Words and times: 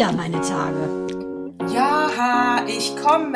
wieder 0.00 0.12
meine 0.12 0.40
Tage. 0.40 1.06
Ja, 1.74 2.64
ich 2.66 2.96
komme. 2.96 3.28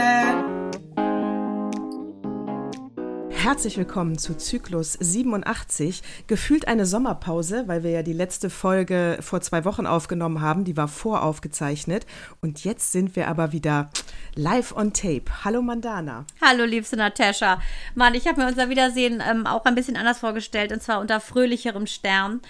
Herzlich 3.28 3.76
willkommen 3.76 4.16
zu 4.16 4.34
Zyklus 4.34 4.94
87. 4.94 6.00
Gefühlt 6.26 6.66
eine 6.66 6.86
Sommerpause, 6.86 7.64
weil 7.66 7.82
wir 7.82 7.90
ja 7.90 8.02
die 8.02 8.14
letzte 8.14 8.48
Folge 8.48 9.18
vor 9.20 9.42
zwei 9.42 9.66
Wochen 9.66 9.84
aufgenommen 9.84 10.40
haben. 10.40 10.64
Die 10.64 10.78
war 10.78 10.88
voraufgezeichnet. 10.88 12.06
Und 12.40 12.64
jetzt 12.64 12.92
sind 12.92 13.14
wir 13.14 13.28
aber 13.28 13.52
wieder 13.52 13.90
live 14.34 14.74
on 14.74 14.94
tape. 14.94 15.44
Hallo 15.44 15.60
Mandana. 15.60 16.24
Hallo 16.40 16.64
liebste 16.64 16.96
Natascha. 16.96 17.60
Mann, 17.94 18.14
ich 18.14 18.26
habe 18.26 18.40
mir 18.40 18.48
unser 18.48 18.70
Wiedersehen 18.70 19.22
ähm, 19.30 19.46
auch 19.46 19.66
ein 19.66 19.74
bisschen 19.74 19.98
anders 19.98 20.20
vorgestellt 20.20 20.72
und 20.72 20.82
zwar 20.82 21.02
unter 21.02 21.20
fröhlicherem 21.20 21.86
Stern. 21.86 22.40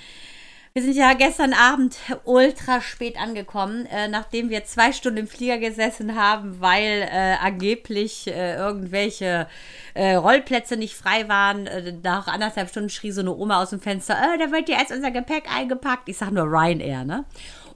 Wir 0.77 0.83
sind 0.83 0.97
ja 0.97 1.12
gestern 1.12 1.53
Abend 1.53 1.97
ultra 2.25 2.80
spät 2.80 3.17
angekommen, 3.17 3.86
äh, 3.86 4.08
nachdem 4.08 4.50
wir 4.50 4.64
zwei 4.64 4.91
Stunden 4.91 5.19
im 5.19 5.28
Flieger 5.28 5.58
gesessen 5.58 6.17
haben, 6.17 6.61
weil 6.61 7.08
äh, 7.12 7.36
angeblich 7.41 8.27
äh, 8.27 8.56
irgendwelche 8.56 9.47
äh, 9.95 10.17
Rollplätze 10.17 10.77
nicht 10.77 10.97
frei 10.97 11.28
waren. 11.28 11.69
Äh, 11.69 11.92
nach 12.02 12.27
anderthalb 12.27 12.70
Stunden 12.70 12.91
schrie 12.91 13.12
so 13.12 13.20
eine 13.20 13.33
Oma 13.33 13.62
aus 13.62 13.70
dem 13.70 13.80
Fenster, 13.80 14.14
äh, 14.14 14.36
da 14.36 14.50
wird 14.50 14.69
ja 14.69 14.80
erst 14.80 14.91
unser 14.91 15.12
Gepäck 15.12 15.45
eingepackt. 15.48 16.08
Ich 16.08 16.17
sag 16.17 16.33
nur 16.33 16.47
Ryanair, 16.47 17.05
ne? 17.05 17.25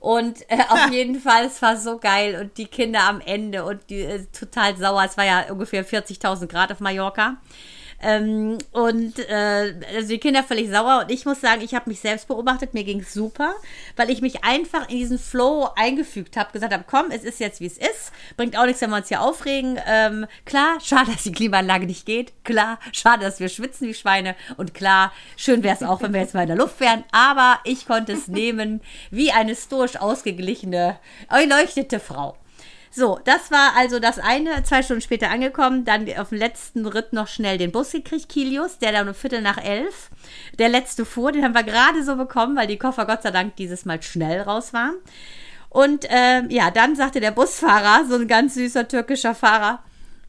Und 0.01 0.43
äh, 0.51 0.59
auf 0.69 0.91
jeden 0.91 1.21
Fall, 1.21 1.45
es 1.45 1.63
war 1.63 1.77
so 1.77 1.99
geil 1.99 2.37
und 2.41 2.59
die 2.59 2.67
Kinder 2.67 3.05
am 3.05 3.21
Ende 3.21 3.65
und 3.65 3.79
die 3.91 4.01
äh, 4.01 4.27
total 4.37 4.77
sauer. 4.77 5.05
Es 5.05 5.17
war 5.17 5.25
ja 5.25 5.45
ungefähr 5.53 5.87
40.000 5.87 6.49
Grad 6.49 6.73
auf 6.73 6.81
Mallorca. 6.81 7.37
Ähm, 8.01 8.59
und 8.73 9.19
äh, 9.19 9.75
also 9.95 10.09
die 10.09 10.19
Kinder 10.19 10.45
völlig 10.45 10.71
sauer. 10.71 11.03
Und 11.03 11.11
ich 11.11 11.25
muss 11.25 11.41
sagen, 11.41 11.63
ich 11.63 11.75
habe 11.75 11.91
mich 11.91 12.01
selbst 12.01 12.29
beobachtet, 12.29 12.75
mir 12.75 12.85
ging 12.85 13.01
es 13.01 13.13
super, 13.13 13.55
weil 13.97 14.11
ich 14.11 14.21
mich 14.21 14.45
einfach 14.45 14.89
in 14.89 14.99
diesen 14.99 15.19
Flow 15.19 15.69
eingefügt 15.75 16.37
habe, 16.37 16.53
gesagt 16.53 16.73
habe, 16.73 16.85
komm, 16.89 17.11
es 17.11 17.25
ist 17.25 17.41
jetzt 17.41 17.61
wie 17.61 17.67
es 17.67 17.77
ist, 17.77 18.13
bringt 18.37 18.57
auch 18.57 18.67
nichts, 18.67 18.81
wenn 18.83 18.91
wir 18.91 18.97
uns 18.97 19.09
hier 19.09 19.21
aufregen. 19.21 19.81
Ähm, 19.87 20.27
klar, 20.45 20.79
schade, 20.81 21.11
dass 21.13 21.25
die 21.25 21.33
Klimaanlage 21.33 21.87
nicht 21.87 22.07
geht. 22.07 22.33
Klar, 22.45 22.79
schade, 22.93 23.25
dass 23.25 23.41
wir 23.41 23.49
schwitzen 23.49 23.89
wie 23.89 23.95
Schweine. 23.95 24.37
Und 24.57 24.75
klar, 24.75 25.13
schön 25.37 25.63
wäre 25.63 25.75
es 25.75 25.83
auch, 25.83 26.01
wenn 26.01 26.13
wir 26.13 26.21
jetzt 26.21 26.35
mal 26.35 26.43
in 26.43 26.49
der 26.49 26.57
Luft 26.57 26.79
wären. 26.81 27.05
Aber 27.11 27.59
ich 27.65 27.87
konnte 27.87 28.13
es 28.13 28.29
nehmen 28.29 28.81
wie 29.11 29.33
eine 29.33 29.57
stoisch 29.57 29.97
ausgeglichene, 29.97 30.99
erleuchtete 31.29 31.99
Frau. 31.99 32.37
So, 32.91 33.21
das 33.25 33.51
war 33.51 33.73
also 33.77 33.99
das 33.99 34.19
eine, 34.19 34.63
zwei 34.65 34.83
Stunden 34.83 35.03
später 35.03 35.31
angekommen, 35.31 35.85
dann 35.85 36.07
auf 36.17 36.31
dem 36.31 36.39
letzten 36.39 36.87
Ritt 36.87 37.13
noch 37.13 37.29
schnell 37.29 37.59
den 37.59 37.73
Bus 37.73 37.93
gekriegt, 37.93 38.29
Kilius, 38.29 38.79
der 38.79 38.93
dann 38.93 39.09
um 39.09 39.15
Viertel 39.15 39.43
nach 39.43 39.63
elf, 39.63 40.11
der 40.59 40.69
letzte 40.69 41.05
fuhr, 41.05 41.33
den 41.33 41.45
haben 41.45 41.55
wir 41.55 41.63
gerade 41.63 42.03
so 42.03 42.17
bekommen, 42.17 42.57
weil 42.57 42.67
die 42.67 42.79
Koffer 42.79 43.07
Gott 43.07 43.23
sei 43.23 43.31
Dank 43.31 43.57
dieses 43.57 43.85
Mal 43.85 44.03
schnell 44.03 44.41
raus 44.41 44.73
waren. 44.73 44.95
Und 45.69 46.07
äh, 46.11 46.43
ja, 46.49 46.71
dann 46.71 46.97
sagte 46.97 47.21
der 47.21 47.31
Busfahrer, 47.31 48.07
so 48.09 48.15
ein 48.15 48.27
ganz 48.27 48.55
süßer 48.55 48.89
türkischer 48.89 49.35
Fahrer, 49.35 49.83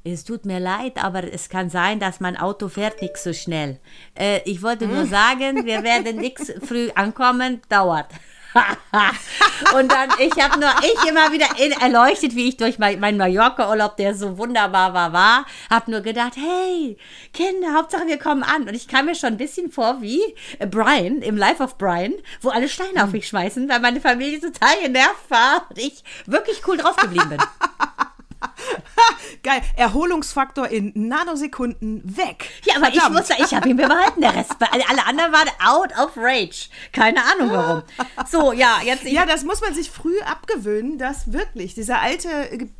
es 0.03 0.23
tut 0.23 0.45
mir 0.45 0.59
leid, 0.59 1.03
aber 1.03 1.23
es 1.31 1.49
kann 1.49 1.69
sein, 1.69 1.99
dass 1.99 2.19
mein 2.19 2.37
Auto 2.37 2.69
fährt 2.69 3.01
nicht 3.01 3.17
so 3.17 3.33
schnell. 3.33 3.79
Äh, 4.17 4.41
ich 4.45 4.61
wollte 4.61 4.87
nur 4.87 5.01
hm. 5.01 5.09
sagen, 5.09 5.65
wir 5.65 5.83
werden 5.83 6.17
nichts 6.17 6.51
früh 6.63 6.89
ankommen, 6.95 7.61
dauert. 7.69 8.07
und 9.75 9.91
dann, 9.91 10.09
ich 10.17 10.43
habe 10.43 10.59
nur, 10.59 10.69
ich 10.81 11.09
immer 11.09 11.31
wieder 11.31 11.47
in, 11.57 11.71
erleuchtet, 11.71 12.35
wie 12.35 12.49
ich 12.49 12.57
durch 12.57 12.79
mein, 12.79 12.99
mein 12.99 13.17
Mallorca-Urlaub, 13.17 13.97
der 13.97 14.15
so 14.15 14.37
wunderbar 14.37 14.93
war, 14.93 15.13
war, 15.13 15.45
habe 15.69 15.91
nur 15.91 16.01
gedacht, 16.01 16.33
hey, 16.35 16.97
Kinder, 17.33 17.75
Hauptsache 17.75 18.07
wir 18.07 18.17
kommen 18.17 18.43
an. 18.43 18.63
Und 18.63 18.73
ich 18.73 18.87
kam 18.87 19.05
mir 19.05 19.15
schon 19.15 19.33
ein 19.33 19.37
bisschen 19.37 19.71
vor 19.71 20.01
wie 20.01 20.21
Brian, 20.69 21.21
im 21.21 21.37
Life 21.37 21.61
of 21.61 21.77
Brian, 21.77 22.13
wo 22.41 22.49
alle 22.49 22.69
Steine 22.69 23.03
auf 23.03 23.11
mich 23.11 23.27
schmeißen, 23.27 23.69
weil 23.69 23.79
meine 23.79 24.01
Familie 24.01 24.39
total 24.39 24.79
genervt 24.81 25.29
war 25.29 25.67
und 25.69 25.77
ich 25.77 26.03
wirklich 26.25 26.61
cool 26.67 26.77
drauf 26.77 26.95
geblieben 26.95 27.29
bin. 27.29 27.39
Geil. 29.43 29.61
Erholungsfaktor 29.75 30.67
in 30.67 30.91
Nanosekunden 30.95 32.01
weg. 32.03 32.49
Ja, 32.63 32.75
aber 32.75 32.85
Verdammt. 32.85 33.03
ich 33.03 33.17
muss 33.17 33.27
sagen, 33.27 33.43
ich 33.45 33.53
habe 33.53 33.69
ihn 33.69 33.77
behalten. 33.77 34.21
Der 34.21 34.35
Rest, 34.35 34.55
alle 34.59 35.05
anderen 35.05 35.31
waren 35.31 35.49
out 35.65 35.91
of 35.97 36.17
rage. 36.17 36.69
Keine 36.91 37.19
Ahnung 37.23 37.51
warum. 37.51 37.83
So, 38.29 38.53
ja, 38.53 38.79
jetzt. 38.83 39.03
Ja, 39.03 39.25
das 39.25 39.43
muss 39.43 39.61
man 39.61 39.73
sich 39.73 39.89
früh 39.89 40.19
abgewöhnen, 40.21 40.97
dass 40.97 41.31
wirklich 41.31 41.73
dieser 41.73 42.01
alte, 42.01 42.29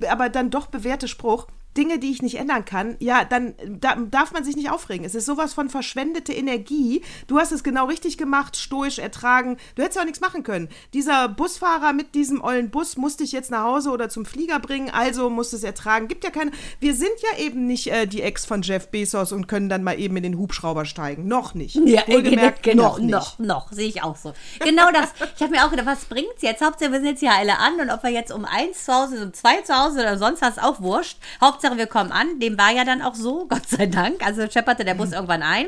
aber 0.10 0.30
dann 0.30 0.50
doch 0.50 0.68
bewährte 0.68 1.08
Spruch, 1.08 1.48
Dinge, 1.78 2.00
die 2.00 2.12
ich 2.12 2.22
nicht 2.22 2.36
ändern 2.36 2.66
kann, 2.66 2.98
ja, 3.00 3.24
dann 3.24 3.54
da, 3.80 3.96
darf 3.96 4.32
man 4.32 4.44
sich 4.44 4.56
nicht 4.56 4.72
aufregen. 4.72 5.06
Es 5.06 5.16
ist 5.16 5.26
sowas 5.26 5.54
von 5.54 5.70
verschwendete 5.70 6.34
Energie. 6.34 7.04
Du 7.28 7.38
hast 7.38 7.52
es 7.52 7.64
genau 7.64 7.86
richtig 7.86 8.18
gemacht, 8.18 8.58
stoisch 8.58 9.00
ertragen. 9.00 9.58
Du 9.76 9.84
hättest 9.84 10.00
auch 10.00 10.06
nichts 10.06 10.20
machen 10.20 10.44
können. 10.44 10.68
Dieser 10.94 11.30
Busfahrer 11.30 11.94
mit 11.94 12.16
diesem 12.16 12.42
ollen 12.42 12.70
Bus 12.70 12.98
musste 12.98 13.24
ich 13.24 13.32
jetzt 13.32 13.52
nach 13.52 13.64
Hause 13.64 13.92
oder 13.92 14.10
zum 14.10 14.26
Flieger 14.26 14.60
bringen, 14.60 14.90
also 14.90 15.30
musste 15.30 15.56
es 15.56 15.64
ertragen. 15.64 16.08
Gibt 16.08 16.24
ja 16.24 16.32
keine. 16.32 16.52
Wir 16.80 16.96
sind 16.96 17.12
ja 17.22 17.40
eben 17.40 17.68
nicht 17.68 17.88
äh, 17.88 18.08
die 18.08 18.24
Ex 18.24 18.46
von 18.46 18.62
Jeff 18.62 18.90
Bezos 18.90 19.32
und 19.32 19.48
können 19.48 19.70
dann 19.70 19.84
mal 19.84 20.00
eben 20.00 20.18
in 20.18 20.24
den 20.24 20.38
Hubschrauber 20.38 20.86
steigen. 20.86 21.28
Noch 21.28 21.54
nicht. 21.54 21.76
Ja, 21.76 22.02
Wohlgemerkt, 22.08 22.64
genau, 22.64 22.84
noch 22.84 23.00
nicht. 23.00 23.12
Noch, 23.12 23.40
noch, 23.40 23.72
sehe 23.72 23.88
ich 23.88 24.04
auch 24.04 24.16
so. 24.16 24.34
Genau 24.60 24.92
das. 24.92 25.14
Ich 25.36 25.42
habe 25.42 25.52
mir 25.52 25.66
auch 25.66 25.72
gedacht, 25.72 25.88
was 25.88 26.06
bringt's 26.06 26.42
jetzt? 26.42 26.62
Hauptsache, 26.62 26.92
wir 26.92 27.00
sind 27.00 27.10
jetzt 27.10 27.20
hier 27.20 27.32
alle 27.32 27.58
an 27.58 27.80
und 27.80 27.90
ob 27.90 28.04
wir 28.04 28.10
jetzt 28.10 28.32
um 28.32 28.46
eins 28.46 28.86
zu 28.86 28.94
Hause, 28.94 29.24
um 29.24 29.34
zwei 29.34 29.62
zu 29.62 29.74
Hause 29.74 30.00
oder 30.00 30.18
sonst 30.18 30.42
was, 30.42 30.58
auch 30.58 30.82
wurscht. 30.82 31.18
Hauptsache, 31.42 31.59
Hauptsache, 31.60 31.78
wir 31.78 31.88
kommen 31.88 32.12
an. 32.14 32.40
Dem 32.40 32.58
war 32.58 32.72
ja 32.72 32.86
dann 32.86 33.02
auch 33.02 33.16
so, 33.16 33.46
Gott 33.50 33.68
sei 33.68 33.88
Dank. 33.88 34.26
Also 34.26 34.50
schepperte 34.50 34.86
der 34.86 34.94
Bus 34.94 35.10
mhm. 35.10 35.16
irgendwann 35.16 35.44
ein. 35.44 35.68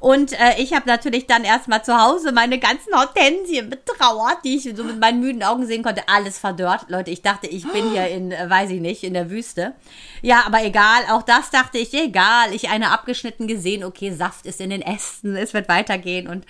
Und 0.00 0.32
äh, 0.32 0.54
ich 0.58 0.74
habe 0.74 0.86
natürlich 0.86 1.26
dann 1.26 1.44
erstmal 1.44 1.84
zu 1.84 2.00
Hause 2.00 2.30
meine 2.30 2.58
ganzen 2.58 2.94
Hortensien 2.94 3.68
betrauert, 3.68 4.38
die 4.44 4.56
ich 4.56 4.76
so 4.76 4.84
mit 4.84 5.00
meinen 5.00 5.20
müden 5.20 5.42
Augen 5.42 5.66
sehen 5.66 5.82
konnte. 5.82 6.02
Alles 6.08 6.38
verdörrt. 6.38 6.86
Leute, 6.88 7.10
ich 7.10 7.22
dachte, 7.22 7.48
ich 7.48 7.66
bin 7.70 7.90
hier 7.90 8.06
in, 8.08 8.30
äh, 8.30 8.48
weiß 8.48 8.70
ich 8.70 8.80
nicht, 8.80 9.02
in 9.02 9.14
der 9.14 9.30
Wüste. 9.30 9.74
Ja, 10.22 10.44
aber 10.46 10.62
egal. 10.62 11.02
Auch 11.10 11.22
das 11.22 11.50
dachte 11.50 11.78
ich, 11.78 11.92
egal. 11.94 12.54
Ich 12.54 12.68
eine 12.68 12.90
abgeschnitten 12.90 13.48
gesehen. 13.48 13.82
Okay, 13.82 14.12
Saft 14.12 14.46
ist 14.46 14.60
in 14.60 14.70
den 14.70 14.82
Ästen. 14.82 15.36
Es 15.36 15.52
wird 15.52 15.68
weitergehen. 15.68 16.28
Und 16.28 16.46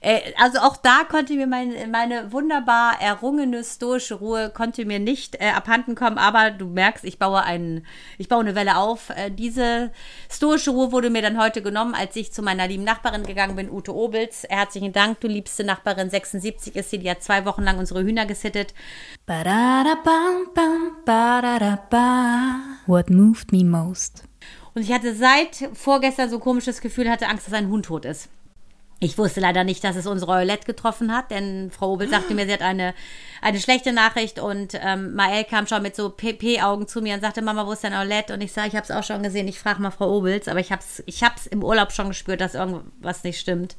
äh, 0.00 0.20
also 0.38 0.58
auch 0.60 0.76
da 0.76 1.02
konnte 1.08 1.34
mir 1.34 1.46
mein, 1.46 1.90
meine 1.90 2.30
wunderbar 2.30 3.00
errungene 3.00 3.64
stoische 3.64 4.14
Ruhe 4.14 4.50
konnte 4.50 4.84
mir 4.84 5.00
nicht 5.00 5.40
äh, 5.40 5.50
abhanden 5.50 5.96
kommen. 5.96 6.18
Aber 6.18 6.50
du 6.50 6.66
merkst, 6.66 7.04
ich 7.04 7.18
baue 7.18 7.42
einen, 7.42 7.84
ich 8.22 8.28
baue 8.28 8.40
eine 8.40 8.54
Welle 8.54 8.76
auf. 8.76 9.10
Äh, 9.10 9.30
diese 9.30 9.90
stoische 10.30 10.70
Ruhe 10.70 10.92
wurde 10.92 11.10
mir 11.10 11.22
dann 11.22 11.42
heute 11.42 11.60
genommen, 11.60 11.94
als 11.94 12.14
ich 12.14 12.32
zu 12.32 12.40
meiner 12.40 12.68
lieben 12.68 12.84
Nachbarin 12.84 13.24
gegangen 13.24 13.56
bin, 13.56 13.68
Ute 13.68 13.94
Obels. 13.94 14.46
Herzlichen 14.48 14.92
Dank, 14.92 15.20
du 15.20 15.26
liebste 15.26 15.64
Nachbarin. 15.64 16.08
76 16.08 16.76
ist 16.76 16.90
sie, 16.90 16.98
die 16.98 17.10
hat 17.10 17.22
zwei 17.22 17.44
Wochen 17.44 17.62
lang 17.62 17.78
unsere 17.78 18.04
Hühner 18.04 18.24
gesittet. 18.24 18.74
What 22.86 23.10
moved 23.10 23.50
me 23.50 23.64
most? 23.64 24.22
Und 24.74 24.82
ich 24.82 24.92
hatte 24.92 25.14
seit 25.14 25.68
vorgestern 25.74 26.30
so 26.30 26.36
ein 26.36 26.42
komisches 26.42 26.80
Gefühl, 26.80 27.10
hatte 27.10 27.26
Angst, 27.26 27.48
dass 27.48 27.54
ein 27.54 27.68
Hund 27.68 27.86
tot 27.86 28.04
ist. 28.04 28.28
Ich 29.02 29.18
wusste 29.18 29.40
leider 29.40 29.64
nicht, 29.64 29.82
dass 29.82 29.96
es 29.96 30.06
unsere 30.06 30.30
Eulette 30.30 30.64
getroffen 30.64 31.12
hat, 31.12 31.32
denn 31.32 31.72
Frau 31.72 31.92
Obel 31.92 32.08
sagte 32.08 32.34
mir, 32.34 32.46
sie 32.46 32.52
hat 32.52 32.62
eine, 32.62 32.94
eine 33.40 33.58
schlechte 33.58 33.92
Nachricht 33.92 34.38
und 34.38 34.78
ähm, 34.80 35.14
Mael 35.16 35.42
kam 35.42 35.66
schon 35.66 35.82
mit 35.82 35.96
so 35.96 36.10
PP-Augen 36.10 36.86
zu 36.86 37.02
mir 37.02 37.14
und 37.14 37.20
sagte, 37.20 37.42
Mama, 37.42 37.66
wo 37.66 37.72
ist 37.72 37.82
dein 37.82 37.94
Eulette? 37.94 38.32
Und 38.32 38.42
ich 38.42 38.52
sage, 38.52 38.68
ich 38.68 38.76
habe 38.76 38.84
es 38.84 38.92
auch 38.92 39.02
schon 39.02 39.24
gesehen, 39.24 39.48
ich 39.48 39.58
frage 39.58 39.82
mal 39.82 39.90
Frau 39.90 40.16
Obels, 40.16 40.46
aber 40.46 40.60
ich 40.60 40.70
habe 40.70 40.82
es 40.82 41.02
ich 41.06 41.24
hab's 41.24 41.48
im 41.48 41.64
Urlaub 41.64 41.90
schon 41.90 42.08
gespürt, 42.08 42.40
dass 42.40 42.54
irgendwas 42.54 43.24
nicht 43.24 43.40
stimmt. 43.40 43.74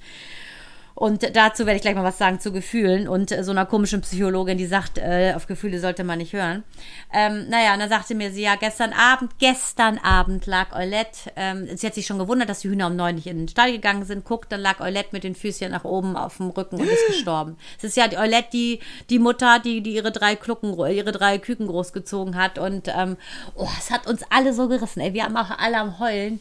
Und 0.96 1.36
dazu 1.36 1.66
werde 1.66 1.78
ich 1.78 1.82
gleich 1.82 1.96
mal 1.96 2.04
was 2.04 2.18
sagen 2.18 2.40
zu 2.40 2.52
Gefühlen. 2.52 3.08
Und 3.08 3.32
äh, 3.32 3.44
so 3.44 3.52
einer 3.52 3.66
komischen 3.66 4.02
Psychologin, 4.02 4.58
die 4.58 4.66
sagt, 4.66 4.98
äh, 4.98 5.34
auf 5.36 5.48
Gefühle 5.48 5.80
sollte 5.80 6.04
man 6.04 6.20
nicht 6.20 6.34
hören. 6.34 6.64
Ähm, 7.12 7.48
naja, 7.50 7.74
und 7.74 7.80
dann 7.80 7.90
sagte 7.90 8.14
mir 8.16 8.32
sie 8.32 8.44
ja, 8.44 8.56
gestern 8.56 8.94
Abend, 8.94 9.40
gestern 9.40 9.98
Abend 9.98 10.46
lag 10.46 10.72
Eulette, 10.74 11.32
ähm, 11.36 11.68
sie 11.76 11.88
hat 11.88 11.96
sich 11.96 12.06
schon 12.06 12.20
gewundert, 12.20 12.50
dass 12.50 12.60
die 12.60 12.70
Hühner 12.70 12.88
um 12.88 12.96
neun 12.96 13.16
nicht 13.16 13.28
in 13.28 13.38
den 13.38 13.48
Stall 13.48 13.72
gegangen 13.72 14.06
sind, 14.06 14.24
guckt, 14.24 14.52
dann 14.52 14.62
lag 14.62 14.80
Eulette 14.80 15.10
mit 15.12 15.24
den 15.24 15.36
Füßchen 15.36 15.72
nach 15.72 15.84
oben 15.84 16.16
auf 16.16 16.38
dem 16.38 16.50
Rücken 16.52 16.80
und 16.80 16.88
ist 16.88 17.08
gestorben. 17.08 17.58
Es 17.78 17.84
ist 17.84 17.98
ja 17.98 18.08
die 18.08 18.18
Eulette, 18.18 18.50
die, 18.54 18.80
die 19.10 19.20
Mutter, 19.20 19.60
die, 19.60 19.82
die 19.82 19.96
ihre 19.96 20.12
drei 20.12 20.36
Klucken, 20.36 20.74
ihre 20.74 21.12
drei 21.12 21.38
Küken 21.38 21.68
großgezogen 21.68 22.36
hat. 22.36 22.58
Und 22.58 22.88
ähm, 22.88 23.18
oh, 23.56 23.68
es 23.78 23.92
hat 23.92 24.08
uns 24.08 24.22
alle 24.30 24.54
so 24.54 24.68
gerissen, 24.68 25.02
ey, 25.02 25.14
wir 25.14 25.24
haben 25.24 25.36
auch 25.36 25.50
alle 25.58 25.78
am 25.78 26.00
Heulen 26.00 26.40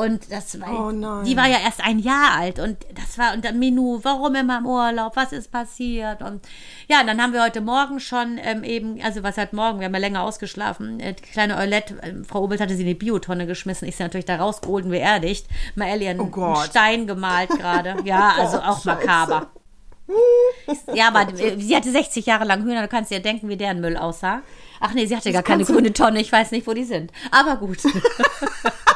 und 0.00 0.32
das 0.32 0.58
war, 0.60 0.88
oh 0.88 1.22
die 1.24 1.36
war 1.36 1.46
ja 1.46 1.58
erst 1.62 1.84
ein 1.84 1.98
Jahr 1.98 2.32
alt 2.38 2.58
und 2.58 2.78
das 2.94 3.18
war 3.18 3.34
und 3.34 3.44
dann 3.44 3.58
Minu, 3.58 4.00
warum 4.02 4.34
immer 4.34 4.58
im 4.58 4.66
Urlaub, 4.66 5.14
was 5.14 5.32
ist 5.32 5.52
passiert? 5.52 6.22
Und 6.22 6.40
ja, 6.88 7.04
dann 7.04 7.20
haben 7.20 7.34
wir 7.34 7.42
heute 7.42 7.60
Morgen 7.60 8.00
schon 8.00 8.38
ähm, 8.42 8.64
eben, 8.64 8.98
also 9.02 9.22
was 9.22 9.36
halt 9.36 9.52
morgen, 9.52 9.80
wir 9.80 9.86
haben 9.86 9.94
ja 9.94 10.00
länger 10.00 10.22
ausgeschlafen, 10.22 11.00
äh, 11.00 11.12
die 11.12 11.22
kleine 11.22 11.58
Eulette, 11.58 12.02
äh, 12.02 12.24
Frau 12.24 12.44
Obelt 12.44 12.62
hatte 12.62 12.74
sie 12.74 12.82
in 12.82 12.88
die 12.88 12.94
Biotonne 12.94 13.46
geschmissen, 13.46 13.86
ich 13.86 13.96
sie 13.96 14.02
natürlich 14.02 14.24
da 14.24 14.36
rausgeholt 14.36 14.86
und 14.86 14.90
beerdigt. 14.90 15.46
Maeli 15.74 16.08
einen, 16.08 16.20
oh 16.20 16.42
einen 16.42 16.56
Stein 16.64 17.06
gemalt 17.06 17.50
gerade. 17.50 17.96
Ja, 18.04 18.34
oh 18.38 18.40
also 18.40 18.56
Gott, 18.56 18.66
auch 18.66 18.84
makaber. 18.84 19.50
Ja, 20.92 21.08
aber 21.08 21.28
sie 21.36 21.76
hatte 21.76 21.90
60 21.90 22.26
Jahre 22.26 22.44
lang 22.44 22.64
Hühner, 22.64 22.82
du 22.82 22.88
kannst 22.88 23.12
dir 23.12 23.20
denken, 23.20 23.48
wie 23.48 23.56
deren 23.56 23.80
Müll 23.80 23.96
aussah. 23.96 24.42
Ach 24.80 24.92
nee, 24.92 25.06
sie 25.06 25.14
hatte 25.14 25.30
das 25.30 25.34
gar 25.34 25.42
keine 25.42 25.64
grüne 25.64 25.92
Tonne, 25.92 26.20
ich 26.20 26.32
weiß 26.32 26.50
nicht, 26.50 26.66
wo 26.66 26.72
die 26.72 26.84
sind. 26.84 27.12
Aber 27.30 27.56
gut. 27.56 27.78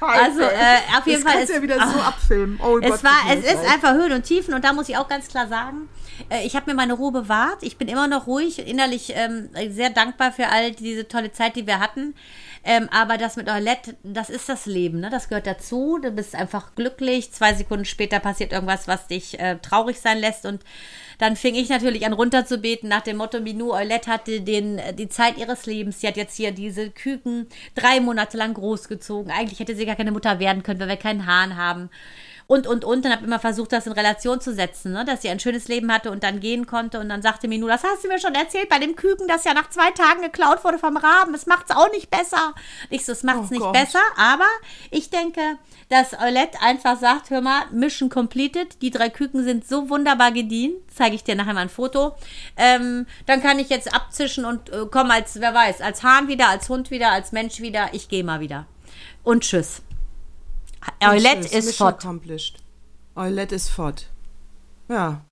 Oh, 0.00 0.06
also 0.06 0.40
äh, 0.40 0.78
auf 0.98 1.06
jeden 1.06 1.22
das 1.22 1.32
Fall. 1.32 1.42
Es 1.42 1.50
ja 1.50 1.62
wieder 1.62 1.76
ach, 1.78 1.92
so 1.92 2.00
abfilmen. 2.00 2.60
Oh 2.62 2.78
es 2.78 2.90
Gott, 2.90 3.04
war, 3.04 3.18
es 3.32 3.44
ist 3.44 3.70
einfach 3.70 3.92
Höhen 3.94 4.12
und 4.12 4.22
Tiefen 4.22 4.54
und 4.54 4.64
da 4.64 4.72
muss 4.72 4.88
ich 4.88 4.96
auch 4.96 5.08
ganz 5.08 5.28
klar 5.28 5.46
sagen, 5.46 5.88
äh, 6.30 6.46
ich 6.46 6.56
habe 6.56 6.70
mir 6.70 6.76
meine 6.76 6.94
Ruhe 6.94 7.12
bewahrt. 7.12 7.62
Ich 7.62 7.76
bin 7.76 7.88
immer 7.88 8.08
noch 8.08 8.26
ruhig, 8.26 8.66
innerlich 8.66 9.12
ähm, 9.14 9.50
sehr 9.68 9.90
dankbar 9.90 10.32
für 10.32 10.48
all 10.48 10.72
diese 10.72 11.08
tolle 11.08 11.32
Zeit, 11.32 11.56
die 11.56 11.66
wir 11.66 11.80
hatten. 11.80 12.14
Ähm, 12.62 12.88
aber 12.90 13.16
das 13.16 13.36
mit 13.36 13.48
Eulette, 13.48 13.96
das 14.02 14.28
ist 14.28 14.48
das 14.48 14.66
Leben, 14.66 15.00
ne? 15.00 15.08
Das 15.08 15.28
gehört 15.28 15.46
dazu. 15.46 15.98
Du 15.98 16.10
bist 16.10 16.34
einfach 16.34 16.74
glücklich. 16.74 17.32
Zwei 17.32 17.54
Sekunden 17.54 17.86
später 17.86 18.20
passiert 18.20 18.52
irgendwas, 18.52 18.86
was 18.86 19.06
dich 19.06 19.40
äh, 19.40 19.56
traurig 19.58 19.98
sein 19.98 20.18
lässt. 20.18 20.44
Und 20.44 20.62
dann 21.18 21.36
fing 21.36 21.54
ich 21.54 21.70
natürlich 21.70 22.04
an 22.04 22.12
runterzubeten 22.12 22.88
nach 22.88 23.00
dem 23.00 23.16
Motto, 23.16 23.40
Minou 23.40 23.72
Eulette 23.72 24.10
hatte 24.10 24.42
den, 24.42 24.78
äh, 24.78 24.92
die 24.92 25.08
Zeit 25.08 25.38
ihres 25.38 25.64
Lebens. 25.64 26.00
Sie 26.00 26.06
hat 26.06 26.18
jetzt 26.18 26.36
hier 26.36 26.52
diese 26.52 26.90
Küken 26.90 27.48
drei 27.74 28.00
Monate 28.00 28.36
lang 28.36 28.52
großgezogen. 28.52 29.32
Eigentlich 29.32 29.60
hätte 29.60 29.74
sie 29.74 29.86
gar 29.86 29.96
keine 29.96 30.12
Mutter 30.12 30.38
werden 30.38 30.62
können, 30.62 30.80
weil 30.80 30.88
wir 30.88 30.96
keinen 30.96 31.26
Hahn 31.26 31.56
haben 31.56 31.88
und, 32.50 32.66
und, 32.66 32.84
und. 32.84 33.04
Dann 33.04 33.12
habe 33.12 33.24
immer 33.24 33.38
versucht, 33.38 33.70
das 33.70 33.86
in 33.86 33.92
Relation 33.92 34.40
zu 34.40 34.52
setzen, 34.52 34.90
ne? 34.92 35.04
dass 35.04 35.22
sie 35.22 35.28
ein 35.28 35.38
schönes 35.38 35.68
Leben 35.68 35.92
hatte 35.92 36.10
und 36.10 36.24
dann 36.24 36.40
gehen 36.40 36.66
konnte. 36.66 36.98
Und 36.98 37.08
dann 37.08 37.22
sagte 37.22 37.46
Minu, 37.46 37.68
das 37.68 37.84
hast 37.84 38.02
du 38.02 38.08
mir 38.08 38.18
schon 38.18 38.34
erzählt 38.34 38.68
bei 38.68 38.80
dem 38.80 38.96
Küken, 38.96 39.28
das 39.28 39.44
ja 39.44 39.54
nach 39.54 39.70
zwei 39.70 39.92
Tagen 39.92 40.20
geklaut 40.22 40.64
wurde 40.64 40.78
vom 40.80 40.96
Raben. 40.96 41.32
Es 41.32 41.46
auch 41.46 41.90
nicht 41.92 42.10
besser. 42.10 42.54
Ich 42.88 43.04
so, 43.04 43.12
es 43.12 43.22
macht 43.22 43.44
es 43.44 43.50
oh 43.50 43.54
nicht 43.54 43.62
Gott. 43.62 43.72
besser, 43.72 44.00
aber 44.16 44.46
ich 44.90 45.10
denke, 45.10 45.40
dass 45.90 46.18
Eulette 46.18 46.60
einfach 46.60 46.98
sagt, 46.98 47.30
hör 47.30 47.40
mal, 47.40 47.66
Mission 47.70 48.08
completed. 48.08 48.82
Die 48.82 48.90
drei 48.90 49.10
Küken 49.10 49.44
sind 49.44 49.64
so 49.64 49.88
wunderbar 49.88 50.32
gedient. 50.32 50.74
Zeige 50.92 51.14
ich 51.14 51.22
dir 51.22 51.36
nachher 51.36 51.54
mal 51.54 51.60
ein 51.60 51.68
Foto. 51.68 52.16
Ähm, 52.56 53.06
dann 53.26 53.40
kann 53.42 53.60
ich 53.60 53.68
jetzt 53.68 53.94
abzischen 53.94 54.44
und 54.44 54.70
äh, 54.70 54.86
komme 54.90 55.12
als, 55.12 55.40
wer 55.40 55.54
weiß, 55.54 55.82
als 55.82 56.02
Hahn 56.02 56.26
wieder, 56.26 56.48
als 56.48 56.68
Hund 56.68 56.90
wieder, 56.90 57.12
als 57.12 57.30
Mensch 57.30 57.60
wieder. 57.60 57.90
Ich 57.92 58.08
gehe 58.08 58.24
mal 58.24 58.40
wieder. 58.40 58.66
Und 59.22 59.44
tschüss. 59.44 59.82
Eulette 61.00 61.48
ist 61.48 61.76
fort. 61.76 62.04
Eulette 63.14 63.54
ist 63.54 63.68
fort. 63.68 64.08
Ja. 64.88 65.24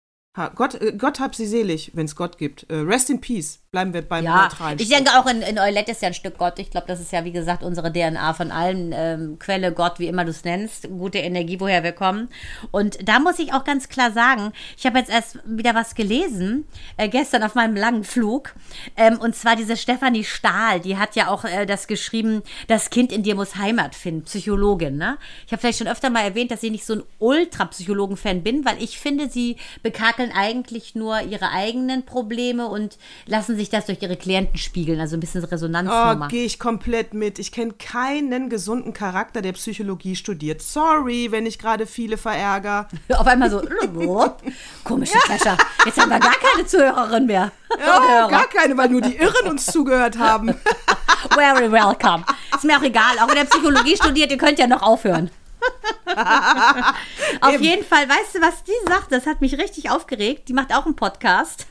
Gott, 0.54 0.74
äh, 0.74 0.92
Gott 0.96 1.18
hab 1.20 1.34
sie 1.34 1.46
selig, 1.46 1.90
wenn 1.94 2.06
es 2.06 2.14
Gott 2.14 2.38
gibt. 2.38 2.64
Äh, 2.70 2.76
rest 2.76 3.10
in 3.10 3.20
peace. 3.20 3.60
Bleiben 3.70 3.92
wir 3.92 4.00
beim 4.00 4.24
ja, 4.24 4.44
neutralen 4.44 4.78
Ich 4.78 4.88
denke 4.88 5.10
auch 5.18 5.26
in, 5.26 5.42
in 5.42 5.58
Eulette 5.58 5.90
ist 5.90 6.00
ja 6.00 6.08
ein 6.08 6.14
Stück 6.14 6.38
Gott. 6.38 6.58
Ich 6.58 6.70
glaube, 6.70 6.86
das 6.86 7.00
ist 7.00 7.12
ja, 7.12 7.26
wie 7.26 7.32
gesagt, 7.32 7.62
unsere 7.62 7.92
DNA 7.92 8.32
von 8.32 8.50
allen. 8.50 8.94
Ähm, 8.96 9.38
Quelle 9.38 9.72
Gott, 9.72 9.98
wie 9.98 10.06
immer 10.06 10.24
du 10.24 10.30
es 10.30 10.42
nennst. 10.42 10.88
Gute 10.88 11.18
Energie, 11.18 11.60
woher 11.60 11.84
wir 11.84 11.92
kommen. 11.92 12.30
Und 12.70 13.06
da 13.06 13.18
muss 13.18 13.38
ich 13.38 13.52
auch 13.52 13.64
ganz 13.64 13.90
klar 13.90 14.10
sagen, 14.10 14.54
ich 14.78 14.86
habe 14.86 14.98
jetzt 14.98 15.10
erst 15.10 15.40
wieder 15.44 15.74
was 15.74 15.94
gelesen, 15.94 16.66
äh, 16.96 17.10
gestern 17.10 17.42
auf 17.42 17.54
meinem 17.54 17.76
langen 17.76 18.04
Flug. 18.04 18.54
Ähm, 18.96 19.20
und 19.20 19.36
zwar 19.36 19.54
diese 19.54 19.76
Stefanie 19.76 20.24
Stahl, 20.24 20.80
die 20.80 20.96
hat 20.96 21.14
ja 21.14 21.28
auch 21.28 21.44
äh, 21.44 21.66
das 21.66 21.86
geschrieben, 21.88 22.42
das 22.68 22.88
Kind 22.88 23.12
in 23.12 23.22
dir 23.22 23.34
muss 23.34 23.56
Heimat 23.56 23.94
finden. 23.94 24.22
Psychologin, 24.22 24.96
ne? 24.96 25.18
Ich 25.44 25.52
habe 25.52 25.60
vielleicht 25.60 25.80
schon 25.80 25.88
öfter 25.88 26.08
mal 26.08 26.22
erwähnt, 26.22 26.50
dass 26.50 26.62
ich 26.62 26.70
nicht 26.70 26.86
so 26.86 26.94
ein 26.94 27.02
Ultra-Psychologen-Fan 27.18 28.42
bin, 28.42 28.64
weil 28.64 28.82
ich 28.82 28.98
finde, 28.98 29.28
sie 29.28 29.56
bekakeln 29.82 30.32
eigentlich 30.32 30.94
nur 30.94 31.20
ihre 31.20 31.50
eigenen 31.50 32.06
Probleme 32.06 32.66
und 32.66 32.96
lassen 33.26 33.57
sich 33.58 33.70
das 33.70 33.86
durch 33.86 34.00
ihre 34.00 34.16
Klienten 34.16 34.58
spiegeln, 34.58 35.00
also 35.00 35.16
ein 35.16 35.20
bisschen 35.20 35.44
Resonanznummer. 35.44 36.26
Oh, 36.26 36.28
gehe 36.28 36.44
ich 36.44 36.58
komplett 36.58 37.14
mit. 37.14 37.38
Ich 37.38 37.52
kenne 37.52 37.72
keinen 37.72 38.48
gesunden 38.48 38.92
Charakter, 38.92 39.42
der 39.42 39.52
Psychologie 39.52 40.16
studiert. 40.16 40.62
Sorry, 40.62 41.30
wenn 41.30 41.46
ich 41.46 41.58
gerade 41.58 41.86
viele 41.86 42.16
verärger. 42.16 42.88
Auf 43.10 43.26
einmal 43.26 43.50
so, 43.50 43.60
komische 44.84 45.18
ja. 45.44 45.56
Jetzt 45.84 46.00
haben 46.00 46.10
wir 46.10 46.18
gar 46.18 46.34
keine 46.34 46.66
Zuhörerin 46.66 47.26
mehr. 47.26 47.52
Ja, 47.78 48.26
gar 48.28 48.48
keine, 48.48 48.76
weil 48.76 48.88
nur 48.88 49.02
die 49.02 49.16
Irren 49.16 49.48
uns 49.50 49.66
zugehört 49.66 50.18
haben. 50.18 50.54
Very 51.34 51.70
welcome. 51.70 52.24
Ist 52.54 52.64
mir 52.64 52.78
auch 52.78 52.82
egal, 52.82 53.18
auch 53.20 53.28
wenn 53.28 53.36
ihr 53.36 53.44
Psychologie 53.44 53.96
studiert, 53.96 54.30
ihr 54.30 54.38
könnt 54.38 54.58
ja 54.58 54.66
noch 54.66 54.82
aufhören. 54.82 55.30
Auf 57.40 57.54
Eben. 57.54 57.62
jeden 57.62 57.84
Fall, 57.84 58.08
weißt 58.08 58.36
du, 58.36 58.40
was 58.40 58.64
die 58.64 58.72
sagt? 58.88 59.12
Das 59.12 59.26
hat 59.26 59.40
mich 59.40 59.58
richtig 59.58 59.90
aufgeregt. 59.90 60.48
Die 60.48 60.54
macht 60.54 60.74
auch 60.74 60.86
einen 60.86 60.96
Podcast 60.96 61.66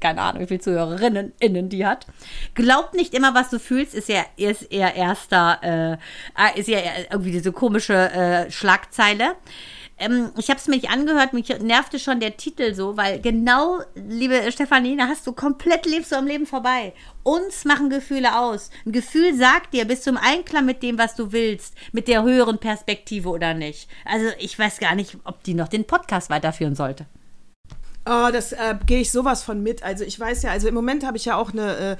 keine 0.00 0.22
Ahnung, 0.22 0.42
wie 0.42 0.46
viele 0.46 0.60
Zuhörerinnen 0.60 1.32
innen 1.40 1.68
die 1.68 1.86
hat. 1.86 2.06
Glaubt 2.54 2.94
nicht 2.94 3.14
immer, 3.14 3.34
was 3.34 3.50
du 3.50 3.58
fühlst, 3.58 3.94
ist 3.94 4.08
ja 4.08 4.24
ist 4.36 4.62
eher 4.72 4.94
erster, 4.94 5.58
äh, 5.62 5.92
äh, 6.42 6.60
ist 6.60 6.68
ja 6.68 6.78
irgendwie 7.10 7.32
diese 7.32 7.52
komische 7.52 7.94
äh, 7.94 8.50
Schlagzeile. 8.50 9.36
Ähm, 9.96 10.30
ich 10.36 10.48
habe 10.50 10.58
es 10.58 10.66
mir 10.66 10.74
nicht 10.74 10.90
angehört, 10.90 11.32
mich 11.32 11.48
nervte 11.60 11.98
schon 11.98 12.20
der 12.20 12.36
Titel 12.36 12.74
so, 12.74 12.96
weil 12.96 13.20
genau, 13.20 13.80
liebe 13.94 14.50
Stefanie, 14.50 14.96
da 14.96 15.06
hast 15.06 15.26
du 15.26 15.32
komplett 15.32 15.86
lebst 15.86 16.12
du 16.12 16.16
am 16.16 16.26
Leben 16.26 16.46
vorbei. 16.46 16.92
Uns 17.22 17.64
machen 17.64 17.90
Gefühle 17.90 18.38
aus. 18.38 18.70
Ein 18.84 18.92
Gefühl 18.92 19.34
sagt 19.34 19.72
dir, 19.72 19.84
bist 19.84 20.06
du 20.06 20.10
im 20.10 20.16
Einklang 20.16 20.66
mit 20.66 20.82
dem, 20.82 20.98
was 20.98 21.14
du 21.14 21.32
willst, 21.32 21.74
mit 21.92 22.08
der 22.08 22.22
höheren 22.22 22.58
Perspektive 22.58 23.28
oder 23.28 23.54
nicht. 23.54 23.88
Also 24.04 24.26
ich 24.38 24.58
weiß 24.58 24.78
gar 24.80 24.94
nicht, 24.94 25.16
ob 25.24 25.42
die 25.44 25.54
noch 25.54 25.68
den 25.68 25.84
Podcast 25.84 26.28
weiterführen 26.28 26.74
sollte. 26.74 27.06
Oh, 28.06 28.28
das 28.30 28.52
äh, 28.52 28.74
gehe 28.84 29.00
ich 29.00 29.10
sowas 29.10 29.42
von 29.42 29.62
mit. 29.62 29.82
Also 29.82 30.04
ich 30.04 30.20
weiß 30.20 30.42
ja, 30.42 30.50
also 30.50 30.68
im 30.68 30.74
Moment 30.74 31.06
habe 31.06 31.16
ich 31.16 31.24
ja 31.24 31.36
auch 31.36 31.52
eine, 31.52 31.96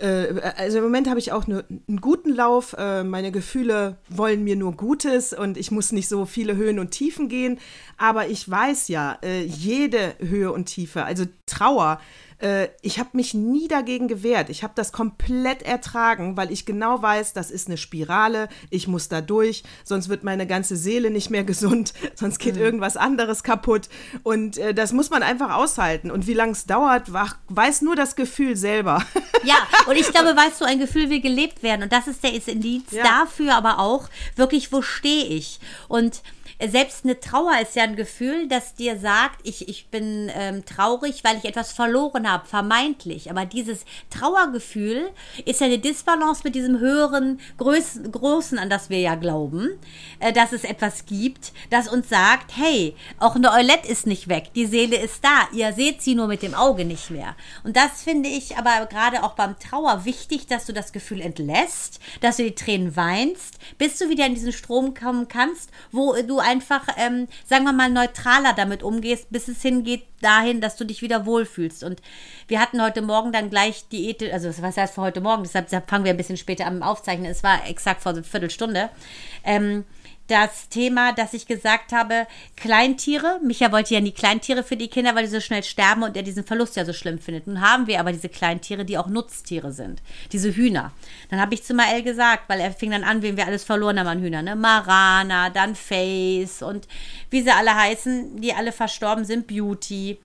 äh, 0.00 0.26
äh, 0.28 0.52
also 0.56 0.78
im 0.78 0.84
Moment 0.84 1.08
habe 1.08 1.18
ich 1.18 1.32
auch 1.32 1.48
eine, 1.48 1.64
einen 1.88 2.00
guten 2.00 2.32
Lauf. 2.32 2.76
Äh, 2.78 3.02
meine 3.02 3.32
Gefühle 3.32 3.96
wollen 4.08 4.44
mir 4.44 4.54
nur 4.54 4.72
Gutes 4.72 5.32
und 5.32 5.56
ich 5.56 5.72
muss 5.72 5.90
nicht 5.90 6.08
so 6.08 6.26
viele 6.26 6.54
Höhen 6.54 6.78
und 6.78 6.92
Tiefen 6.92 7.28
gehen. 7.28 7.58
Aber 7.96 8.28
ich 8.28 8.48
weiß 8.48 8.86
ja, 8.86 9.18
äh, 9.24 9.42
jede 9.42 10.14
Höhe 10.20 10.52
und 10.52 10.66
Tiefe, 10.66 11.04
also 11.04 11.24
Trauer, 11.46 12.00
äh, 12.40 12.68
ich 12.82 12.98
habe 12.98 13.10
mich 13.12 13.34
nie 13.34 13.68
dagegen 13.68 14.08
gewehrt. 14.08 14.48
Ich 14.50 14.62
habe 14.62 14.72
das 14.76 14.92
komplett 14.92 15.62
ertragen, 15.62 16.36
weil 16.36 16.52
ich 16.52 16.66
genau 16.66 17.02
weiß, 17.02 17.32
das 17.32 17.50
ist 17.50 17.68
eine 17.68 17.76
Spirale. 17.76 18.48
Ich 18.70 18.88
muss 18.88 19.08
da 19.08 19.20
durch, 19.20 19.64
sonst 19.84 20.08
wird 20.08 20.24
meine 20.24 20.46
ganze 20.46 20.76
Seele 20.76 21.10
nicht 21.10 21.30
mehr 21.30 21.44
gesund, 21.48 21.92
sonst 22.14 22.38
geht 22.38 22.56
mhm. 22.56 22.62
irgendwas 22.62 22.96
anderes 22.96 23.42
kaputt. 23.42 23.88
Und 24.22 24.58
äh, 24.58 24.74
das 24.74 24.92
muss 24.92 25.10
man 25.10 25.22
einfach 25.22 25.54
aushalten. 25.54 26.10
Und 26.10 26.26
wie 26.26 26.34
lange 26.34 26.52
es 26.52 26.66
dauert, 26.66 27.12
weiß 27.48 27.82
nur 27.82 27.96
das 27.96 28.16
Gefühl 28.16 28.56
selber. 28.56 29.04
Ja, 29.44 29.54
und 29.86 29.96
ich 29.96 30.10
glaube, 30.10 30.36
weißt 30.36 30.60
du, 30.60 30.64
ein 30.64 30.80
Gefühl 30.80 31.10
will 31.10 31.20
gelebt 31.20 31.62
werden. 31.62 31.84
Und 31.84 31.92
das 31.92 32.08
ist 32.08 32.24
der 32.24 32.32
Indiz 32.34 32.90
ja. 32.90 33.04
dafür 33.04 33.54
aber 33.54 33.78
auch 33.78 34.08
wirklich, 34.34 34.72
wo 34.72 34.82
stehe 34.82 35.26
ich? 35.26 35.60
Und 35.86 36.22
selbst 36.66 37.04
eine 37.04 37.20
Trauer 37.20 37.60
ist 37.62 37.76
ja 37.76 37.84
ein 37.84 37.94
Gefühl, 37.94 38.48
das 38.48 38.74
dir 38.74 38.98
sagt, 38.98 39.40
ich, 39.44 39.68
ich 39.68 39.88
bin 39.88 40.30
ähm, 40.34 40.64
traurig, 40.64 41.22
weil 41.22 41.36
ich 41.36 41.44
etwas 41.44 41.72
verloren 41.72 42.30
habe, 42.30 42.46
vermeintlich. 42.46 43.30
Aber 43.30 43.46
dieses 43.46 43.84
Trauergefühl 44.10 45.10
ist 45.44 45.60
ja 45.60 45.66
eine 45.66 45.78
Disbalance 45.78 46.42
mit 46.42 46.56
diesem 46.56 46.80
höheren, 46.80 47.38
Größ 47.58 48.00
Großen, 48.10 48.58
an 48.58 48.70
das 48.70 48.90
wir 48.90 48.98
ja 48.98 49.14
glauben, 49.14 49.78
äh, 50.18 50.32
dass 50.32 50.52
es 50.52 50.64
etwas 50.64 51.06
gibt, 51.06 51.52
das 51.70 51.88
uns 51.88 52.08
sagt, 52.08 52.56
hey, 52.56 52.96
auch 53.20 53.36
eine 53.36 53.52
Eulette 53.52 53.88
ist 53.88 54.06
nicht 54.06 54.28
weg, 54.28 54.50
die 54.54 54.66
Seele 54.66 54.96
ist 54.96 55.22
da, 55.22 55.48
ihr 55.52 55.72
seht 55.72 56.02
sie 56.02 56.16
nur 56.16 56.26
mit 56.26 56.42
dem 56.42 56.54
Auge 56.54 56.84
nicht 56.84 57.10
mehr. 57.10 57.36
Und 57.62 57.76
das 57.76 58.02
finde 58.02 58.28
ich 58.28 58.56
aber 58.56 58.86
gerade 58.86 59.22
auch 59.22 59.34
beim 59.34 59.58
Trauer 59.60 60.04
wichtig, 60.04 60.48
dass 60.48 60.66
du 60.66 60.72
das 60.72 60.92
Gefühl 60.92 61.20
entlässt, 61.20 62.00
dass 62.20 62.38
du 62.38 62.42
die 62.42 62.54
Tränen 62.54 62.96
weinst, 62.96 63.58
bis 63.78 63.98
du 63.98 64.08
wieder 64.08 64.26
in 64.26 64.34
diesen 64.34 64.52
Strom 64.52 64.94
kommen 64.94 65.28
kannst, 65.28 65.70
wo 65.92 66.14
du 66.22 66.40
einfach, 66.48 66.82
ähm, 66.96 67.28
sagen 67.44 67.64
wir 67.64 67.72
mal, 67.72 67.90
neutraler 67.90 68.54
damit 68.54 68.82
umgehst, 68.82 69.30
bis 69.30 69.48
es 69.48 69.62
hingeht 69.62 70.04
dahin, 70.20 70.60
dass 70.60 70.76
du 70.76 70.84
dich 70.84 71.02
wieder 71.02 71.26
wohlfühlst. 71.26 71.84
Und 71.84 72.00
wir 72.48 72.60
hatten 72.60 72.82
heute 72.82 73.02
Morgen 73.02 73.32
dann 73.32 73.50
gleich 73.50 73.88
Diät, 73.88 74.22
also 74.32 74.50
was 74.62 74.76
heißt 74.76 74.94
für 74.94 75.02
heute 75.02 75.20
Morgen, 75.20 75.42
deshalb, 75.42 75.68
fangen 75.88 76.04
wir 76.04 76.10
ein 76.12 76.16
bisschen 76.16 76.36
später 76.36 76.66
an 76.66 76.82
Aufzeichnen, 76.82 77.30
es 77.30 77.42
war 77.42 77.66
exakt 77.68 78.02
vor 78.02 78.12
einer 78.12 78.24
Viertelstunde. 78.24 78.88
Ähm, 79.44 79.84
das 80.28 80.68
Thema, 80.68 81.12
dass 81.12 81.34
ich 81.34 81.46
gesagt 81.46 81.92
habe, 81.92 82.26
Kleintiere, 82.56 83.40
Micha 83.42 83.72
wollte 83.72 83.94
ja 83.94 84.00
nie 84.00 84.12
Kleintiere 84.12 84.62
für 84.62 84.76
die 84.76 84.88
Kinder, 84.88 85.14
weil 85.14 85.24
die 85.24 85.30
so 85.30 85.40
schnell 85.40 85.62
sterben 85.64 86.02
und 86.02 86.16
er 86.16 86.22
diesen 86.22 86.44
Verlust 86.44 86.76
ja 86.76 86.84
so 86.84 86.92
schlimm 86.92 87.18
findet. 87.18 87.46
Nun 87.46 87.60
haben 87.60 87.86
wir 87.86 87.98
aber 87.98 88.12
diese 88.12 88.28
Kleintiere, 88.28 88.84
die 88.84 88.98
auch 88.98 89.08
Nutztiere 89.08 89.72
sind, 89.72 90.02
diese 90.32 90.54
Hühner. 90.54 90.92
Dann 91.30 91.40
habe 91.40 91.54
ich 91.54 91.64
zu 91.64 91.74
Mael 91.74 92.02
gesagt, 92.02 92.48
weil 92.48 92.60
er 92.60 92.72
fing 92.72 92.90
dann 92.90 93.04
an, 93.04 93.22
wen 93.22 93.36
wir 93.36 93.46
alles 93.46 93.64
verloren 93.64 93.98
haben 93.98 94.06
an 94.06 94.20
Hühnern, 94.20 94.44
ne? 94.44 94.54
Marana, 94.54 95.50
dann 95.50 95.74
Face 95.74 96.62
und 96.62 96.86
wie 97.30 97.42
sie 97.42 97.50
alle 97.50 97.74
heißen, 97.74 98.40
die 98.40 98.52
alle 98.52 98.72
verstorben 98.72 99.24
sind, 99.24 99.46
Beauty. 99.46 100.18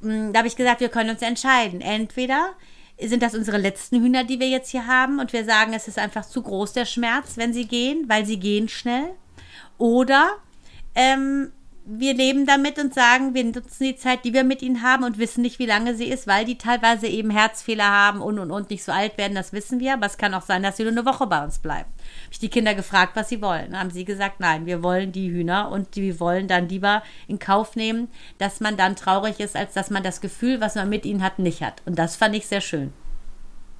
Hm, 0.00 0.32
da 0.32 0.38
habe 0.38 0.48
ich 0.48 0.56
gesagt, 0.56 0.80
wir 0.80 0.88
können 0.88 1.10
uns 1.10 1.22
entscheiden. 1.22 1.80
Entweder 1.80 2.54
sind 3.00 3.22
das 3.22 3.34
unsere 3.34 3.58
letzten 3.58 4.02
Hühner, 4.02 4.24
die 4.24 4.40
wir 4.40 4.48
jetzt 4.48 4.70
hier 4.70 4.86
haben 4.86 5.18
und 5.18 5.32
wir 5.32 5.44
sagen, 5.44 5.72
es 5.74 5.88
ist 5.88 5.98
einfach 5.98 6.24
zu 6.26 6.42
groß 6.42 6.72
der 6.72 6.84
Schmerz, 6.84 7.36
wenn 7.36 7.52
sie 7.52 7.66
gehen, 7.66 8.04
weil 8.08 8.24
sie 8.26 8.38
gehen 8.38 8.68
schnell. 8.68 9.14
Oder 9.78 10.30
ähm, 10.94 11.52
wir 11.84 12.14
leben 12.14 12.46
damit 12.46 12.78
und 12.78 12.94
sagen, 12.94 13.34
wir 13.34 13.42
nutzen 13.42 13.84
die 13.84 13.96
Zeit, 13.96 14.24
die 14.24 14.32
wir 14.32 14.44
mit 14.44 14.62
ihnen 14.62 14.82
haben 14.82 15.02
und 15.02 15.18
wissen 15.18 15.42
nicht, 15.42 15.58
wie 15.58 15.66
lange 15.66 15.96
sie 15.96 16.08
ist, 16.08 16.28
weil 16.28 16.44
die 16.44 16.56
teilweise 16.56 17.08
eben 17.08 17.30
Herzfehler 17.30 17.88
haben 17.88 18.20
und 18.20 18.38
und 18.38 18.52
und 18.52 18.70
nicht 18.70 18.84
so 18.84 18.92
alt 18.92 19.18
werden, 19.18 19.34
das 19.34 19.52
wissen 19.52 19.80
wir. 19.80 19.94
Aber 19.94 20.06
es 20.06 20.16
kann 20.16 20.34
auch 20.34 20.42
sein, 20.42 20.62
dass 20.62 20.76
sie 20.76 20.84
nur 20.84 20.92
eine 20.92 21.04
Woche 21.04 21.26
bei 21.26 21.42
uns 21.42 21.58
bleiben. 21.58 21.88
Habe 21.90 22.32
ich 22.32 22.38
die 22.38 22.50
Kinder 22.50 22.74
gefragt, 22.74 23.16
was 23.16 23.28
sie 23.28 23.42
wollen. 23.42 23.78
Haben 23.78 23.90
sie 23.90 24.04
gesagt, 24.04 24.38
nein, 24.38 24.66
wir 24.66 24.82
wollen 24.82 25.10
die 25.10 25.30
Hühner 25.30 25.70
und 25.70 25.96
die 25.96 26.20
wollen 26.20 26.46
dann 26.46 26.68
lieber 26.68 27.02
in 27.26 27.40
Kauf 27.40 27.74
nehmen, 27.74 28.08
dass 28.38 28.60
man 28.60 28.76
dann 28.76 28.94
traurig 28.94 29.40
ist, 29.40 29.56
als 29.56 29.74
dass 29.74 29.90
man 29.90 30.04
das 30.04 30.20
Gefühl, 30.20 30.60
was 30.60 30.76
man 30.76 30.88
mit 30.88 31.04
ihnen 31.04 31.22
hat, 31.22 31.40
nicht 31.40 31.62
hat. 31.62 31.82
Und 31.84 31.98
das 31.98 32.14
fand 32.14 32.36
ich 32.36 32.46
sehr 32.46 32.60
schön. 32.60 32.92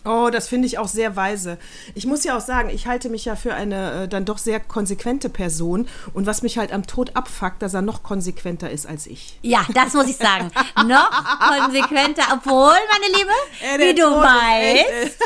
Oh, 0.05 0.31
das 0.33 0.49
finde 0.49 0.67
ich 0.67 0.79
auch 0.79 0.89
sehr 0.89 1.15
weise. 1.15 1.59
Ich 1.95 2.07
muss 2.07 2.25
ja 2.25 2.37
auch 2.37 2.41
sagen, 2.41 2.71
ich 2.71 2.89
halte 2.89 3.09
mich 3.09 3.25
ja 3.25 3.37
für 3.37 3.55
eine 3.55 4.03
äh, 4.05 4.09
dann 4.09 4.25
doch 4.25 4.39
sehr 4.39 4.59
konsequente 4.59 5.29
Person. 5.29 5.87
Und 6.13 6.27
was 6.27 6.43
mich 6.43 6.59
halt 6.59 6.73
am 6.73 6.87
Tod 6.87 7.15
abfuckt, 7.15 7.63
dass 7.63 7.75
er 7.75 7.83
noch 7.83 8.03
konsequenter 8.03 8.69
ist 8.71 8.87
als 8.87 9.07
ich. 9.07 9.39
Ja, 9.43 9.65
das 9.75 9.95
muss 9.95 10.09
ich 10.09 10.17
sagen. 10.17 10.51
noch 10.87 11.11
konsequenter, 11.39 12.25
obwohl, 12.33 12.75
meine 12.91 13.17
Liebe, 13.17 13.31
Äh, 13.63 13.79
wie 13.79 13.95
du 13.95 14.03
Tod 14.03 14.23
weißt, 14.23 15.19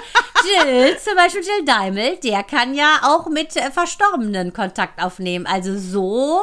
Jill, 0.45 0.99
zum 1.03 1.15
Beispiel 1.17 1.43
Jill 1.43 1.65
Daimel, 1.65 2.17
der 2.23 2.43
kann 2.43 2.75
ja 2.75 3.01
auch 3.05 3.29
mit 3.29 3.57
äh, 3.57 3.71
Verstorbenen 3.71 4.53
Kontakt 4.53 5.03
aufnehmen. 5.03 5.47
Also 5.47 5.79
so, 5.79 6.43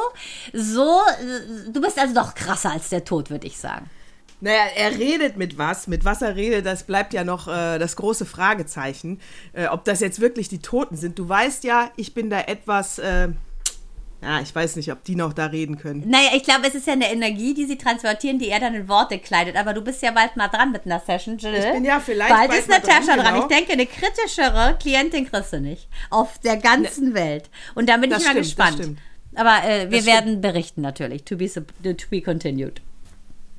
so, 0.52 1.00
äh, 1.20 1.70
du 1.70 1.80
bist 1.80 1.98
also 1.98 2.14
doch 2.14 2.34
krasser 2.34 2.72
als 2.72 2.88
der 2.88 3.04
Tod, 3.04 3.30
würde 3.30 3.46
ich 3.46 3.58
sagen. 3.58 3.88
Naja, 4.40 4.64
er 4.76 4.98
redet 4.98 5.36
mit 5.36 5.58
was. 5.58 5.86
Mit 5.86 6.04
was 6.04 6.22
er 6.22 6.36
redet, 6.36 6.66
das 6.66 6.84
bleibt 6.84 7.14
ja 7.14 7.24
noch 7.24 7.48
äh, 7.48 7.78
das 7.78 7.96
große 7.96 8.26
Fragezeichen. 8.26 9.20
Äh, 9.52 9.66
ob 9.66 9.84
das 9.84 10.00
jetzt 10.00 10.20
wirklich 10.20 10.48
die 10.48 10.58
Toten 10.60 10.96
sind. 10.96 11.18
Du 11.18 11.28
weißt 11.28 11.64
ja, 11.64 11.90
ich 11.96 12.14
bin 12.14 12.30
da 12.30 12.40
etwas. 12.40 12.98
Äh, 12.98 13.28
ja, 14.22 14.40
ich 14.40 14.54
weiß 14.54 14.76
nicht, 14.76 14.90
ob 14.90 15.04
die 15.04 15.16
noch 15.16 15.34
da 15.34 15.46
reden 15.46 15.76
können. 15.76 16.08
Naja, 16.08 16.30
ich 16.34 16.44
glaube, 16.44 16.66
es 16.66 16.74
ist 16.74 16.86
ja 16.86 16.94
eine 16.94 17.12
Energie, 17.12 17.52
die 17.52 17.66
sie 17.66 17.76
transportieren, 17.76 18.38
die 18.38 18.48
er 18.48 18.58
dann 18.58 18.74
in 18.74 18.88
Worte 18.88 19.18
kleidet. 19.18 19.54
Aber 19.54 19.74
du 19.74 19.82
bist 19.82 20.00
ja 20.02 20.12
bald 20.12 20.34
mal 20.36 20.48
dran 20.48 20.72
mit 20.72 20.86
einer 20.86 20.98
Session, 20.98 21.36
Jill. 21.36 21.52
Ich 21.54 21.72
bin 21.72 21.84
ja 21.84 22.00
vielleicht 22.00 22.30
Bald, 22.30 22.48
bald 22.48 22.60
ist 22.60 22.68
Natascha 22.70 23.16
dran, 23.16 23.18
dran. 23.18 23.34
genau. 23.34 23.46
Ich 23.48 23.54
denke, 23.54 23.72
eine 23.74 23.86
kritischere 23.86 24.76
Klientin 24.80 25.30
kriegst 25.30 25.52
du 25.52 25.60
nicht. 25.60 25.88
Auf 26.08 26.38
der 26.38 26.56
ganzen 26.56 27.12
Welt. 27.12 27.50
Und 27.74 27.88
da 27.90 27.98
bin 27.98 28.04
ich 28.04 28.16
mal 28.16 28.20
stimmt, 28.20 28.38
gespannt. 28.38 28.74
stimmt. 28.76 28.98
Aber 29.34 29.62
äh, 29.68 29.90
wir 29.90 29.98
Das 29.98 30.06
werden 30.06 30.40
berichten 30.40 30.80
natürlich. 30.80 31.24
To 31.24 31.36
be, 31.36 31.50
to 31.52 32.06
be 32.08 32.22
continued. 32.22 32.80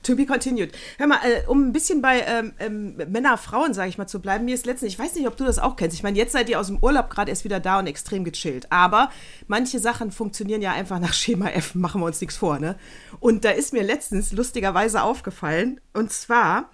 To 0.06 0.16
be 0.16 0.28
continued. 0.28 0.72
Hör 1.00 1.08
mal, 1.08 1.18
äh, 1.24 1.48
um 1.48 1.68
ein 1.68 1.74
bisschen 1.74 2.00
bei 2.00 2.22
ähm, 2.28 2.54
ähm, 2.60 2.96
Männer, 3.08 3.40
Frauen, 3.40 3.74
sage 3.74 3.90
ich 3.90 3.98
mal, 3.98 4.06
zu 4.06 4.22
bleiben. 4.22 4.46
Mir 4.46 4.54
ist 4.54 4.68
letztens, 4.68 4.94
ich 4.94 5.00
weiß 5.00 5.16
nicht, 5.16 5.26
ob 5.28 5.36
du 5.36 5.44
das 5.44 5.58
auch 5.58 5.76
kennst. 5.76 5.98
Ich 5.98 6.04
meine, 6.04 6.16
jetzt 6.16 6.32
seid 6.32 6.48
ihr 6.48 6.60
aus 6.60 6.68
dem 6.68 6.78
Urlaub 6.78 7.10
gerade 7.10 7.32
erst 7.32 7.44
wieder 7.44 7.60
da 7.60 7.80
und 7.80 7.88
extrem 7.88 8.24
gechillt. 8.24 8.72
Aber 8.72 9.10
manche 9.48 9.80
Sachen 9.80 10.12
funktionieren 10.12 10.62
ja 10.62 10.74
einfach 10.74 11.00
nach 11.00 11.14
Schema 11.14 11.50
F, 11.50 11.74
machen 11.74 12.02
wir 12.02 12.06
uns 12.06 12.22
nichts 12.22 12.38
vor, 12.38 12.60
ne? 12.60 12.78
Und 13.20 13.46
da 13.46 13.50
ist 13.50 13.74
mir 13.74 13.82
letztens 13.82 14.32
lustigerweise 14.32 15.02
aufgefallen. 15.02 15.82
Und 15.94 16.14
zwar, 16.14 16.70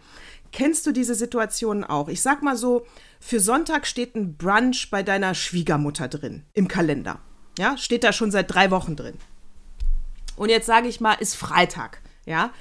kennst 0.52 0.86
du 0.86 0.92
diese 0.92 1.16
Situationen 1.16 1.86
auch? 1.86 2.10
Ich 2.10 2.22
sag 2.22 2.44
mal 2.44 2.58
so, 2.58 2.86
für 3.22 3.40
Sonntag 3.40 3.88
steht 3.88 4.14
ein 4.14 4.36
Brunch 4.36 4.90
bei 4.92 5.04
deiner 5.04 5.36
Schwiegermutter 5.36 6.10
drin, 6.10 6.44
im 6.52 6.68
Kalender. 6.68 7.20
Ja, 7.58 7.78
steht 7.78 8.04
da 8.04 8.12
schon 8.12 8.32
seit 8.32 8.54
drei 8.54 8.72
Wochen 8.72 8.98
drin. 8.98 9.16
Und 10.36 10.50
jetzt 10.50 10.66
sage 10.66 10.90
ich 10.90 11.00
mal, 11.00 11.14
ist 11.14 11.36
Freitag, 11.36 12.02
ja. 12.26 12.52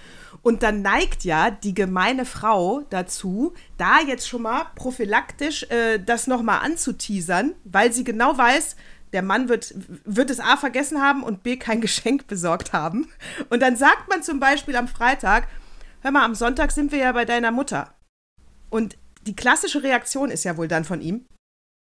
Und 0.43 0.63
dann 0.63 0.83
neigt 0.83 1.25
ja 1.25 1.51
die 1.51 1.75
gemeine 1.75 2.25
Frau 2.25 2.83
dazu, 2.91 3.53
da 3.77 4.01
jetzt 4.01 4.29
schon 4.29 4.43
mal 4.43 4.67
prophylaktisch 4.75 5.65
äh, 5.65 5.99
das 5.99 6.27
nochmal 6.27 6.61
anzuteasern, 6.61 7.55
weil 7.65 7.93
sie 7.93 8.05
genau 8.05 8.37
weiß, 8.37 8.77
der 9.13 9.23
Mann 9.23 9.49
wird, 9.49 9.75
wird 10.05 10.31
es 10.31 10.41
A 10.41 10.57
vergessen 10.57 11.03
haben 11.03 11.23
und 11.23 11.43
B 11.43 11.57
kein 11.57 11.81
Geschenk 11.83 12.27
besorgt 12.27 12.73
haben. 12.73 13.09
Und 13.51 13.61
dann 13.61 13.77
sagt 13.77 14.09
man 14.09 14.23
zum 14.23 14.41
Beispiel 14.41 14.77
am 14.77 14.89
Freitag, 14.89 15.49
hör 16.01 16.11
mal, 16.11 16.25
am 16.25 16.35
Sonntag 16.35 16.73
sind 16.73 16.93
wir 16.93 17.01
ja 17.01 17.13
bei 17.13 17.25
deiner 17.25 17.51
Mutter. 17.51 17.95
Und 18.71 18.97
die 19.27 19.37
klassische 19.37 19.83
Reaktion 19.83 20.31
ist 20.31 20.45
ja 20.45 20.57
wohl 20.57 20.69
dann 20.69 20.85
von 20.85 21.03
ihm, 21.03 21.27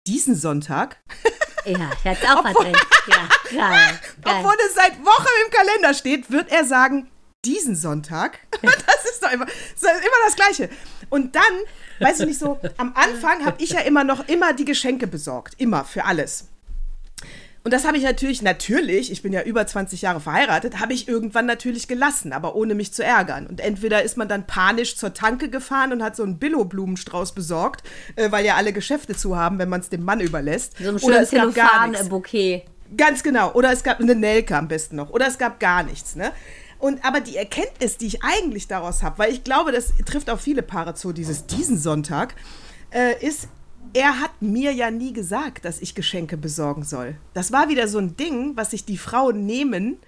diesen 0.07 0.35
Sonntag? 0.35 1.01
Ja, 1.65 1.91
ich 1.93 2.05
hatte 2.05 2.39
auch 2.39 2.43
verdrängt. 2.53 2.79
Ja, 3.07 3.29
geil. 3.51 4.01
geil. 4.23 4.35
Obwohl 4.39 4.57
es 4.67 4.75
seit 4.75 4.99
Wochen 5.05 5.29
im 5.47 5.53
Kalender 5.53 5.95
steht, 5.95 6.31
wird 6.31 6.51
er 6.51 6.65
sagen, 6.65 7.09
diesen 7.45 7.77
Sonntag. 7.77 8.39
Das 8.87 9.13
ist 9.13 9.23
doch 9.23 9.33
immer, 9.33 9.47
das 9.47 9.83
ist 9.83 9.83
immer 9.83 10.25
das 10.27 10.37
Gleiche. 10.37 10.69
Und 11.09 11.35
dann, 11.35 11.43
weißt 12.01 12.21
du 12.21 12.27
nicht 12.27 12.39
so, 12.39 12.61
am 12.77 12.93
Anfang 12.95 13.45
habe 13.45 13.63
ich 13.63 13.71
ja 13.71 13.81
immer 13.81 14.05
noch 14.05 14.29
immer 14.29 14.53
die 14.53 14.65
Geschenke 14.65 15.07
besorgt. 15.07 15.55
Immer, 15.59 15.85
für 15.85 16.05
alles. 16.05 16.49
Und 17.63 17.75
das 17.75 17.85
habe 17.87 17.99
ich 17.99 18.05
natürlich, 18.05 18.41
natürlich, 18.41 19.13
ich 19.13 19.23
bin 19.23 19.33
ja 19.33 19.43
über 19.43 19.67
20 19.67 20.03
Jahre 20.03 20.21
verheiratet, 20.21 20.81
habe 20.81 20.95
ich 20.95 21.09
irgendwann 21.09 21.45
natürlich 21.45 21.89
gelassen, 21.89 22.33
aber 22.33 22.57
ohne 22.57 22.75
mich 22.75 22.93
zu 22.95 23.05
ärgern. 23.05 23.47
Und 23.47 23.61
entweder 23.61 24.03
ist 24.03 24.17
man 24.17 24.29
dann 24.29 24.47
panisch 24.47 24.97
zur 24.97 25.13
Tanke 25.13 25.51
gefahren 25.51 25.93
und 25.93 26.03
hat 26.03 26.17
so 26.17 26.23
einen 26.23 26.39
Billo-Blumenstrauß 26.39 27.35
besorgt, 27.35 27.83
äh, 28.17 28.31
weil 28.33 28.47
ja 28.47 28.57
alle 28.57 28.73
Geschäfte 28.73 29.15
zu 29.15 29.37
haben, 29.37 29.59
wenn 29.59 29.69
man 29.69 29.81
es 29.81 29.91
dem 29.91 30.05
Mann 30.05 30.21
überlässt. 30.21 30.77
So 30.79 30.89
ein 30.89 30.97
Oder 30.97 31.21
es 31.21 31.31
gab 31.31 31.55
gar 31.55 31.87
nichts. 31.87 32.05
Zellophan-Bouquet. 32.05 32.65
Ganz 32.97 33.23
genau. 33.23 33.53
Oder 33.53 33.73
es 33.73 33.83
gab 33.83 34.01
eine 34.01 34.15
Nelke 34.15 34.57
am 34.57 34.67
besten 34.67 34.97
noch. 34.97 35.11
Oder 35.11 35.27
es 35.27 35.37
gab 35.37 35.61
gar 35.61 35.83
nichts. 35.83 36.17
Ne? 36.17 36.33
Und 36.81 37.05
aber 37.05 37.21
die 37.21 37.37
Erkenntnis, 37.37 37.99
die 37.99 38.07
ich 38.07 38.23
eigentlich 38.23 38.67
daraus 38.67 39.03
habe, 39.03 39.19
weil 39.19 39.33
ich 39.33 39.45
glaube, 39.45 39.71
das 39.71 39.93
trifft 40.07 40.31
auf 40.31 40.41
viele 40.41 40.63
Paare 40.63 40.95
zu, 40.95 41.13
dieses 41.13 41.47
diesen 41.47 41.79
Sonntag, 41.79 42.35
äh, 42.91 43.25
ist, 43.25 43.49
er 43.93 44.21
hat 44.21 44.41
mir 44.41 44.73
ja 44.73 44.91
nie 44.91 45.13
gesagt, 45.13 45.65
dass 45.65 45.81
ich 45.81 45.95
Geschenke 45.95 46.37
besorgen 46.37 46.85
soll. 46.85 47.17
Das 47.35 47.53
war 47.53 47.69
wieder 47.69 47.87
so 47.87 47.99
ein 47.99 48.17
Ding, 48.17 48.57
was 48.57 48.71
sich 48.71 48.85
die 48.85 48.99
Frauen 48.99 49.45
nehmen 49.45 49.99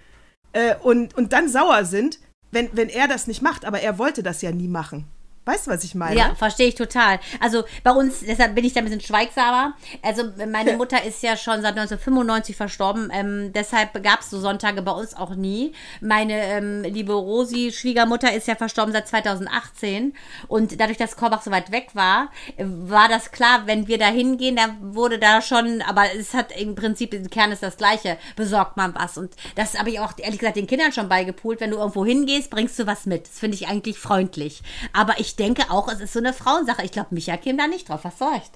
äh, 0.53 0.75
und, 0.83 1.15
und 1.15 1.33
dann 1.33 1.49
sauer 1.49 1.85
sind, 1.85 2.21
wenn, 2.51 2.71
wenn 2.73 2.89
er 2.89 3.07
das 3.07 3.27
nicht 3.27 3.43
macht. 3.43 3.65
Aber 3.67 3.81
er 3.81 3.99
wollte 3.99 4.23
das 4.23 4.41
ja 4.41 4.51
nie 4.51 4.69
machen. 4.69 5.07
Weißt 5.45 5.67
du, 5.67 5.73
was 5.73 5.83
ich 5.83 5.97
meine? 5.97 6.17
Ja, 6.17 6.35
verstehe 6.37 6.69
ich 6.69 6.77
total. 6.77 7.19
Also 7.41 7.65
bei 7.83 7.91
uns, 7.91 8.21
deshalb 8.21 8.55
bin 8.55 8.65
ich 8.65 8.75
da 8.75 8.81
ein 8.81 8.85
bisschen 8.85 9.01
schweigsamer. 9.01 9.75
Also 10.01 10.23
meine 10.47 10.73
Mutter 10.77 11.03
ist 11.03 11.21
ja 11.25 11.37
schon 11.37 11.63
seit 11.63 11.77
1995 11.77 12.55
verstorben. 12.55 13.11
Ähm, 13.13 13.53
deshalb 13.53 14.01
gab 14.05 14.21
es 14.21 14.31
so 14.31 14.39
Sonntage 14.39 14.83
bei 14.83 14.93
uns 14.93 15.15
auch 15.15 15.35
nie. 15.35 15.73
Meine 16.01 16.35
ähm, 16.45 16.83
liebe 16.85 17.13
Rosi, 17.13 17.73
Schwiegermutter, 17.73 18.33
ist 18.33 18.47
ja 18.47 18.55
verstorben 18.55 18.93
seit 18.93 19.09
2018. 19.09 20.15
Und 20.47 20.81
dadurch, 20.81 20.97
dass 20.97 21.17
Korbach 21.17 21.43
so 21.43 21.51
weit 21.51 21.73
weg 21.73 21.89
war, 21.95 22.31
war 22.59 23.09
das 23.09 23.33
klar, 23.33 23.67
wenn 23.67 23.89
wir 23.89 23.99
da 23.99 24.07
hingehen, 24.07 24.55
da 24.55 24.77
wurde 24.81 25.19
da 25.19 25.43
schon, 25.43 25.83
aber 25.83 26.05
es 26.17 26.35
hat 26.35 26.57
im 26.57 26.77
Prinzip, 26.77 27.15
im 27.15 27.29
Kern 27.31 27.51
ist 27.51 27.65
das 27.65 27.77
Gleiche, 27.77 28.17
besorgt 28.37 28.77
man 28.77 28.95
was. 28.95 29.19
Und 29.19 29.35
das 29.57 29.77
habe 29.77 29.91
ich 29.91 29.99
auch, 29.99 30.13
ehrlich 30.19 30.39
gesagt, 30.39 30.57
den 30.57 30.69
Kindern 30.69 30.93
schon 30.93 31.09
beigepult. 31.09 31.61
Wenn 31.61 31.73
du 31.73 31.79
irgendwo 31.79 32.07
hingehst, 32.07 32.49
bringst 32.49 32.79
du 32.79 32.87
was 32.87 33.07
mit. 33.07 33.27
Das 33.27 33.41
finde 33.41 33.57
ich 33.57 33.67
eigentlich 33.67 33.99
freundlich. 33.99 34.63
Aber 34.93 35.19
ich 35.19 35.32
denke 35.37 35.71
auch, 35.71 35.89
es 35.89 36.01
ist 36.01 36.13
so 36.13 36.19
eine 36.19 36.33
Frauensache. 36.33 36.83
Ich 36.85 36.93
glaube, 36.93 37.09
Micha 37.13 37.37
käme 37.37 37.59
da 37.59 37.67
nicht 37.67 37.89
drauf. 37.89 38.01
Hast 38.05 38.21
du 38.21 38.25
recht. 38.25 38.53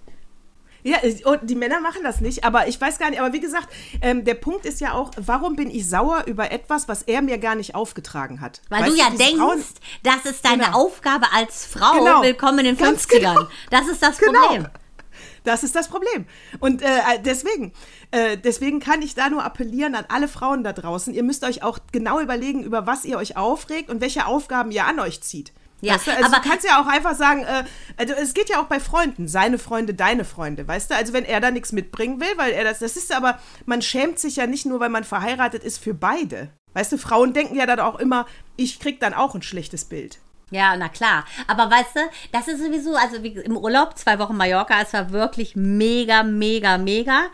Ja, 0.83 0.99
und 1.25 1.41
die 1.51 1.57
Männer 1.57 1.81
machen 1.81 2.03
das 2.05 2.21
nicht, 2.21 2.45
aber 2.45 2.69
ich 2.69 2.81
weiß 2.81 3.01
gar 3.01 3.11
nicht, 3.11 3.19
aber 3.21 3.33
wie 3.33 3.41
gesagt, 3.41 3.69
ähm, 4.03 4.25
der 4.25 4.35
Punkt 4.35 4.65
ist 4.65 4.81
ja 4.81 4.93
auch, 4.93 5.11
warum 5.17 5.57
bin 5.57 5.69
ich 5.69 5.89
sauer 5.89 6.23
über 6.27 6.53
etwas, 6.53 6.87
was 6.87 7.03
er 7.03 7.23
mir 7.23 7.39
gar 7.39 7.57
nicht 7.57 7.75
aufgetragen 7.75 8.41
hat? 8.41 8.61
Weil 8.69 8.83
Weißt 8.85 8.93
du 8.93 8.97
ja 8.97 9.11
denkst, 9.11 9.35
Frauen- 9.37 9.65
das 10.05 10.25
ist 10.27 10.45
deine 10.45 10.65
Genau. 10.67 10.85
Aufgabe 10.85 11.27
als 11.35 11.67
Frau. 11.67 11.99
Genau. 11.99 12.23
Willkommen 12.23 12.61
in 12.61 12.67
den 12.67 12.77
Ganz 12.77 13.03
50ern. 13.05 13.19
genau. 13.19 13.49
Das 13.71 13.89
ist 13.89 14.01
das 14.01 14.19
Genau. 14.19 14.39
Problem. 14.41 14.69
Das 15.43 15.65
ist 15.65 15.75
das 15.75 15.89
Problem. 15.89 16.27
Und 16.61 16.83
äh, 16.83 16.89
deswegen, 17.25 17.73
äh, 18.13 18.37
deswegen 18.37 18.79
kann 18.79 19.03
ich 19.03 19.15
da 19.17 19.29
nur 19.29 19.43
appellieren 19.45 19.95
an 19.97 20.05
alle 20.09 20.29
Frauen 20.29 20.63
da 20.63 20.73
draußen. 20.73 21.13
Ihr 21.15 21.23
müsst 21.25 21.43
euch 21.43 21.65
auch 21.65 21.79
genau 21.91 22.21
überlegen, 22.21 22.63
über 22.63 22.87
was 22.87 23.05
ihr 23.05 23.17
euch 23.17 23.37
aufregt 23.37 23.91
und 23.91 24.01
welche 24.01 24.27
Aufgaben 24.27 24.71
ihr 24.71 24.85
an 24.87 25.01
euch 25.01 25.21
zieht. 25.21 25.53
Ja, 25.81 25.95
weißt 25.95 26.07
du? 26.07 26.11
Also 26.13 26.25
aber- 26.27 26.43
du 26.43 26.49
kannst 26.49 26.67
ja 26.67 26.81
auch 26.81 26.87
einfach 26.87 27.15
sagen, 27.15 27.43
äh, 27.45 27.65
also 27.97 28.15
es 28.15 28.35
geht 28.35 28.49
ja 28.49 28.61
auch 28.61 28.67
bei 28.67 28.81
Freunden, 28.81 29.29
seine 29.29 29.59
Freunde, 29.59 29.95
deine 29.95 30.25
Freunde, 30.25 30.67
weißt 30.67 30.91
du? 30.91 30.95
Also 30.97 31.13
wenn 31.13 31.25
er 31.25 31.41
da 31.41 31.51
nichts 31.51 31.73
mitbringen 31.73 32.21
will, 32.21 32.33
weil 32.37 32.53
er 32.53 32.65
das, 32.65 32.79
das 32.79 32.97
ist 32.97 33.15
aber, 33.15 33.39
man 33.67 33.83
schämt 33.83 34.19
sich 34.19 34.37
ja 34.37 34.47
nicht 34.47 34.67
nur, 34.67 34.81
weil 34.81 34.89
man 34.89 35.05
verheiratet 35.05 35.65
ist 35.65 35.83
für 35.83 35.95
beide. 35.95 36.49
Weißt 36.73 36.93
du, 36.93 36.99
Frauen 36.99 37.33
denken 37.33 37.57
ja 37.57 37.67
dann 37.67 37.81
auch 37.81 37.99
immer, 37.99 38.27
ich 38.57 38.81
krieg 38.81 39.01
dann 39.01 39.15
auch 39.15 39.35
ein 39.35 39.43
schlechtes 39.43 39.85
Bild. 39.85 40.19
Ja, 40.51 40.77
na 40.77 40.89
klar. 40.89 41.25
Aber 41.49 41.69
weißt 41.69 41.97
du, 41.97 42.01
das 42.31 42.47
ist 42.47 42.63
sowieso, 42.63 42.95
also 42.95 43.23
wie 43.25 43.33
im 43.33 43.57
Urlaub, 43.57 43.99
zwei 43.99 44.19
Wochen 44.21 44.37
Mallorca, 44.37 44.81
es 44.81 44.93
war 44.93 45.11
wirklich 45.11 45.57
mega, 45.57 46.23
mega, 46.23 46.79
mega. 46.79 47.25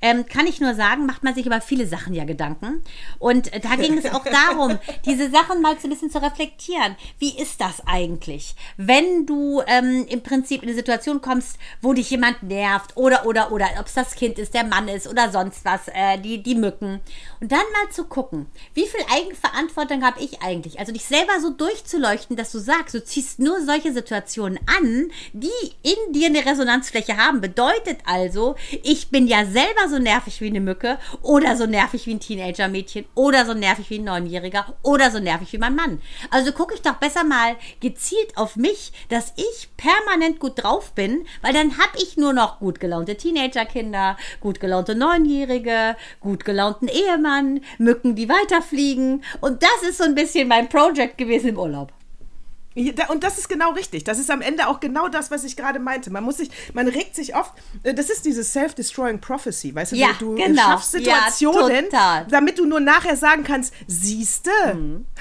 Ähm, 0.00 0.26
kann 0.26 0.46
ich 0.46 0.60
nur 0.60 0.74
sagen, 0.74 1.06
macht 1.06 1.24
man 1.24 1.34
sich 1.34 1.46
über 1.46 1.60
viele 1.60 1.86
Sachen 1.86 2.14
ja 2.14 2.24
Gedanken. 2.24 2.82
Und 3.18 3.52
äh, 3.52 3.60
da 3.60 3.76
ging 3.76 3.98
es 3.98 4.06
auch 4.12 4.24
darum, 4.24 4.78
diese 5.04 5.30
Sachen 5.30 5.60
mal 5.60 5.76
so 5.78 5.88
ein 5.88 5.90
bisschen 5.90 6.10
zu 6.10 6.22
reflektieren. 6.22 6.96
Wie 7.18 7.38
ist 7.38 7.60
das 7.60 7.82
eigentlich, 7.86 8.54
wenn 8.76 9.26
du 9.26 9.62
ähm, 9.66 10.06
im 10.08 10.22
Prinzip 10.22 10.62
in 10.62 10.68
eine 10.68 10.76
Situation 10.76 11.20
kommst, 11.20 11.58
wo 11.80 11.92
dich 11.92 12.10
jemand 12.10 12.42
nervt 12.42 12.96
oder, 12.96 13.26
oder, 13.26 13.52
oder, 13.52 13.66
ob 13.78 13.86
es 13.86 13.94
das 13.94 14.14
Kind 14.14 14.38
ist, 14.38 14.54
der 14.54 14.64
Mann 14.64 14.88
ist 14.88 15.08
oder 15.08 15.30
sonst 15.30 15.64
was, 15.64 15.88
äh, 15.88 16.18
die, 16.18 16.42
die 16.42 16.54
Mücken. 16.54 17.00
Und 17.40 17.50
dann 17.52 17.58
mal 17.72 17.92
zu 17.92 18.04
gucken, 18.04 18.46
wie 18.74 18.86
viel 18.86 19.00
Eigenverantwortung 19.12 20.04
habe 20.04 20.20
ich 20.20 20.42
eigentlich? 20.42 20.78
Also 20.78 20.92
dich 20.92 21.04
selber 21.04 21.40
so 21.40 21.50
durchzuleuchten, 21.50 22.36
dass 22.36 22.52
du 22.52 22.58
sagst, 22.58 22.94
du 22.94 23.04
ziehst 23.04 23.38
nur 23.38 23.60
solche 23.64 23.92
Situationen 23.92 24.58
an, 24.78 25.10
die 25.32 25.48
in 25.82 26.12
dir 26.12 26.26
eine 26.26 26.44
Resonanzfläche 26.44 27.16
haben. 27.16 27.40
Bedeutet 27.40 27.98
also, 28.04 28.56
ich 28.82 29.10
bin 29.10 29.26
ja 29.26 29.44
selber 29.44 29.87
so 29.88 29.98
nervig 29.98 30.40
wie 30.40 30.48
eine 30.48 30.60
Mücke 30.60 30.98
oder 31.22 31.56
so 31.56 31.66
nervig 31.66 32.06
wie 32.06 32.14
ein 32.14 32.20
Teenager-Mädchen 32.20 33.06
oder 33.14 33.44
so 33.44 33.54
nervig 33.54 33.90
wie 33.90 33.98
ein 33.98 34.04
Neunjähriger 34.04 34.74
oder 34.82 35.10
so 35.10 35.18
nervig 35.18 35.52
wie 35.52 35.58
mein 35.58 35.74
Mann. 35.74 36.00
Also 36.30 36.52
gucke 36.52 36.74
ich 36.74 36.82
doch 36.82 36.94
besser 36.96 37.24
mal 37.24 37.56
gezielt 37.80 38.36
auf 38.36 38.56
mich, 38.56 38.92
dass 39.08 39.32
ich 39.36 39.70
permanent 39.76 40.40
gut 40.40 40.62
drauf 40.62 40.92
bin, 40.92 41.26
weil 41.42 41.52
dann 41.52 41.78
habe 41.78 41.98
ich 41.98 42.16
nur 42.16 42.32
noch 42.32 42.58
gut 42.60 42.80
gelaunte 42.80 43.16
Teenagerkinder, 43.16 44.16
gut 44.40 44.60
gelaunte 44.60 44.94
Neunjährige, 44.94 45.96
gut 46.20 46.44
gelaunten 46.44 46.88
Ehemann, 46.88 47.60
Mücken, 47.78 48.14
die 48.14 48.28
weiterfliegen. 48.28 49.24
Und 49.40 49.62
das 49.62 49.88
ist 49.88 49.98
so 49.98 50.04
ein 50.04 50.14
bisschen 50.14 50.48
mein 50.48 50.68
Projekt 50.68 51.18
gewesen 51.18 51.48
im 51.48 51.58
Urlaub. 51.58 51.92
Ja, 52.78 53.08
Und 53.10 53.24
das 53.24 53.38
ist 53.38 53.48
genau 53.48 53.72
richtig. 53.72 54.04
Das 54.04 54.18
ist 54.18 54.30
am 54.30 54.40
Ende 54.40 54.68
auch 54.68 54.78
genau 54.78 55.08
das, 55.08 55.30
was 55.32 55.42
ich 55.44 55.56
gerade 55.56 55.80
meinte. 55.80 56.10
Man 56.10 56.22
muss 56.22 56.36
sich, 56.36 56.50
man 56.74 56.86
regt 56.86 57.16
sich 57.16 57.34
oft, 57.34 57.52
äh, 57.82 57.92
das 57.92 58.08
ist 58.08 58.24
diese 58.24 58.44
Self-Destroying 58.44 59.20
Prophecy, 59.20 59.74
weißt 59.74 59.92
du, 59.92 59.96
Ja, 59.96 60.10
du, 60.18 60.34
genau. 60.36 60.62
schaffst 60.62 60.92
Situationen, 60.92 61.86
Ja, 61.92 62.24
damit 62.30 62.58
du 62.58 62.66
nur 62.66 62.80
nachher 62.80 63.16
sagen 63.16 63.42
kannst, 63.42 63.74
siehste. 63.86 64.50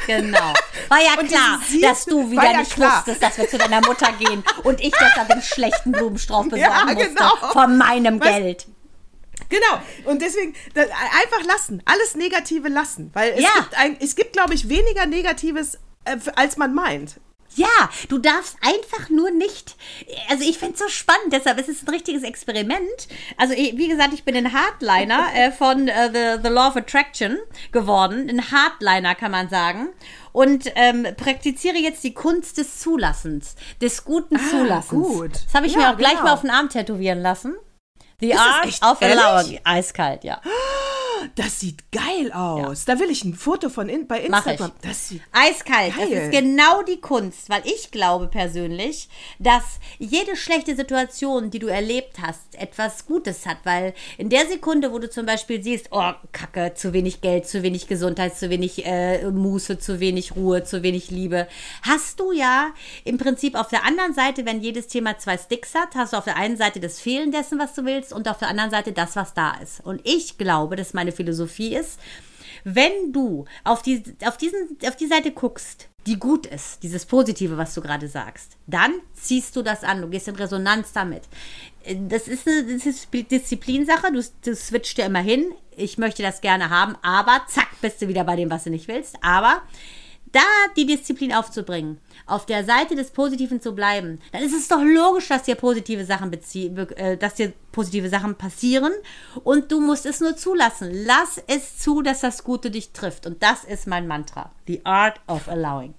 Genau. 0.05 0.53
War 0.89 0.99
ja 1.01 1.15
klar, 1.23 1.59
dass 1.81 2.05
du 2.05 2.29
wieder 2.29 2.51
ja 2.51 2.59
nicht 2.59 2.73
klar. 2.75 2.97
wusstest, 2.97 3.23
dass 3.23 3.37
wir 3.37 3.49
zu 3.49 3.57
deiner 3.57 3.81
Mutter 3.81 4.11
gehen 4.19 4.43
und 4.63 4.79
ich 4.79 4.91
deshalb 4.93 5.27
den 5.29 5.41
schlechten 5.41 5.91
Blumenstrauß 5.91 6.45
besorgen 6.49 6.61
Ja, 6.61 6.85
musste. 6.93 7.07
genau. 7.09 7.35
Von 7.53 7.77
meinem 7.77 8.19
Was- 8.19 8.27
Geld. 8.27 8.67
Genau. 9.49 9.81
Und 10.05 10.21
deswegen 10.21 10.53
da, 10.73 10.81
einfach 10.81 11.43
lassen, 11.45 11.81
alles 11.85 12.15
Negative 12.15 12.67
lassen, 12.69 13.11
weil 13.13 13.33
es 13.33 13.41
Ja. 13.43 13.49
gibt, 13.59 13.77
ein, 13.77 13.97
es 13.99 14.15
gibt, 14.15 14.33
glaube 14.33 14.53
ich, 14.53 14.67
weniger 14.67 15.05
Negatives, 15.05 15.75
äh, 16.05 16.17
als 16.35 16.57
man 16.57 16.73
meint. 16.73 17.19
Ja, 17.57 17.89
du 18.09 18.17
darfst 18.19 18.55
einfach 18.61 19.09
nur 19.09 19.31
nicht. 19.31 19.75
Also 20.29 20.43
ich 20.43 20.57
finde 20.57 20.75
es 20.75 20.79
so 20.79 20.87
spannend, 20.87 21.33
deshalb 21.33 21.59
ist 21.59 21.69
es 21.69 21.83
ein 21.83 21.89
richtiges 21.89 22.23
Experiment. 22.23 23.07
Also 23.35 23.53
wie 23.55 23.87
gesagt, 23.87 24.13
ich 24.13 24.23
bin 24.23 24.35
ein 24.35 24.53
Hardliner 24.53 25.27
äh, 25.35 25.51
von 25.51 25.87
äh, 25.87 26.09
The, 26.37 26.41
The 26.43 26.49
Law 26.53 26.69
of 26.69 26.75
Attraction 26.77 27.37
geworden. 27.71 28.29
Ein 28.29 28.51
Hardliner 28.51 29.15
kann 29.15 29.31
man 29.31 29.49
sagen. 29.49 29.89
Und 30.31 30.71
ähm, 30.75 31.07
praktiziere 31.17 31.77
jetzt 31.77 32.03
die 32.03 32.13
Kunst 32.13 32.59
des 32.59 32.79
Zulassens, 32.79 33.55
des 33.81 34.03
guten 34.05 34.37
Zulassens. 34.39 35.07
gut. 35.07 35.31
Das 35.45 35.53
habe 35.55 35.65
ich 35.65 35.73
Ja, 35.73 35.79
mir 35.79 35.89
auch 35.93 35.97
gleich 35.97 36.11
genau. 36.11 36.25
mal 36.25 36.33
auf 36.33 36.41
den 36.41 36.51
Arm 36.51 36.69
tätowieren 36.69 37.19
lassen. 37.21 37.55
The 38.19 38.29
das 38.29 38.81
Art 38.81 38.95
of 38.95 39.01
ehrlich? 39.03 39.19
Allowing. 39.23 39.59
Eiskalt, 39.63 40.23
ja. 40.23 40.41
Das 41.35 41.59
sieht 41.59 41.91
geil 41.91 42.31
aus. 42.31 42.85
Da 42.85 42.99
will 42.99 43.09
ich 43.09 43.23
ein 43.23 43.33
Foto 43.33 43.69
von 43.69 43.89
in, 43.89 44.07
bei 44.07 44.27
Mach 44.29 44.45
Instagram. 44.45 44.71
ich. 44.81 44.87
Das 44.87 45.07
sieht 45.09 45.21
Eiskalt. 45.31 45.93
Das 45.97 46.09
Geil. 46.09 46.11
ist 46.13 46.31
genau 46.31 46.83
die 46.83 47.01
Kunst, 47.01 47.49
weil 47.49 47.61
ich 47.65 47.91
glaube 47.91 48.27
persönlich, 48.27 49.09
dass 49.39 49.63
jede 49.97 50.35
schlechte 50.35 50.75
Situation, 50.75 51.49
die 51.49 51.59
du 51.59 51.67
erlebt 51.67 52.17
hast, 52.21 52.55
etwas 52.55 53.05
Gutes 53.05 53.45
hat, 53.45 53.57
weil 53.63 53.93
in 54.17 54.29
der 54.29 54.47
Sekunde, 54.47 54.91
wo 54.91 54.99
du 54.99 55.09
zum 55.09 55.25
Beispiel 55.25 55.61
siehst, 55.61 55.87
oh, 55.91 56.11
Kacke, 56.31 56.73
zu 56.75 56.93
wenig 56.93 57.21
Geld, 57.21 57.47
zu 57.47 57.61
wenig 57.63 57.87
Gesundheit, 57.87 58.37
zu 58.37 58.49
wenig 58.49 58.85
äh, 58.85 59.29
Muße, 59.29 59.79
zu 59.79 59.99
wenig 59.99 60.35
Ruhe, 60.35 60.63
zu 60.63 60.81
wenig 60.83 61.09
Liebe, 61.11 61.47
hast 61.81 62.19
du 62.19 62.31
ja 62.31 62.69
im 63.03 63.17
Prinzip 63.17 63.55
auf 63.55 63.67
der 63.67 63.85
anderen 63.85 64.13
Seite, 64.13 64.45
wenn 64.45 64.61
jedes 64.61 64.87
Thema 64.87 65.17
zwei 65.17 65.37
Sticks 65.37 65.73
hat, 65.75 65.95
hast 65.95 66.13
du 66.13 66.17
auf 66.17 66.25
der 66.25 66.37
einen 66.37 66.57
Seite 66.57 66.79
das 66.79 66.99
Fehlen 66.99 67.31
dessen, 67.31 67.59
was 67.59 67.73
du 67.73 67.85
willst, 67.85 68.06
und 68.13 68.27
auf 68.27 68.37
der 68.37 68.47
anderen 68.49 68.71
Seite 68.71 68.91
das, 68.91 69.15
was 69.15 69.33
da 69.33 69.55
ist. 69.61 69.81
Und 69.85 70.01
ich 70.03 70.37
glaube, 70.37 70.75
dass 70.75 70.93
meine 70.93 71.11
Philosophie 71.11 71.75
ist, 71.75 71.99
wenn 72.63 73.13
du 73.13 73.45
auf 73.63 73.81
die, 73.81 74.03
auf, 74.25 74.37
diesen, 74.37 74.77
auf 74.87 74.95
die 74.95 75.07
Seite 75.07 75.31
guckst, 75.31 75.87
die 76.05 76.17
gut 76.17 76.45
ist, 76.45 76.83
dieses 76.83 77.05
Positive, 77.05 77.57
was 77.57 77.73
du 77.73 77.81
gerade 77.81 78.07
sagst, 78.07 78.57
dann 78.65 78.93
ziehst 79.13 79.55
du 79.55 79.61
das 79.61 79.83
an, 79.83 80.01
du 80.01 80.07
gehst 80.09 80.27
in 80.27 80.35
Resonanz 80.35 80.93
damit. 80.93 81.23
Das 82.09 82.27
ist 82.27 82.47
eine 82.47 82.63
Dis- 82.63 83.07
Disziplinsache, 83.11 84.11
du, 84.11 84.23
du 84.43 84.55
switcht 84.55 84.97
dir 84.97 85.05
immer 85.05 85.19
hin, 85.19 85.45
ich 85.75 85.97
möchte 85.97 86.23
das 86.23 86.41
gerne 86.41 86.69
haben, 86.69 86.95
aber 87.01 87.41
zack, 87.47 87.67
bist 87.81 88.01
du 88.01 88.07
wieder 88.07 88.23
bei 88.23 88.35
dem, 88.35 88.49
was 88.49 88.63
du 88.63 88.69
nicht 88.69 88.87
willst. 88.87 89.15
Aber 89.21 89.61
da 90.31 90.41
die 90.75 90.85
Disziplin 90.85 91.33
aufzubringen, 91.33 91.99
auf 92.25 92.45
der 92.45 92.63
Seite 92.63 92.95
des 92.95 93.11
Positiven 93.11 93.61
zu 93.61 93.73
bleiben, 93.73 94.19
dann 94.31 94.43
ist 94.43 94.53
es 94.53 94.67
doch 94.67 94.81
logisch, 94.83 95.27
dass 95.27 95.43
dir 95.43 95.55
positive 95.55 96.05
Sachen 96.05 96.31
äh, 96.33 97.17
dass 97.17 97.35
dir 97.35 97.53
positive 97.71 98.09
Sachen 98.09 98.35
passieren 98.35 98.93
und 99.43 99.71
du 99.71 99.79
musst 99.79 100.05
es 100.05 100.19
nur 100.19 100.35
zulassen. 100.35 100.89
Lass 101.05 101.41
es 101.47 101.77
zu, 101.77 102.01
dass 102.01 102.21
das 102.21 102.43
Gute 102.43 102.71
dich 102.71 102.91
trifft 102.91 103.25
und 103.25 103.41
das 103.43 103.63
ist 103.63 103.87
mein 103.87 104.07
Mantra. 104.07 104.51
The 104.67 104.81
art 104.85 105.19
of 105.27 105.47
allowing. 105.47 105.93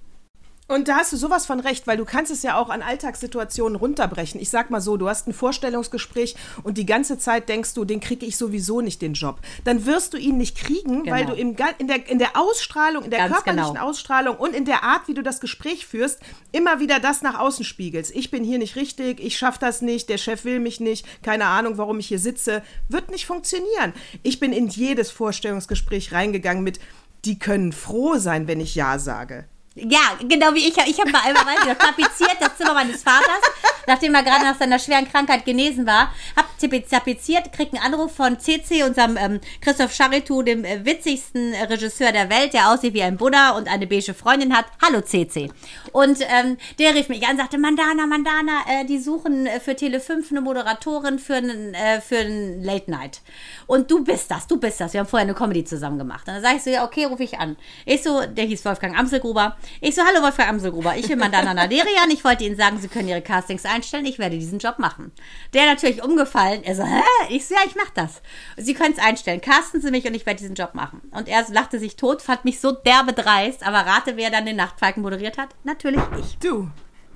Und 0.69 0.87
da 0.89 0.97
hast 0.97 1.13
du 1.15 1.17
sowas 1.17 1.47
von 1.47 1.61
recht, 1.61 1.87
weil 1.87 1.97
du 1.97 2.05
kannst 2.05 2.31
es 2.31 2.43
ja 2.43 2.59
auch 2.59 2.69
an 2.69 2.83
Alltagssituationen 2.83 3.75
runterbrechen. 3.75 4.39
Ich 4.39 4.51
sag 4.51 4.69
mal 4.69 4.83
so, 4.83 4.99
du 4.99 5.09
hast 5.09 5.27
ein 5.27 5.33
Vorstellungsgespräch 5.33 6.37
und 6.63 6.77
die 6.77 6.85
ganze 6.85 7.19
Zeit 7.19 7.49
denkst 7.49 7.73
du, 7.73 7.87
den 7.87 8.01
kriege 8.01 8.27
ich 8.27 8.37
sowieso 8.37 8.83
nicht 8.83 9.01
den 9.01 9.15
Job. 9.15 9.41
Dann 9.65 9.87
wirst 9.87 10.13
du 10.13 10.19
ihn 10.19 10.37
nicht 10.37 10.59
kriegen, 10.59 11.07
weil 11.11 11.25
Genau. 11.25 11.35
du 11.35 11.41
im, 11.41 11.57
in, 11.79 11.89
der, 11.89 12.07
in 12.09 12.19
der 12.19 12.37
Ausstrahlung, 12.37 13.05
in 13.05 13.11
der 13.11 13.21
Ganz 13.21 13.35
körperlichen 13.35 13.75
genau. 13.75 13.87
Ausstrahlung 13.89 14.37
und 14.37 14.55
in 14.55 14.67
der 14.67 14.85
Art, 14.85 15.09
wie 15.09 15.15
du 15.15 15.23
das 15.23 15.41
Gespräch 15.41 15.87
führst, 15.87 16.21
immer 16.53 16.81
wieder 16.81 17.01
das 17.01 17.23
nach 17.23 17.39
außen 17.39 17.65
spiegelst. 17.65 18.15
Ich 18.15 18.31
bin 18.31 18.45
hier 18.45 18.59
nicht 18.59 18.77
richtig, 18.77 19.21
ich 19.21 19.39
schaffe 19.39 19.59
das 19.61 19.81
nicht, 19.81 20.11
der 20.11 20.19
Chef 20.19 20.45
will 20.45 20.61
mich 20.61 20.81
nicht, 20.81 21.07
keine 21.23 21.47
Ahnung, 21.47 21.79
warum 21.79 21.99
ich 21.99 22.09
hier 22.09 22.19
sitze. 22.19 22.63
Wird 22.89 23.11
nicht 23.11 23.25
funktionieren. 23.27 23.95
Ich 24.23 24.39
bin 24.39 24.53
in 24.53 24.69
jedes 24.69 25.11
Vorstellungsgespräch 25.11 26.13
reingegangen 26.13 26.63
mit, 26.63 26.79
die 27.25 27.39
können 27.39 27.73
froh 27.73 28.17
sein, 28.19 28.47
wenn 28.47 28.61
ich 28.61 28.75
Ja 28.75 28.99
sage. 28.99 29.47
Ja, 29.89 30.17
genau 30.27 30.55
wie 30.55 30.67
ich. 30.69 30.77
Ich 30.77 30.99
habe 31.01 31.11
mal 31.11 31.21
einmal 31.25 31.45
weiß 31.45 31.77
tapeziert 31.79 32.37
das 32.41 32.57
Zimmer 32.57 32.75
meines 32.75 33.03
Vaters, 33.03 33.41
nachdem 33.87 34.15
er 34.15 34.23
gerade 34.23 34.45
nach 34.45 34.59
seiner 34.59 34.79
schweren 34.79 35.09
Krankheit 35.09 35.45
genesen 35.45 35.87
war. 35.87 36.13
Hab 36.37 36.47
tape- 36.59 36.85
tapeziert, 36.89 37.53
krieg 37.53 37.69
einen 37.73 37.83
Anruf 37.83 38.15
von 38.15 38.39
CC, 38.41 38.83
unserem 38.83 39.17
ähm, 39.17 39.41
Christoph 39.61 39.93
Charitou, 39.95 40.43
dem 40.43 40.65
äh, 40.65 40.85
witzigsten 40.85 41.55
Regisseur 41.55 42.13
der 42.13 42.31
Welt, 42.31 42.55
der 42.55 42.71
aussieht 42.71 42.95
wie 42.95 43.03
ein 43.03 43.17
Buddha 43.17 43.51
und 43.51 43.69
eine 43.69 43.87
beige 43.87 44.15
Freundin 44.15 44.57
hat. 44.57 44.67
Hallo 44.85 45.01
CC. 45.01 45.51
Und 45.93 46.19
ähm, 46.23 46.57
der 46.79 46.95
rief 46.95 47.09
mich 47.09 47.27
an, 47.27 47.37
sagte, 47.37 47.59
Mandana, 47.59 48.07
Mandana, 48.07 48.61
äh, 48.69 48.85
die 48.85 48.99
suchen 48.99 49.47
äh, 49.47 49.61
für 49.61 49.77
Tele 49.77 50.01
5 50.01 50.31
eine 50.31 50.41
Moderatorin 50.41 51.19
für 51.19 51.37
einen 51.37 51.75
äh, 51.75 52.01
für 52.01 52.19
einen 52.19 52.63
Late 52.65 52.91
Night. 52.91 53.21
Und 53.67 53.91
du 53.91 54.03
bist 54.03 54.31
das, 54.31 54.47
du 54.47 54.59
bist 54.59 54.81
das. 54.81 54.93
Wir 54.93 55.01
haben 55.01 55.09
vorher 55.09 55.25
eine 55.27 55.35
Comedy 55.35 55.65
zusammen 55.65 55.99
gemacht. 55.99 56.27
Und 56.27 56.35
dann 56.35 56.43
sag 56.43 56.57
ich 56.57 56.63
so, 56.63 56.71
ja, 56.71 56.85
okay, 56.85 57.05
rufe 57.05 57.23
ich 57.23 57.39
an. 57.39 57.57
Ich 57.85 58.03
so, 58.03 58.23
der 58.27 58.45
hieß 58.45 58.65
Wolfgang 58.65 58.99
Amselgruber. 58.99 59.57
Ich 59.81 59.95
so, 59.95 60.03
hallo 60.03 60.23
Wolfgang 60.23 60.51
Amselgruber, 60.51 60.97
ich 60.97 61.07
bin 61.09 61.19
Mandana 61.19 61.55
Naderian. 61.55 62.11
Ich 62.11 62.25
wollte 62.25 62.45
Ihnen 62.45 62.57
sagen, 62.57 62.79
Sie 62.81 62.89
können 62.89 63.09
Ihre 63.09 63.23
Castings 63.23 63.65
einstellen. 63.65 64.07
Ich 64.07 64.19
werde 64.19 64.39
diesen 64.39 64.59
Job 64.59 64.79
machen. 64.79 65.13
Der 65.55 65.67
natürlich 65.67 66.03
umgefallen. 66.03 66.65
Er 66.65 66.75
so, 66.75 66.85
hä? 66.85 67.03
Ich 67.29 67.47
so, 67.47 67.55
ja, 67.55 67.61
ich 67.67 67.77
mach 67.77 67.91
das. 67.91 68.23
Sie 68.57 68.75
können 68.75 68.95
es 68.97 69.03
einstellen. 69.03 69.41
Casten 69.41 69.81
Sie 69.81 69.91
mich 69.91 70.07
und 70.07 70.15
ich 70.15 70.27
werde 70.27 70.41
diesen 70.41 70.55
Job 70.55 70.75
machen. 70.75 71.01
Und 71.13 71.29
er 71.29 71.45
lachte 71.51 71.79
sich 71.79 71.97
tot, 71.97 72.23
fand 72.23 72.45
mich 72.45 72.61
so 72.61 72.73
derbe 72.73 73.13
dreist. 73.13 73.67
Aber 73.67 73.79
rate, 73.79 74.17
wer 74.17 74.31
dann 74.31 74.47
den 74.47 74.57
Nachtfalken 74.57 75.03
moderiert 75.03 75.39
hat? 75.39 75.51
Natürlich 75.65 76.03
ich. 76.19 76.39
Du. 76.39 76.69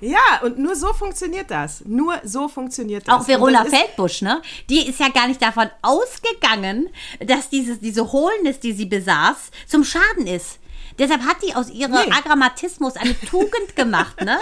Ja, 0.03 0.41
und 0.41 0.59
nur 0.59 0.75
so 0.75 0.91
funktioniert 0.91 1.49
das. 1.49 1.83
Nur 1.85 2.19
so 2.23 2.49
funktioniert 2.49 3.07
das. 3.07 3.15
Auch 3.15 3.27
Verona 3.27 3.63
das 3.63 3.73
Feldbusch, 3.73 4.21
ne? 4.21 4.41
Die 4.69 4.85
ist 4.87 4.99
ja 4.99 5.07
gar 5.07 5.27
nicht 5.27 5.41
davon 5.41 5.69
ausgegangen, 5.81 6.89
dass 7.25 7.49
dieses, 7.49 7.79
diese 7.79 8.11
Hohlnis, 8.11 8.59
die 8.59 8.73
sie 8.73 8.85
besaß, 8.85 9.51
zum 9.65 9.85
Schaden 9.85 10.27
ist. 10.27 10.59
Deshalb 10.99 11.21
hat 11.23 11.37
die 11.41 11.55
aus 11.55 11.69
ihrem 11.69 11.91
Nee. 11.91 12.11
Agrammatismus 12.11 12.95
eine 12.95 13.19
Tugend 13.21 13.75
gemacht, 13.75 14.21
ne? 14.21 14.39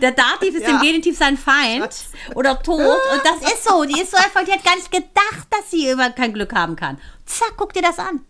Der 0.00 0.12
Dativ 0.12 0.54
ist 0.54 0.62
Ja. 0.62 0.70
im 0.70 0.80
Genitiv 0.80 1.16
sein 1.16 1.36
Feind 1.36 1.88
oder 2.34 2.60
tot. 2.62 2.80
Und 2.80 3.22
das 3.24 3.52
ist 3.52 3.64
so. 3.64 3.84
Die 3.84 4.00
ist 4.00 4.10
so 4.10 4.16
einfach, 4.16 4.44
die 4.44 4.52
hat 4.52 4.64
gar 4.64 4.76
nicht 4.76 4.90
gedacht, 4.90 5.46
dass 5.50 5.70
sie 5.70 5.90
über 5.90 6.10
kein 6.10 6.32
Glück 6.32 6.54
haben 6.54 6.76
kann. 6.76 6.98
Zack, 7.26 7.54
guck 7.56 7.72
dir 7.72 7.82
das 7.82 7.98
an. 7.98 8.24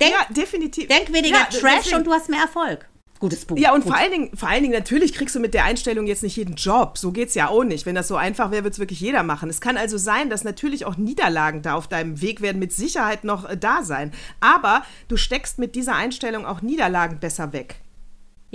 Denk, 0.00 0.12
Ja, 0.12 0.26
definitiv. 0.30 0.88
denk 0.88 1.12
weniger 1.12 1.38
Ja, 1.38 1.44
Trash 1.44 1.60
deswegen- 1.84 1.96
und 1.96 2.04
du 2.06 2.12
hast 2.12 2.28
mehr 2.28 2.40
Erfolg. 2.42 2.86
Gutes 3.24 3.46
Buch. 3.46 3.56
Ja, 3.56 3.72
und 3.72 3.84
Gut. 3.84 3.90
vor 3.90 3.98
allen, 3.98 4.10
Dingen, 4.12 4.36
vor 4.36 4.50
allen 4.50 4.62
Dingen, 4.62 4.74
natürlich 4.74 5.14
kriegst 5.14 5.34
du 5.34 5.40
mit 5.40 5.54
der 5.54 5.64
Einstellung 5.64 6.06
jetzt 6.06 6.22
nicht 6.22 6.36
jeden 6.36 6.56
Job. 6.56 6.98
So 6.98 7.10
geht's 7.10 7.34
ja 7.34 7.48
auch 7.48 7.64
nicht. 7.64 7.86
Wenn 7.86 7.94
das 7.94 8.06
so 8.06 8.16
einfach 8.16 8.50
wäre, 8.50 8.64
würde 8.64 8.74
es 8.74 8.78
wirklich 8.78 9.00
jeder 9.00 9.22
machen. 9.22 9.48
Es 9.48 9.62
kann 9.62 9.78
also 9.78 9.96
sein, 9.96 10.28
dass 10.28 10.44
natürlich 10.44 10.84
auch 10.84 10.98
Niederlagen 10.98 11.62
da 11.62 11.72
auf 11.72 11.88
deinem 11.88 12.20
Weg 12.20 12.42
werden 12.42 12.58
mit 12.58 12.74
Sicherheit 12.74 13.24
noch 13.24 13.48
äh, 13.48 13.56
da 13.56 13.82
sein. 13.82 14.12
Aber 14.40 14.82
du 15.08 15.16
steckst 15.16 15.58
mit 15.58 15.74
dieser 15.74 15.94
Einstellung 15.94 16.44
auch 16.44 16.60
Niederlagen 16.60 17.18
besser 17.18 17.54
weg. 17.54 17.76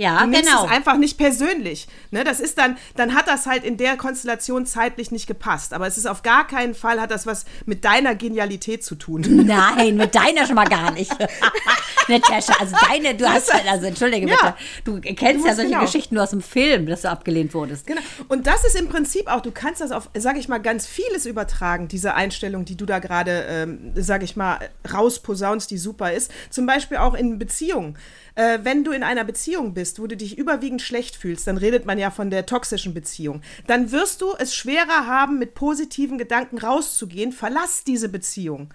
Ja, 0.00 0.24
Du 0.24 0.30
genau. 0.30 0.64
es 0.64 0.70
einfach 0.70 0.96
nicht 0.96 1.18
persönlich. 1.18 1.86
Ne, 2.10 2.24
das 2.24 2.40
ist 2.40 2.56
dann, 2.56 2.78
dann 2.96 3.14
hat 3.14 3.28
das 3.28 3.44
halt 3.46 3.64
in 3.64 3.76
der 3.76 3.98
Konstellation 3.98 4.64
zeitlich 4.64 5.10
nicht 5.10 5.26
gepasst. 5.26 5.74
Aber 5.74 5.86
es 5.86 5.98
ist 5.98 6.06
auf 6.06 6.22
gar 6.22 6.46
keinen 6.46 6.74
Fall, 6.74 6.98
hat 6.98 7.10
das 7.10 7.26
was 7.26 7.44
mit 7.66 7.84
deiner 7.84 8.14
Genialität 8.14 8.82
zu 8.82 8.94
tun. 8.94 9.20
Nein, 9.46 9.96
mit 9.96 10.14
deiner 10.14 10.46
schon 10.46 10.54
mal 10.54 10.66
gar 10.66 10.90
nicht. 10.92 11.12
Natascha, 12.08 12.54
also 12.58 12.74
deine, 12.88 13.14
du 13.14 13.28
hast, 13.28 13.52
also 13.52 13.86
entschuldige 13.86 14.26
Ja. 14.26 14.56
bitte, 14.84 15.00
du 15.02 15.14
kennst 15.14 15.44
Du 15.44 15.48
ja 15.48 15.54
solche 15.54 15.70
genau. 15.70 15.82
Geschichten 15.82 16.14
nur 16.14 16.24
aus 16.24 16.30
dem 16.30 16.40
Film, 16.40 16.86
dass 16.86 17.02
du 17.02 17.10
abgelehnt 17.10 17.52
wurdest. 17.52 17.86
Genau. 17.86 18.00
Und 18.28 18.46
das 18.46 18.64
ist 18.64 18.76
im 18.76 18.88
Prinzip 18.88 19.28
auch, 19.30 19.42
du 19.42 19.50
kannst 19.52 19.82
das 19.82 19.92
auf, 19.92 20.08
sag 20.14 20.38
ich 20.38 20.48
mal, 20.48 20.58
ganz 20.58 20.86
vieles 20.86 21.26
übertragen, 21.26 21.88
diese 21.88 22.14
Einstellung, 22.14 22.64
die 22.64 22.76
du 22.76 22.86
da 22.86 23.00
gerade, 23.00 23.44
ähm, 23.48 23.92
sag 23.96 24.22
ich 24.22 24.34
mal, 24.34 24.58
rausposaunst, 24.90 25.70
die 25.70 25.78
super 25.78 26.12
ist. 26.12 26.32
Zum 26.48 26.64
Beispiel 26.64 26.96
auch 26.96 27.12
in 27.14 27.38
Beziehungen. 27.38 27.96
Äh, 28.34 28.60
wenn 28.62 28.84
du 28.84 28.92
in 28.92 29.02
einer 29.02 29.24
Beziehung 29.24 29.74
bist, 29.74 30.00
wo 30.00 30.06
du 30.06 30.16
dich 30.16 30.38
überwiegend 30.38 30.82
schlecht 30.82 31.16
fühlst, 31.16 31.46
dann 31.46 31.56
redet 31.56 31.86
man 31.86 31.98
ja 31.98 32.10
von 32.10 32.30
der 32.30 32.46
toxischen 32.46 32.94
Beziehung, 32.94 33.42
dann 33.66 33.92
wirst 33.92 34.22
du 34.22 34.34
es 34.38 34.54
schwerer 34.54 35.06
haben, 35.06 35.38
mit 35.38 35.54
positiven 35.54 36.18
Gedanken 36.18 36.58
rauszugehen. 36.58 37.32
Verlass 37.32 37.84
diese 37.84 38.08
Beziehung. 38.08 38.72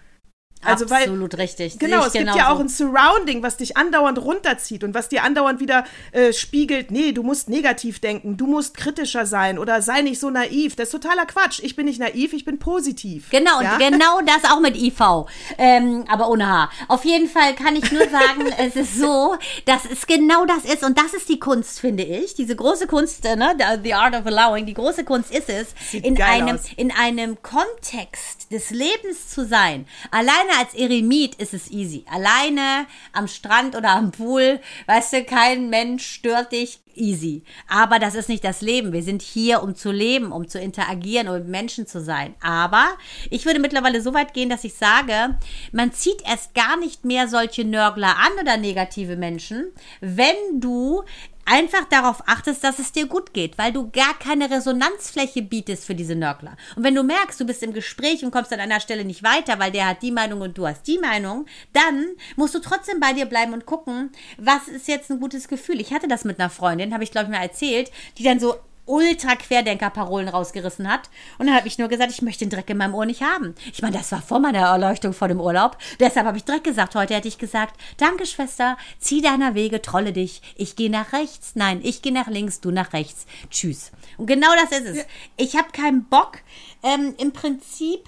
Also, 0.65 0.89
weil, 0.89 1.03
Absolut 1.03 1.37
richtig. 1.37 1.79
Genau, 1.79 2.05
es 2.05 2.13
gibt 2.13 2.35
ja 2.35 2.51
auch 2.51 2.59
ein 2.59 2.69
Surrounding, 2.69 3.43
was 3.43 3.57
dich 3.57 3.77
andauernd 3.77 4.19
runterzieht 4.19 4.83
und 4.83 4.93
was 4.93 5.09
dir 5.09 5.23
andauernd 5.23 5.59
wieder 5.59 5.85
äh, 6.11 6.33
spiegelt, 6.33 6.91
nee, 6.91 7.11
du 7.11 7.23
musst 7.23 7.49
negativ 7.49 7.99
denken, 7.99 8.37
du 8.37 8.47
musst 8.47 8.75
kritischer 8.77 9.25
sein 9.25 9.59
oder 9.59 9.81
sei 9.81 10.01
nicht 10.01 10.19
so 10.19 10.29
naiv. 10.29 10.75
Das 10.75 10.87
ist 10.87 10.91
totaler 10.91 11.25
Quatsch. 11.25 11.59
Ich 11.61 11.75
bin 11.75 11.85
nicht 11.85 11.99
naiv, 11.99 12.33
ich 12.33 12.45
bin 12.45 12.59
positiv. 12.59 13.29
Genau, 13.29 13.57
und 13.57 13.63
ja? 13.63 13.77
genau 13.77 14.21
das 14.25 14.51
auch 14.51 14.59
mit 14.59 14.75
IV. 14.75 15.25
Ähm, 15.57 16.05
aber 16.07 16.29
ohne 16.29 16.47
H. 16.47 16.69
Auf 16.87 17.05
jeden 17.05 17.29
Fall 17.29 17.53
kann 17.55 17.75
ich 17.75 17.91
nur 17.91 18.07
sagen, 18.09 18.51
es 18.57 18.75
ist 18.75 18.95
so, 18.99 19.35
dass 19.65 19.85
es 19.85 20.07
genau 20.07 20.45
das 20.45 20.65
ist. 20.65 20.83
Und 20.83 20.97
das 20.97 21.13
ist 21.13 21.29
die 21.29 21.39
Kunst, 21.39 21.79
finde 21.79 22.03
ich. 22.03 22.33
Diese 22.35 22.55
große 22.55 22.87
Kunst, 22.87 23.25
äh, 23.25 23.35
ne? 23.35 23.55
The 23.83 23.93
Art 23.93 24.15
of 24.15 24.25
Allowing. 24.25 24.65
Die 24.65 24.73
große 24.73 25.03
Kunst 25.03 25.31
ist 25.31 25.49
es, 25.49 25.67
Sieht 25.89 26.05
in 26.05 26.21
einem, 26.21 26.55
aus. 26.55 26.65
in 26.75 26.91
einem 26.91 27.41
Kontext 27.41 28.51
des 28.51 28.71
Lebens 28.71 29.29
zu 29.29 29.45
sein. 29.45 29.87
Alleine 30.11 30.54
als 30.59 30.73
Eremit 30.73 31.35
ist 31.35 31.53
es 31.53 31.71
easy. 31.71 32.05
Alleine 32.09 32.87
am 33.13 33.27
Strand 33.27 33.75
oder 33.75 33.91
am 33.91 34.11
Pool, 34.11 34.59
weißt 34.87 35.13
du, 35.13 35.23
kein 35.23 35.69
Mensch 35.69 36.05
stört 36.05 36.51
dich. 36.51 36.79
Easy. 36.97 37.43
Aber 37.67 37.99
das 37.99 38.15
ist 38.15 38.29
nicht 38.29 38.45
das 38.45 38.61
Leben. 38.61 38.93
Wir 38.93 39.03
sind 39.03 39.21
hier, 39.21 39.61
um 39.61 39.75
zu 39.75 39.91
leben, 39.91 40.31
um 40.31 40.47
zu 40.47 40.59
interagieren, 40.59 41.27
um 41.27 41.45
Menschen 41.45 41.87
zu 41.87 41.99
sein. 41.99 42.35
Aber 42.41 42.87
ich 43.29 43.45
würde 43.45 43.59
mittlerweile 43.59 44.01
so 44.01 44.13
weit 44.13 44.33
gehen, 44.33 44.49
dass 44.49 44.63
ich 44.63 44.75
sage, 44.75 45.37
man 45.73 45.91
zieht 45.91 46.21
erst 46.25 46.55
gar 46.55 46.77
nicht 46.77 47.03
mehr 47.03 47.27
solche 47.27 47.65
Nörgler 47.65 48.15
an 48.17 48.31
oder 48.41 48.55
negative 48.55 49.17
Menschen, 49.17 49.73
wenn 49.99 50.61
du 50.61 51.03
einfach 51.45 51.85
darauf 51.85 52.27
achtest, 52.27 52.63
dass 52.63 52.79
es 52.79 52.91
dir 52.91 53.05
gut 53.05 53.33
geht, 53.33 53.57
weil 53.57 53.71
du 53.71 53.89
gar 53.91 54.17
keine 54.19 54.49
Resonanzfläche 54.49 55.41
bietest 55.41 55.85
für 55.85 55.95
diese 55.95 56.15
Nörgler. 56.15 56.57
Und 56.75 56.83
wenn 56.83 56.95
du 56.95 57.03
merkst, 57.03 57.39
du 57.39 57.45
bist 57.45 57.63
im 57.63 57.73
Gespräch 57.73 58.23
und 58.25 58.31
kommst 58.31 58.51
an 58.51 58.59
einer 58.59 58.79
Stelle 58.79 59.05
nicht 59.05 59.23
weiter, 59.23 59.59
weil 59.59 59.71
der 59.71 59.87
hat 59.87 60.01
die 60.01 60.11
Meinung 60.11 60.41
und 60.41 60.57
du 60.57 60.67
hast 60.67 60.87
die 60.87 60.99
Meinung, 60.99 61.45
dann 61.73 62.07
musst 62.35 62.55
du 62.55 62.59
trotzdem 62.59 62.99
bei 62.99 63.13
dir 63.13 63.25
bleiben 63.25 63.53
und 63.53 63.65
gucken, 63.65 64.11
was 64.37 64.67
ist 64.67 64.87
jetzt 64.87 65.09
ein 65.11 65.19
gutes 65.19 65.47
Gefühl. 65.47 65.79
Ich 65.79 65.93
hatte 65.93 66.07
das 66.07 66.25
mit 66.25 66.39
einer 66.39 66.49
Freundin, 66.49 66.93
habe 66.93 67.03
ich 67.03 67.11
glaube 67.11 67.27
ich 67.27 67.31
mal 67.31 67.43
erzählt, 67.43 67.91
die 68.17 68.23
dann 68.23 68.39
so 68.39 68.55
ultra 68.85 69.35
Querdenker-Parolen 69.35 70.29
rausgerissen 70.29 70.91
hat. 70.91 71.09
Und 71.37 71.47
dann 71.47 71.55
habe 71.55 71.67
ich 71.67 71.77
nur 71.77 71.87
gesagt, 71.87 72.11
ich 72.11 72.21
möchte 72.21 72.45
den 72.45 72.51
Dreck 72.51 72.69
in 72.69 72.77
meinem 72.77 72.95
Ohr 72.95 73.05
nicht 73.05 73.21
haben. 73.21 73.55
Ich 73.71 73.81
meine, 73.81 73.97
das 73.97 74.11
war 74.11 74.21
vor 74.21 74.39
meiner 74.39 74.59
Erleuchtung 74.59 75.13
vor 75.13 75.27
dem 75.27 75.41
Urlaub. 75.41 75.77
Deshalb 75.99 76.27
habe 76.27 76.37
ich 76.37 76.45
Dreck 76.45 76.63
gesagt. 76.63 76.95
Heute 76.95 77.15
hätte 77.15 77.27
ich 77.27 77.37
gesagt, 77.37 77.75
danke 77.97 78.25
Schwester, 78.25 78.77
zieh 78.99 79.21
deiner 79.21 79.55
Wege, 79.55 79.81
trolle 79.81 80.13
dich. 80.13 80.41
Ich 80.55 80.75
gehe 80.75 80.89
nach 80.89 81.13
rechts. 81.13 81.53
Nein, 81.55 81.79
ich 81.83 82.01
gehe 82.01 82.13
nach 82.13 82.27
links, 82.27 82.61
du 82.61 82.71
nach 82.71 82.93
rechts. 82.93 83.25
Tschüss. 83.49 83.91
Und 84.17 84.27
genau 84.27 84.49
das 84.61 84.79
ist 84.79 84.87
es. 84.87 85.05
Ich 85.37 85.55
habe 85.55 85.71
keinen 85.71 86.05
Bock, 86.05 86.39
ähm, 86.83 87.15
im 87.17 87.31
Prinzip 87.33 88.01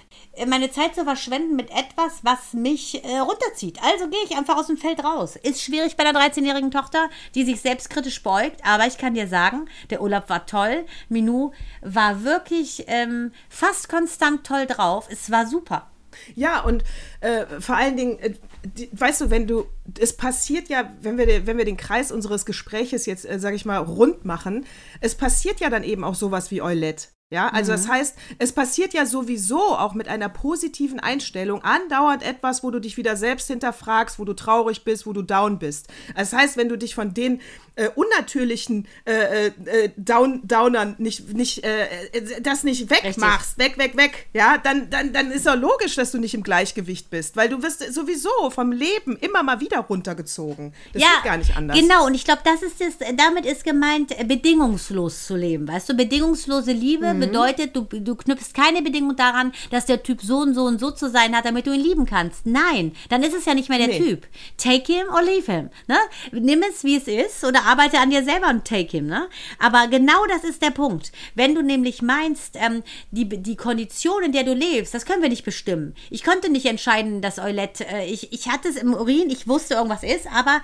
meine 0.46 0.70
Zeit 0.70 0.94
zu 0.94 1.04
verschwenden 1.04 1.56
mit 1.56 1.70
etwas, 1.70 2.20
was 2.22 2.52
mich 2.52 3.04
äh, 3.04 3.18
runterzieht. 3.18 3.78
Also 3.82 4.08
gehe 4.08 4.24
ich 4.24 4.36
einfach 4.36 4.56
aus 4.56 4.66
dem 4.66 4.76
Feld 4.76 5.04
raus. 5.04 5.36
Ist 5.36 5.62
schwierig 5.62 5.96
bei 5.96 6.04
einer 6.04 6.18
13-jährigen 6.18 6.70
Tochter, 6.70 7.08
die 7.34 7.44
sich 7.44 7.60
selbstkritisch 7.60 8.22
beugt, 8.22 8.64
aber 8.64 8.86
ich 8.86 8.98
kann 8.98 9.14
dir 9.14 9.28
sagen, 9.28 9.68
der 9.90 10.02
Urlaub 10.02 10.28
war 10.28 10.46
toll. 10.46 10.84
Minou 11.08 11.52
war 11.82 12.24
wirklich 12.24 12.84
ähm, 12.88 13.32
fast 13.48 13.88
konstant 13.88 14.46
toll 14.46 14.66
drauf. 14.66 15.08
Es 15.10 15.30
war 15.30 15.46
super. 15.46 15.90
Ja, 16.34 16.60
und 16.60 16.84
äh, 17.20 17.60
vor 17.60 17.76
allen 17.76 17.96
Dingen, 17.96 18.18
äh, 18.18 18.34
die, 18.64 18.88
weißt 18.92 19.22
du, 19.22 19.30
wenn 19.30 19.46
du, 19.46 19.66
es 19.98 20.16
passiert 20.16 20.68
ja, 20.68 20.92
wenn 21.00 21.18
wir, 21.18 21.46
wenn 21.46 21.58
wir 21.58 21.64
den 21.64 21.76
Kreis 21.76 22.12
unseres 22.12 22.44
Gespräches 22.46 23.06
jetzt, 23.06 23.28
äh, 23.28 23.38
sage 23.38 23.56
ich 23.56 23.64
mal, 23.64 23.78
rund 23.78 24.24
machen, 24.24 24.66
es 25.00 25.14
passiert 25.14 25.60
ja 25.60 25.70
dann 25.70 25.84
eben 25.84 26.04
auch 26.04 26.14
sowas 26.14 26.50
wie 26.50 26.62
Eulette. 26.62 27.08
Ja, 27.30 27.48
also 27.48 27.72
das 27.72 27.86
heißt, 27.88 28.14
es 28.38 28.52
passiert 28.52 28.94
ja 28.94 29.04
sowieso 29.04 29.60
auch 29.60 29.92
mit 29.92 30.08
einer 30.08 30.30
positiven 30.30 30.98
Einstellung 30.98 31.62
andauernd 31.62 32.22
etwas, 32.22 32.62
wo 32.62 32.70
du 32.70 32.78
dich 32.78 32.96
wieder 32.96 33.16
selbst 33.16 33.48
hinterfragst, 33.48 34.18
wo 34.18 34.24
du 34.24 34.32
traurig 34.32 34.82
bist, 34.82 35.06
wo 35.06 35.12
du 35.12 35.20
down 35.20 35.58
bist. 35.58 35.88
Das 36.16 36.32
heißt, 36.32 36.56
wenn 36.56 36.70
du 36.70 36.78
dich 36.78 36.94
von 36.94 37.12
den 37.12 37.42
äh, 37.74 37.90
unnatürlichen 37.94 38.88
äh, 39.04 39.48
äh, 39.48 39.90
Down, 39.98 40.40
Downern 40.44 40.94
nicht, 40.96 41.34
nicht 41.34 41.64
äh, 41.64 41.84
äh, 42.12 42.40
das 42.40 42.64
nicht 42.64 42.88
wegmachst, 42.88 43.58
weg, 43.58 43.76
weg, 43.76 43.96
weg, 43.98 44.28
ja, 44.32 44.56
dann, 44.56 44.88
dann, 44.88 45.12
dann 45.12 45.30
ist 45.30 45.46
doch 45.46 45.54
logisch, 45.54 45.96
dass 45.96 46.10
du 46.10 46.18
nicht 46.18 46.32
im 46.32 46.42
Gleichgewicht 46.42 47.10
bist, 47.10 47.36
weil 47.36 47.50
du 47.50 47.62
wirst 47.62 47.92
sowieso 47.92 48.30
vom 48.50 48.72
Leben 48.72 49.16
immer 49.18 49.42
mal 49.42 49.60
wieder 49.60 49.80
runtergezogen. 49.80 50.72
Das 50.94 51.02
geht 51.02 51.24
gar 51.24 51.36
nicht 51.36 51.54
anders. 51.56 51.78
Genau, 51.78 52.06
und 52.06 52.14
ich 52.14 52.24
glaube, 52.24 52.40
das 52.42 52.62
ist 52.62 52.80
es, 52.80 52.94
damit 53.16 53.44
ist 53.44 53.64
gemeint, 53.64 54.18
äh, 54.18 54.24
bedingungslos 54.24 55.26
zu 55.26 55.36
leben. 55.36 55.68
Weißt 55.68 55.90
du, 55.90 55.94
bedingungslose 55.94 56.72
Liebe 56.72 57.17
Mhm. 57.17 57.17
Bedeutet, 57.18 57.76
du, 57.76 57.82
du 57.82 58.14
knüpfst 58.14 58.54
keine 58.54 58.82
Bedingung 58.82 59.16
daran, 59.16 59.52
dass 59.70 59.86
der 59.86 60.02
Typ 60.02 60.22
so 60.22 60.38
und 60.38 60.54
so 60.54 60.64
und 60.64 60.78
so 60.80 60.90
zu 60.90 61.10
sein 61.10 61.36
hat, 61.36 61.44
damit 61.44 61.66
du 61.66 61.72
ihn 61.72 61.80
lieben 61.80 62.06
kannst. 62.06 62.46
Nein, 62.46 62.92
dann 63.08 63.22
ist 63.22 63.34
es 63.34 63.44
ja 63.44 63.54
nicht 63.54 63.68
mehr 63.68 63.78
der 63.78 63.88
Nee. 63.88 63.98
Typ. 63.98 64.26
Take 64.56 64.92
him 64.92 65.06
or 65.12 65.22
leave 65.22 65.50
him. 65.50 65.70
Ne? 65.86 65.96
Nimm 66.32 66.62
es, 66.68 66.84
wie 66.84 66.96
es 66.96 67.08
ist, 67.08 67.44
oder 67.44 67.64
arbeite 67.64 67.98
an 67.98 68.10
dir 68.10 68.22
selber 68.22 68.48
und 68.48 68.64
take 68.64 68.90
him. 68.90 69.06
Ne? 69.06 69.28
Aber 69.58 69.88
genau 69.88 70.26
das 70.26 70.44
ist 70.44 70.62
der 70.62 70.70
Punkt. 70.70 71.12
Wenn 71.34 71.54
du 71.54 71.62
nämlich 71.62 72.02
meinst, 72.02 72.56
ähm, 72.56 72.82
die, 73.10 73.28
die 73.28 73.56
Kondition, 73.56 74.22
in 74.22 74.32
der 74.32 74.44
du 74.44 74.54
lebst, 74.54 74.94
das 74.94 75.06
können 75.06 75.22
wir 75.22 75.28
nicht 75.28 75.44
bestimmen. 75.44 75.94
Ich 76.10 76.24
konnte 76.24 76.50
nicht 76.50 76.66
entscheiden, 76.66 77.22
dass 77.22 77.38
Eulette, 77.38 77.86
äh, 77.86 78.06
ich, 78.06 78.32
ich 78.32 78.48
hatte 78.48 78.68
es 78.68 78.76
im 78.76 78.94
Urin, 78.94 79.30
ich 79.30 79.48
wusste, 79.48 79.74
irgendwas 79.74 80.02
ist, 80.02 80.26
aber 80.32 80.60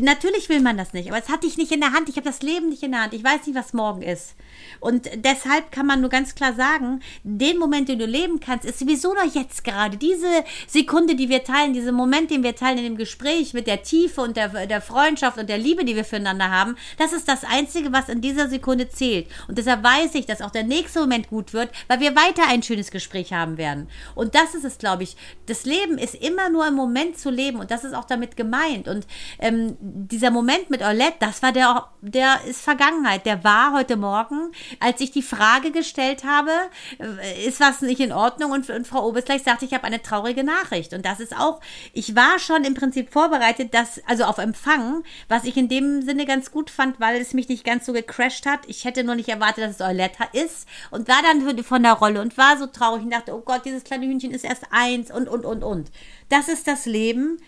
natürlich 0.00 0.48
will 0.48 0.60
man 0.60 0.76
das 0.76 0.92
nicht. 0.92 1.08
Aber 1.08 1.18
es 1.18 1.28
hatte 1.28 1.46
ich 1.46 1.56
nicht 1.56 1.72
in 1.72 1.80
der 1.80 1.92
Hand. 1.92 2.08
Ich 2.08 2.16
habe 2.16 2.26
das 2.26 2.42
Leben 2.42 2.68
nicht 2.68 2.82
in 2.82 2.92
der 2.92 3.02
Hand. 3.02 3.14
Ich 3.14 3.24
weiß 3.24 3.46
nicht, 3.46 3.56
was 3.56 3.72
morgen 3.72 4.02
ist. 4.02 4.34
Und 4.80 5.08
deshalb 5.16 5.72
kann 5.72 5.86
man 5.86 5.97
nur 6.00 6.10
ganz 6.10 6.34
klar 6.34 6.54
sagen, 6.54 7.00
den 7.22 7.58
Moment, 7.58 7.88
den 7.88 7.98
du 7.98 8.06
leben 8.06 8.40
kannst, 8.40 8.64
ist 8.64 8.78
sowieso 8.78 9.14
noch 9.14 9.34
jetzt 9.34 9.64
gerade. 9.64 9.96
Diese 9.96 10.44
Sekunde, 10.66 11.14
die 11.14 11.28
wir 11.28 11.44
teilen, 11.44 11.72
dieser 11.72 11.92
Moment, 11.92 12.30
den 12.30 12.42
wir 12.42 12.54
teilen 12.54 12.78
in 12.78 12.84
dem 12.84 12.96
Gespräch 12.96 13.54
mit 13.54 13.66
der 13.66 13.82
Tiefe 13.82 14.20
und 14.20 14.36
der, 14.36 14.66
der 14.66 14.80
Freundschaft 14.80 15.38
und 15.38 15.48
der 15.48 15.58
Liebe, 15.58 15.84
die 15.84 15.96
wir 15.96 16.04
füreinander 16.04 16.50
haben, 16.50 16.76
das 16.98 17.12
ist 17.12 17.28
das 17.28 17.44
Einzige, 17.44 17.92
was 17.92 18.08
in 18.08 18.20
dieser 18.20 18.48
Sekunde 18.48 18.88
zählt. 18.88 19.26
Und 19.48 19.58
deshalb 19.58 19.82
weiß 19.82 20.14
ich, 20.14 20.26
dass 20.26 20.42
auch 20.42 20.50
der 20.50 20.64
nächste 20.64 21.00
Moment 21.00 21.28
gut 21.28 21.52
wird, 21.52 21.70
weil 21.88 22.00
wir 22.00 22.16
weiter 22.16 22.42
ein 22.48 22.62
schönes 22.62 22.90
Gespräch 22.90 23.32
haben 23.32 23.58
werden. 23.58 23.88
Und 24.14 24.34
das 24.34 24.54
ist 24.54 24.64
es, 24.64 24.78
glaube 24.78 25.02
ich. 25.02 25.16
Das 25.46 25.64
Leben 25.64 25.98
ist 25.98 26.14
immer 26.14 26.48
nur 26.48 26.66
im 26.66 26.74
Moment 26.74 27.18
zu 27.18 27.30
leben 27.30 27.58
und 27.58 27.70
das 27.70 27.84
ist 27.84 27.94
auch 27.94 28.04
damit 28.04 28.36
gemeint. 28.36 28.88
Und 28.88 29.06
ähm, 29.38 29.76
dieser 29.80 30.30
Moment 30.30 30.70
mit 30.70 30.82
Orlette, 30.82 31.16
das 31.20 31.42
war 31.42 31.52
der, 31.52 31.88
der 32.00 32.40
ist 32.46 32.60
Vergangenheit. 32.60 33.26
Der 33.26 33.44
war 33.44 33.72
heute 33.72 33.96
Morgen, 33.96 34.52
als 34.80 35.00
ich 35.00 35.10
die 35.10 35.22
Frage 35.22 35.70
gestellt 35.70 35.87
habe, 36.24 36.50
äh, 36.98 37.46
ist 37.46 37.60
was 37.60 37.80
nicht 37.80 38.00
in 38.00 38.12
Ordnung? 38.12 38.52
Und, 38.52 38.68
und 38.68 38.86
Frau 38.86 39.06
Oberstleich 39.06 39.42
sagte, 39.42 39.64
ich 39.64 39.72
habe 39.72 39.84
eine 39.84 40.02
traurige 40.02 40.44
Nachricht. 40.44 40.92
Und 40.92 41.04
das 41.04 41.20
ist 41.20 41.36
auch, 41.36 41.60
ich 41.92 42.14
war 42.14 42.38
schon 42.38 42.64
im 42.64 42.74
Prinzip 42.74 43.12
vorbereitet, 43.12 43.74
dass, 43.74 44.00
also 44.06 44.24
auf 44.24 44.38
Empfang, 44.38 45.04
was 45.28 45.44
ich 45.44 45.56
in 45.56 45.68
dem 45.68 46.02
Sinne 46.02 46.26
ganz 46.26 46.50
gut 46.50 46.70
fand, 46.70 47.00
weil 47.00 47.20
es 47.20 47.34
mich 47.34 47.48
nicht 47.48 47.64
ganz 47.64 47.86
so 47.86 47.92
gecrashed 47.92 48.46
hat. 48.46 48.60
Ich 48.66 48.84
hätte 48.84 49.04
nur 49.04 49.14
nicht 49.14 49.28
erwartet, 49.28 49.64
dass 49.64 49.76
es 49.76 49.80
Orletta 49.80 50.24
ist 50.32 50.68
und 50.90 51.08
war 51.08 51.22
dann 51.22 51.62
von 51.62 51.82
der 51.82 51.94
Rolle 51.94 52.20
und 52.20 52.36
war 52.36 52.58
so 52.58 52.66
traurig 52.66 53.02
und 53.02 53.10
dachte, 53.10 53.34
oh 53.34 53.40
Gott, 53.40 53.64
dieses 53.64 53.84
kleine 53.84 54.06
Hühnchen 54.06 54.30
ist 54.30 54.44
erst 54.44 54.64
eins 54.70 55.10
und, 55.10 55.28
und, 55.28 55.44
und, 55.44 55.62
und. 55.62 55.90
Das 56.28 56.48
ist 56.48 56.66
das 56.66 56.86
Leben. 56.86 57.38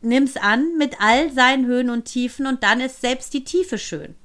Nimm's 0.00 0.36
an 0.36 0.76
mit 0.78 1.00
all 1.00 1.30
seinen 1.30 1.66
Höhen 1.66 1.88
und 1.88 2.06
Tiefen 2.06 2.46
und 2.46 2.62
dann 2.62 2.80
ist 2.80 3.00
selbst 3.00 3.32
die 3.34 3.44
Tiefe 3.44 3.78
schön. 3.78 4.16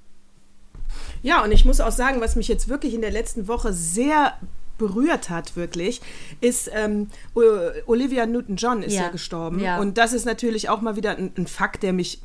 Ja, 1.23 1.43
und 1.43 1.51
ich 1.51 1.65
muss 1.65 1.79
auch 1.81 1.91
sagen, 1.91 2.21
was 2.21 2.35
mich 2.35 2.47
jetzt 2.47 2.67
wirklich 2.69 2.93
in 2.93 3.01
der 3.01 3.11
letzten 3.11 3.47
Woche 3.47 3.73
sehr 3.73 4.33
berührt 4.77 5.29
hat, 5.31 5.55
wirklich, 5.55 6.01
ist 6.39 6.69
ähm, 6.73 7.09
Olivia 7.87 8.25
Newton-John 8.27 8.83
ist 8.83 8.93
ja, 8.93 9.03
Ja, 9.03 9.09
gestorben. 9.09 9.59
ja. 9.59 9.79
Und 9.79 9.97
das 9.97 10.13
ist 10.13 10.25
natürlich 10.25 10.69
auch 10.69 10.81
mal 10.81 10.95
wieder 10.95 11.17
ein, 11.17 11.31
ein 11.37 11.47
Fakt, 11.47 11.81
der 11.83 11.93
mich 11.93 12.19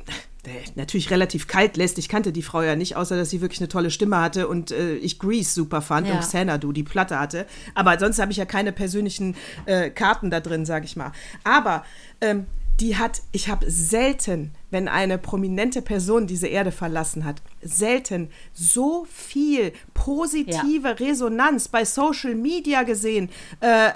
der 0.45 0.53
natürlich 0.75 1.09
relativ 1.09 1.47
kalt 1.47 1.77
lässt. 1.77 1.97
Ich 1.97 2.09
kannte 2.09 2.33
die 2.33 2.41
Frau 2.41 2.61
ja 2.61 2.75
nicht, 2.75 2.97
außer 2.97 3.15
dass 3.15 3.29
sie 3.29 3.39
wirklich 3.39 3.61
eine 3.61 3.69
tolle 3.69 3.89
Stimme 3.89 4.19
hatte 4.19 4.49
und 4.49 4.71
äh, 4.71 4.95
ich 4.95 5.17
Grease 5.17 5.51
super 5.53 5.81
fand 5.81 6.05
Ja. 6.05 6.15
und 6.15 6.19
Xanadu 6.19 6.73
die 6.73 6.83
Platte 6.83 7.17
hatte. 7.17 7.45
Aber 7.75 7.97
sonst 7.97 8.19
habe 8.19 8.31
ich 8.33 8.37
ja 8.37 8.45
keine 8.45 8.73
persönlichen 8.73 9.35
äh, 9.67 9.89
Karten 9.89 10.29
da 10.29 10.41
drin, 10.41 10.65
sage 10.65 10.83
ich 10.83 10.97
mal. 10.97 11.13
Aber 11.45 11.85
ähm, 12.19 12.45
die 12.83 12.97
hat, 12.97 13.21
ich 13.31 13.47
habe 13.47 13.71
selten, 13.71 14.51
wenn 14.69 14.89
eine 14.89 15.17
prominente 15.17 15.81
Person 15.81 16.27
diese 16.27 16.47
Erde 16.47 16.73
verlassen 16.73 17.23
hat, 17.23 17.41
selten 17.61 18.29
so 18.51 19.07
viel 19.09 19.71
positive 19.93 20.99
Resonanz 20.99 21.69
bei 21.69 21.85
Social 21.85 22.35
Media 22.35 22.83
gesehen. 22.83 23.29
Äh, 23.61 23.87
äh, 23.87 23.91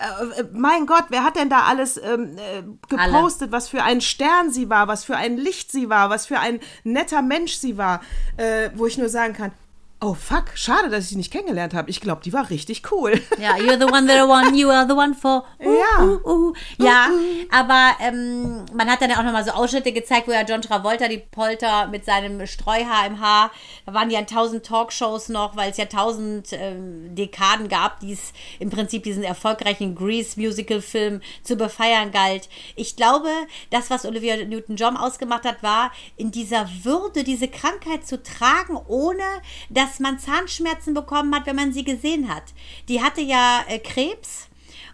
mein 0.53 0.85
Gott, 0.85 1.03
wer 1.09 1.25
hat 1.25 1.35
denn 1.35 1.49
da 1.49 1.63
alles 1.63 1.97
ähm, 1.97 2.37
äh, 2.37 2.63
gepostet, 2.87 3.51
was 3.51 3.67
für 3.67 3.83
ein 3.83 3.99
Stern 3.99 4.51
sie 4.51 4.69
war, 4.69 4.87
was 4.87 5.03
für 5.03 5.17
ein 5.17 5.35
Licht 5.35 5.69
sie 5.69 5.89
war, 5.89 6.09
was 6.09 6.25
für 6.25 6.39
ein 6.39 6.61
netter 6.85 7.21
Mensch 7.21 7.55
sie 7.55 7.77
war, 7.77 7.99
äh, 8.37 8.69
wo 8.75 8.85
ich 8.85 8.97
nur 8.97 9.09
sagen 9.09 9.33
kann, 9.33 9.51
Oh 9.99 10.13
fuck, 10.13 10.51
schade, 10.53 10.89
dass 10.89 11.05
ich 11.05 11.09
sie 11.09 11.15
nicht 11.15 11.31
kennengelernt 11.31 11.73
habe. 11.73 11.89
Ich 11.89 12.01
glaube, 12.01 12.21
die 12.23 12.31
war 12.31 12.51
richtig 12.51 12.91
cool. 12.91 13.19
Ja, 13.39 13.55
you're 13.55 13.77
the 13.77 13.85
one 13.85 14.07
that 14.07 14.17
I 14.17 14.27
want, 14.27 14.55
you 14.55 14.69
are 14.69 14.87
the 14.87 14.93
one 14.93 15.13
for. 15.13 15.43
Uh, 15.59 15.75
Ja. 15.75 16.03
Uh, 16.03 16.19
uh. 16.49 16.53
Ja, 16.77 17.09
aber 17.51 17.95
ähm, 17.99 18.65
man 18.73 18.89
hat 18.89 19.01
dann 19.01 19.11
ja 19.11 19.19
auch 19.19 19.23
nochmal 19.23 19.43
so 19.45 19.51
Ausschnitte 19.51 19.91
gezeigt, 19.91 20.27
wo 20.27 20.31
ja 20.31 20.41
John 20.43 20.61
Travolta 20.61 21.07
die 21.07 21.19
Polter 21.19 21.87
mit 21.87 22.03
seinem 22.03 22.45
Streuhaar 22.47 23.05
im 23.05 23.19
Haar, 23.19 23.51
da 23.85 23.93
waren 23.93 24.13
an 24.15 24.25
tausend 24.27 24.65
Talkshows 24.65 25.29
noch, 25.29 25.55
weil 25.55 25.71
es 25.71 25.77
ja 25.77 25.85
tausend 25.85 26.49
ähm, 26.51 27.13
Dekaden 27.15 27.67
gab, 27.69 27.99
die 27.99 28.13
es 28.13 28.33
im 28.59 28.69
Prinzip 28.69 29.03
diesen 29.03 29.23
erfolgreichen 29.23 29.95
Grease-Musical-Film 29.95 31.21
zu 31.43 31.55
befeiern 31.55 32.11
galt. 32.11 32.49
Ich 32.75 32.95
glaube, 32.95 33.29
das, 33.69 33.89
was 33.89 34.05
Olivia 34.05 34.35
Newton-John 34.37 34.97
ausgemacht 34.97 35.45
hat, 35.45 35.61
war, 35.61 35.91
in 36.15 36.31
dieser 36.31 36.67
Würde 36.83 37.23
diese 37.23 37.47
Krankheit 37.47 38.05
zu 38.05 38.21
tragen, 38.21 38.77
ohne 38.87 39.23
dass 39.69 39.86
man 39.99 40.19
Zahnschmerzen 40.19 40.93
bekommen 40.93 41.33
hat, 41.33 41.45
wenn 41.45 41.55
man 41.55 41.73
sie 41.73 41.83
gesehen 41.83 42.33
hat. 42.33 42.43
Die 42.87 43.01
hatte 43.01 43.21
ja 43.21 43.63
äh, 43.67 43.79
Krebs. 43.79 44.46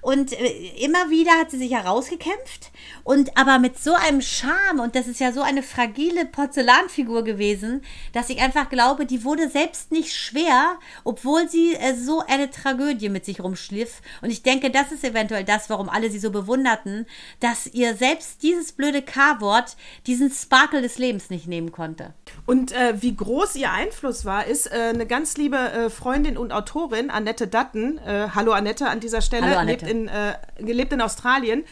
Und 0.03 0.33
äh, 0.33 0.83
immer 0.83 1.09
wieder 1.09 1.31
hat 1.39 1.49
sie 1.49 1.57
sich 1.57 1.71
herausgekämpft. 1.71 2.71
Und 3.05 3.37
aber 3.37 3.57
mit 3.57 3.79
so 3.79 3.93
einem 3.93 4.21
Charme, 4.21 4.81
und 4.81 4.95
das 4.95 5.07
ist 5.07 5.21
ja 5.21 5.31
so 5.31 5.41
eine 5.41 5.63
fragile 5.63 6.25
Porzellanfigur 6.25 7.23
gewesen, 7.23 7.81
dass 8.11 8.29
ich 8.29 8.41
einfach 8.41 8.69
glaube, 8.69 9.05
die 9.05 9.23
wurde 9.23 9.49
selbst 9.49 9.91
nicht 9.91 10.13
schwer, 10.13 10.77
obwohl 11.05 11.47
sie 11.47 11.75
äh, 11.75 11.95
so 11.95 12.21
eine 12.27 12.49
Tragödie 12.49 13.07
mit 13.07 13.23
sich 13.23 13.41
rumschliff. 13.41 14.01
Und 14.21 14.29
ich 14.29 14.43
denke, 14.43 14.69
das 14.71 14.91
ist 14.91 15.05
eventuell 15.05 15.45
das, 15.45 15.69
warum 15.69 15.87
alle 15.87 16.11
sie 16.11 16.19
so 16.19 16.31
bewunderten, 16.31 17.05
dass 17.39 17.67
ihr 17.67 17.95
selbst 17.95 18.43
dieses 18.43 18.73
blöde 18.73 19.01
K-Wort 19.01 19.77
diesen 20.05 20.29
Sparkle 20.31 20.81
des 20.81 20.97
Lebens 20.97 21.29
nicht 21.29 21.47
nehmen 21.47 21.71
konnte. 21.71 22.13
Und 22.45 22.73
äh, 22.73 23.01
wie 23.01 23.15
groß 23.15 23.55
ihr 23.55 23.71
Einfluss 23.71 24.25
war, 24.25 24.47
ist 24.47 24.67
äh, 24.67 24.91
eine 24.93 25.05
ganz 25.05 25.37
liebe 25.37 25.57
äh, 25.57 25.89
Freundin 25.89 26.37
und 26.37 26.51
Autorin, 26.51 27.09
Annette 27.09 27.47
Dutton. 27.47 27.99
Äh, 27.99 28.27
hallo 28.35 28.51
Annette 28.51 28.87
an 28.87 28.99
dieser 28.99 29.21
Stelle, 29.21 29.45
Hallo, 29.45 29.59
Annette. 29.59 29.85
lebt 29.85 29.92
in, 29.92 29.92
äh, 30.07 30.33
gelebt 30.59 30.93
in 30.93 31.01
Australien. 31.01 31.63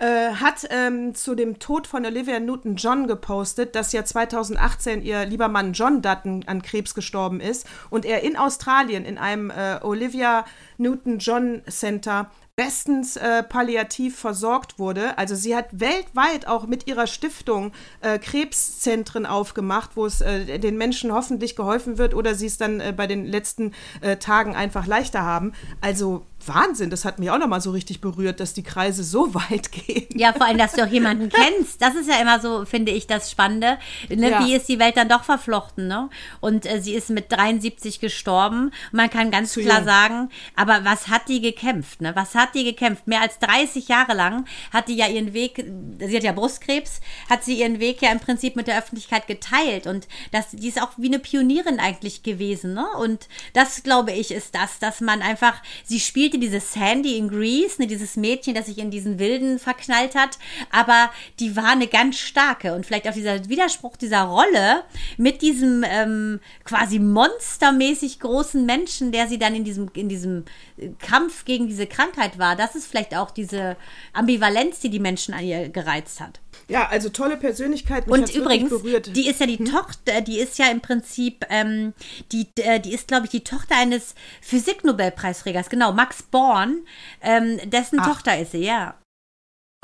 Äh, 0.00 0.32
hat 0.36 0.66
ähm, 0.70 1.14
zu 1.14 1.34
dem 1.34 1.58
Tod 1.58 1.86
von 1.86 2.06
Olivia 2.06 2.40
Newton-John 2.40 3.06
gepostet, 3.06 3.74
dass 3.74 3.92
ja 3.92 4.02
2018 4.02 5.02
ihr 5.02 5.26
lieber 5.26 5.48
Mann 5.48 5.74
John 5.74 6.00
Dutton 6.00 6.42
an 6.46 6.62
Krebs 6.62 6.94
gestorben 6.94 7.38
ist 7.38 7.66
und 7.90 8.06
er 8.06 8.22
in 8.22 8.34
Australien 8.34 9.04
in 9.04 9.18
einem 9.18 9.50
äh, 9.50 9.78
Olivia 9.82 10.46
Newton-John 10.78 11.60
Center 11.68 12.30
bestens 12.56 13.16
äh, 13.16 13.42
palliativ 13.42 14.18
versorgt 14.18 14.78
wurde. 14.78 15.18
Also 15.18 15.34
sie 15.34 15.54
hat 15.54 15.66
weltweit 15.72 16.46
auch 16.46 16.66
mit 16.66 16.86
ihrer 16.86 17.06
Stiftung 17.06 17.72
äh, 18.00 18.18
Krebszentren 18.18 19.26
aufgemacht, 19.26 19.96
wo 19.96 20.06
es 20.06 20.22
äh, 20.22 20.58
den 20.58 20.78
Menschen 20.78 21.12
hoffentlich 21.12 21.56
geholfen 21.56 21.98
wird 21.98 22.14
oder 22.14 22.34
sie 22.34 22.46
es 22.46 22.56
dann 22.56 22.80
äh, 22.80 22.94
bei 22.96 23.06
den 23.06 23.26
letzten 23.26 23.72
äh, 24.00 24.16
Tagen 24.16 24.56
einfach 24.56 24.86
leichter 24.86 25.22
haben. 25.22 25.52
Also 25.82 26.26
Wahnsinn, 26.46 26.90
das 26.90 27.04
hat 27.04 27.18
mich 27.18 27.30
auch 27.30 27.38
nochmal 27.38 27.60
so 27.60 27.70
richtig 27.70 28.00
berührt, 28.00 28.40
dass 28.40 28.54
die 28.54 28.62
Kreise 28.62 29.04
so 29.04 29.34
weit 29.34 29.72
gehen. 29.72 30.06
Ja, 30.14 30.32
vor 30.32 30.46
allem, 30.46 30.58
dass 30.58 30.72
du 30.72 30.84
auch 30.84 30.90
jemanden 30.90 31.28
kennst. 31.30 31.80
Das 31.82 31.94
ist 31.94 32.08
ja 32.08 32.20
immer 32.20 32.40
so, 32.40 32.64
finde 32.64 32.92
ich, 32.92 33.06
das 33.06 33.30
Spannende. 33.30 33.78
Ne? 34.08 34.30
Ja. 34.30 34.44
Wie 34.44 34.54
ist 34.54 34.68
die 34.68 34.78
Welt 34.78 34.96
dann 34.96 35.08
doch 35.08 35.24
verflochten, 35.24 35.88
ne? 35.88 36.08
Und 36.40 36.66
äh, 36.66 36.80
sie 36.80 36.94
ist 36.94 37.10
mit 37.10 37.30
73 37.30 38.00
gestorben. 38.00 38.72
Man 38.92 39.10
kann 39.10 39.30
ganz 39.30 39.52
Zu 39.52 39.60
klar 39.60 39.78
jung. 39.78 39.86
sagen, 39.86 40.28
aber 40.56 40.84
was 40.84 41.08
hat 41.08 41.28
die 41.28 41.40
gekämpft, 41.40 42.00
ne? 42.00 42.14
Was 42.14 42.34
hat 42.34 42.54
die 42.54 42.64
gekämpft? 42.64 43.06
Mehr 43.06 43.20
als 43.20 43.38
30 43.38 43.88
Jahre 43.88 44.14
lang 44.14 44.46
hat 44.72 44.88
die 44.88 44.96
ja 44.96 45.06
ihren 45.08 45.32
Weg, 45.32 45.64
sie 45.98 46.16
hat 46.16 46.22
ja 46.24 46.32
Brustkrebs, 46.32 47.00
hat 47.28 47.44
sie 47.44 47.60
ihren 47.60 47.80
Weg 47.80 48.02
ja 48.02 48.12
im 48.12 48.20
Prinzip 48.20 48.56
mit 48.56 48.66
der 48.66 48.78
Öffentlichkeit 48.78 49.26
geteilt. 49.26 49.86
Und 49.86 50.08
das, 50.32 50.50
die 50.50 50.68
ist 50.68 50.80
auch 50.80 50.90
wie 50.96 51.08
eine 51.08 51.18
Pionierin 51.18 51.80
eigentlich 51.80 52.22
gewesen, 52.22 52.74
ne? 52.74 52.86
Und 52.98 53.28
das, 53.52 53.82
glaube 53.82 54.12
ich, 54.12 54.30
ist 54.30 54.54
das, 54.54 54.78
dass 54.78 55.00
man 55.00 55.22
einfach, 55.22 55.54
sie 55.84 56.00
spielte 56.30 56.38
diese 56.38 56.60
Sandy 56.60 57.16
in 57.16 57.28
Grease, 57.28 57.80
ne, 57.80 57.88
dieses 57.88 58.16
Mädchen, 58.16 58.54
das 58.54 58.66
sich 58.66 58.78
in 58.78 58.90
diesen 58.90 59.18
Wilden 59.18 59.58
verknallt 59.58 60.14
hat, 60.14 60.38
aber 60.70 61.10
die 61.40 61.56
war 61.56 61.70
eine 61.70 61.88
ganz 61.88 62.18
starke. 62.18 62.74
Und 62.74 62.86
vielleicht 62.86 63.08
auch 63.08 63.12
dieser 63.12 63.48
Widerspruch 63.48 63.96
dieser 63.96 64.22
Rolle 64.22 64.84
mit 65.16 65.42
diesem 65.42 65.84
ähm, 65.84 66.40
quasi 66.64 67.00
monstermäßig 67.00 68.20
großen 68.20 68.64
Menschen, 68.64 69.10
der 69.10 69.26
sie 69.26 69.38
dann 69.38 69.56
in 69.56 69.64
diesem, 69.64 69.90
in 69.94 70.08
diesem 70.08 70.44
äh, 70.76 70.90
Kampf 71.00 71.44
gegen 71.44 71.66
diese 71.66 71.86
Krankheit 71.86 72.38
war, 72.38 72.54
das 72.54 72.76
ist 72.76 72.86
vielleicht 72.86 73.16
auch 73.16 73.32
diese 73.32 73.76
Ambivalenz, 74.12 74.78
die 74.78 74.90
die 74.90 75.00
Menschen 75.00 75.34
an 75.34 75.44
ihr 75.44 75.68
gereizt 75.68 76.20
hat. 76.20 76.40
Ja, 76.70 76.88
also 76.88 77.08
tolle 77.08 77.36
Persönlichkeit. 77.36 78.06
Mich 78.06 78.14
Und 78.14 78.34
übrigens, 78.34 78.70
berührt. 78.70 79.08
Hm? 79.08 79.14
die 79.14 79.28
ist 79.28 79.40
ja 79.40 79.46
die 79.46 79.64
Tochter, 79.64 80.20
die 80.20 80.38
ist 80.38 80.58
ja 80.58 80.70
im 80.70 80.80
Prinzip, 80.80 81.44
ähm, 81.50 81.92
die, 82.30 82.48
äh, 82.56 82.78
die 82.78 82.94
ist, 82.94 83.08
glaube 83.08 83.26
ich, 83.26 83.30
die 83.30 83.42
Tochter 83.42 83.76
eines 83.76 84.14
Physiknobelpreisträgers, 84.40 85.68
genau, 85.68 85.92
Max 85.92 86.22
Born, 86.22 86.86
ähm, 87.22 87.58
dessen 87.68 87.98
Ach. 88.00 88.06
Tochter 88.06 88.38
ist 88.38 88.52
sie, 88.52 88.64
ja. 88.64 88.94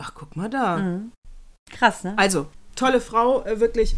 Ach, 0.00 0.12
guck 0.14 0.36
mal 0.36 0.48
da. 0.48 1.00
Krass, 1.72 2.04
ne? 2.04 2.14
Also, 2.16 2.46
tolle 2.76 3.00
Frau, 3.00 3.44
äh, 3.44 3.58
wirklich. 3.58 3.96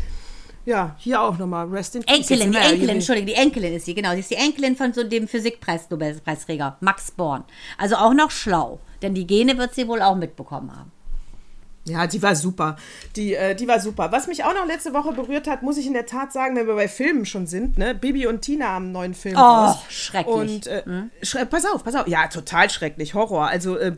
Ja, 0.64 0.96
hier 0.98 1.22
auch 1.22 1.38
nochmal. 1.38 1.66
Rest 1.68 1.96
in 1.96 2.03
Peace. 2.03 2.31
Enkelin, 2.31 2.53
die 2.53 2.59
Enkelin, 2.59 2.88
Entschuldigung, 2.90 3.27
die 3.27 3.35
Enkelin 3.35 3.74
ist 3.74 3.87
sie, 3.87 3.94
genau. 3.94 4.12
Sie 4.12 4.20
ist 4.20 4.31
die 4.31 4.37
Enkelin 4.37 4.77
von 4.77 4.92
so 4.92 5.03
dem 5.03 5.27
Physikpreis-Nobelpreisträger, 5.27 6.77
Max 6.81 7.11
Born. 7.11 7.44
Also 7.79 7.96
auch 7.96 8.12
noch 8.12 8.31
schlau, 8.31 8.79
denn 9.03 9.14
die 9.14 9.27
Gene 9.27 9.57
wird 9.57 9.74
sie 9.74 9.88
wohl 9.88 10.03
auch 10.03 10.16
mitbekommen 10.16 10.74
haben. 10.77 10.92
Ja, 11.88 12.07
die 12.07 12.22
war 12.22 12.37
super. 12.37 12.77
Die, 13.16 13.35
äh, 13.35 13.55
die 13.55 13.66
war 13.66 13.81
super. 13.81 14.12
Was 14.12 14.27
mich 14.27 14.44
auch 14.44 14.55
noch 14.55 14.66
letzte 14.66 14.92
Woche 14.94 15.12
berührt 15.12 15.48
hat, 15.48 15.62
muss 15.62 15.77
ich 15.77 15.87
in 15.87 15.92
der 15.94 16.07
Tat 16.07 16.33
sagen, 16.33 16.57
wenn 16.57 16.66
wir 16.66 16.74
bei 16.74 16.88
Filmen 16.88 17.27
schon 17.27 17.46
sind, 17.46 17.79
ne? 17.79 17.94
Bibi 17.94 18.27
und 18.27 18.42
Tina 18.42 18.68
haben 18.68 18.85
einen 18.87 18.92
neuen 18.92 19.14
Film 19.14 19.37
Oh, 19.37 19.40
raus. 19.40 19.79
schrecklich. 19.88 20.35
Und 20.35 20.66
äh, 20.66 20.83
schre 21.22 21.46
pass 21.46 21.64
auf, 21.64 21.83
pass 21.85 21.94
auf. 21.94 22.07
Ja, 22.07 22.29
total 22.29 22.70
schrecklich. 22.70 23.14
Horror. 23.14 23.46
Also 23.48 23.77
äh, 23.77 23.92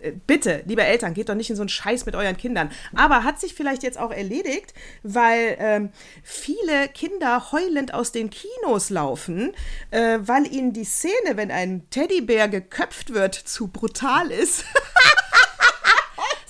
äh, 0.00 0.12
bitte, 0.26 0.62
liebe 0.66 0.82
Eltern, 0.82 1.14
geht 1.14 1.28
doch 1.28 1.34
nicht 1.34 1.48
in 1.50 1.56
so 1.56 1.62
einen 1.62 1.68
Scheiß 1.70 2.04
mit 2.06 2.14
euren 2.14 2.36
Kindern. 2.36 2.70
Aber 2.94 3.24
hat 3.24 3.40
sich 3.40 3.54
vielleicht 3.54 3.82
jetzt 3.82 3.98
auch 3.98 4.10
erledigt, 4.10 4.74
weil 5.02 5.56
ähm, 5.58 5.90
viele 6.22 6.88
Kinder 6.88 7.52
heulend 7.52 7.94
aus 7.94 8.12
den 8.12 8.28
Kinos 8.30 8.90
laufen, 8.90 9.52
äh, 9.90 10.18
weil 10.20 10.46
ihnen 10.52 10.72
die 10.72 10.84
Szene, 10.84 11.36
wenn 11.36 11.50
ein 11.50 11.88
Teddybär 11.90 12.48
geköpft 12.48 13.14
wird, 13.14 13.34
zu 13.34 13.68
brutal 13.68 14.30
ist. 14.30 14.64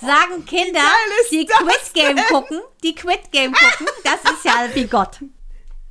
Sagen 0.05 0.45
Kinder, 0.45 0.79
die 1.31 1.45
Quid 1.45 1.93
Game 1.93 2.15
denn? 2.15 2.25
gucken, 2.25 2.59
die 2.83 2.95
Quid 2.95 3.31
Game 3.31 3.53
gucken, 3.53 3.87
das 4.03 4.31
ist 4.33 4.45
ja 4.45 4.67
wie 4.73 4.85
Gott. 4.85 5.19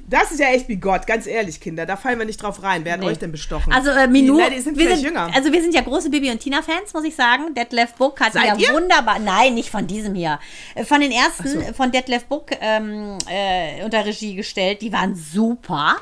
Das 0.07 0.31
ist 0.31 0.39
ja 0.39 0.49
echt 0.49 0.69
wie 0.69 0.77
Gott, 0.77 1.07
ganz 1.07 1.27
ehrlich, 1.27 1.61
Kinder. 1.63 1.87
Da 1.87 1.97
fallen 1.97 2.19
wir 2.19 2.27
nicht 2.27 2.37
drauf 2.43 2.63
rein. 2.63 2.85
Wer 2.85 2.93
hat 2.93 3.01
Nee. 3.01 3.07
euch 3.07 3.19
denn 3.19 3.33
bestochen? 3.33 3.73
Also 3.73 3.89
äh, 3.91 4.07
Minou, 4.07 4.39
Die, 4.51 4.61
sind 4.61 4.77
wir 4.77 4.95
sind, 4.95 5.03
jünger. 5.03 5.31
also 5.35 5.51
wir 5.51 5.63
sind 5.63 5.75
ja 5.75 5.81
große 5.81 6.11
Bibi 6.11 6.31
und 6.31 6.41
Tina 6.41 6.61
Fans, 6.61 6.93
muss 6.93 7.05
ich 7.05 7.17
sagen. 7.17 7.55
Detlef 7.55 7.95
Book 7.95 8.21
hat 8.21 8.35
Seid 8.35 8.45
ja 8.45 8.55
ihr? 8.57 8.75
wunderbar, 8.75 9.19
nein, 9.19 9.55
nicht 9.55 9.71
von 9.71 9.87
diesem 9.87 10.15
hier, 10.15 10.39
Äh, 10.75 10.85
von 10.85 11.01
den 11.01 11.11
ersten 11.11 11.49
so. 11.49 11.73
von 11.73 11.91
Detlef 11.91 12.27
Book 12.27 12.51
ähm, 12.61 13.17
äh, 13.31 13.83
unter 13.83 14.05
Regie 14.05 14.35
gestellt. 14.35 14.83
Die 14.83 14.93
waren 14.93 15.15
super. 15.17 15.97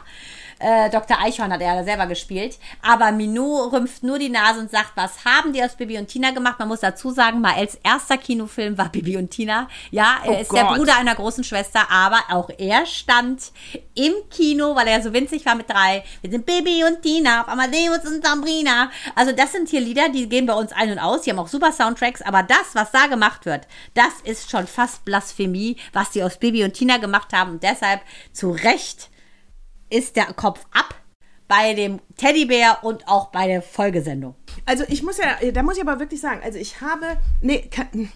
Äh, 0.62 0.90
Dr. 0.90 1.18
Eichhorn 1.18 1.53
hat 1.53 1.61
er 1.61 1.75
ja 1.75 1.85
selber 1.85 2.07
gespielt. 2.07 2.59
Aber 2.83 3.11
Minou 3.12 3.64
rümpft 3.68 4.03
nur 4.03 4.18
die 4.18 4.29
Nase 4.29 4.61
und 4.61 4.70
sagt, 4.70 4.92
was 4.94 5.25
haben 5.25 5.53
die 5.53 5.62
aus 5.62 5.75
Bibi 5.75 5.98
und 5.98 6.07
Tina 6.07 6.31
gemacht? 6.31 6.59
Man 6.59 6.68
muss 6.68 6.81
dazu 6.81 7.11
sagen, 7.11 7.40
Maels 7.40 7.79
erster 7.83 8.16
Kinofilm 8.16 8.79
war 8.79 8.88
Bibi 8.88 9.16
und 9.16 9.31
Tina. 9.31 9.68
Ja, 9.90 10.18
er 10.25 10.31
Oh 10.31 10.40
ist 10.40 10.53
der 10.53 10.64
Gott. 10.64 10.77
Bruder 10.77 10.96
einer 10.96 11.14
großen 11.14 11.42
Schwester, 11.44 11.90
aber 11.90 12.20
auch 12.31 12.48
er 12.59 12.87
stand 12.87 13.53
im 13.94 14.12
Kino, 14.31 14.75
weil 14.77 14.87
er 14.87 15.03
so 15.03 15.12
winzig 15.12 15.44
war 15.44 15.55
mit 15.55 15.68
drei. 15.68 16.05
Wir 16.20 16.31
sind 16.31 16.46
Bibi 16.46 16.85
und 16.85 17.03
Tina, 17.03 17.42
auf 17.42 17.48
Amadeus 17.48 18.05
und 18.07 18.25
Sabrina. 18.25 18.90
Also 19.14 19.33
das 19.33 19.53
sind 19.53 19.68
hier 19.68 19.81
Lieder, 19.81 20.09
die 20.11 20.29
gehen 20.29 20.46
bei 20.46 20.55
uns 20.55 20.72
ein 20.72 20.90
und 20.92 20.98
aus. 20.98 21.22
Die 21.22 21.31
haben 21.31 21.38
auch 21.38 21.48
super 21.48 21.72
Soundtracks, 21.72 22.22
aber 22.22 22.42
das, 22.42 22.75
was 22.75 22.90
da 22.92 23.07
gemacht 23.09 23.46
wird, 23.46 23.66
das 23.94 24.12
ist 24.25 24.51
schon 24.51 24.66
fast 24.66 25.05
Blasphemie, 25.05 25.77
was 25.92 26.11
die 26.11 26.22
aus 26.22 26.38
Bibi 26.38 26.64
und 26.64 26.75
Tina 26.75 26.98
gemacht 26.98 27.33
haben. 27.33 27.53
Und 27.53 27.62
deshalb 27.62 28.01
zu 28.33 28.51
Recht 28.53 29.11
ist 29.92 30.16
der 30.16 30.26
Kopf 30.33 30.64
ab 30.72 30.94
bei 31.48 31.74
dem 31.74 32.00
Teddybär 32.16 32.78
und 32.83 33.07
auch 33.09 33.31
bei 33.31 33.46
der 33.46 33.61
Folgesendung. 33.61 34.35
Also 34.64 34.85
ich 34.88 35.02
muss 35.02 35.18
ja, 35.18 35.50
da 35.52 35.62
muss 35.62 35.76
ich 35.76 35.83
aber 35.83 36.00
wirklich 36.00 36.20
sagen, 36.20 36.40
also 36.42 36.59
ich 36.59 36.81
habe, 36.81 37.18
nee, 37.42 37.68
kann, 37.70 38.11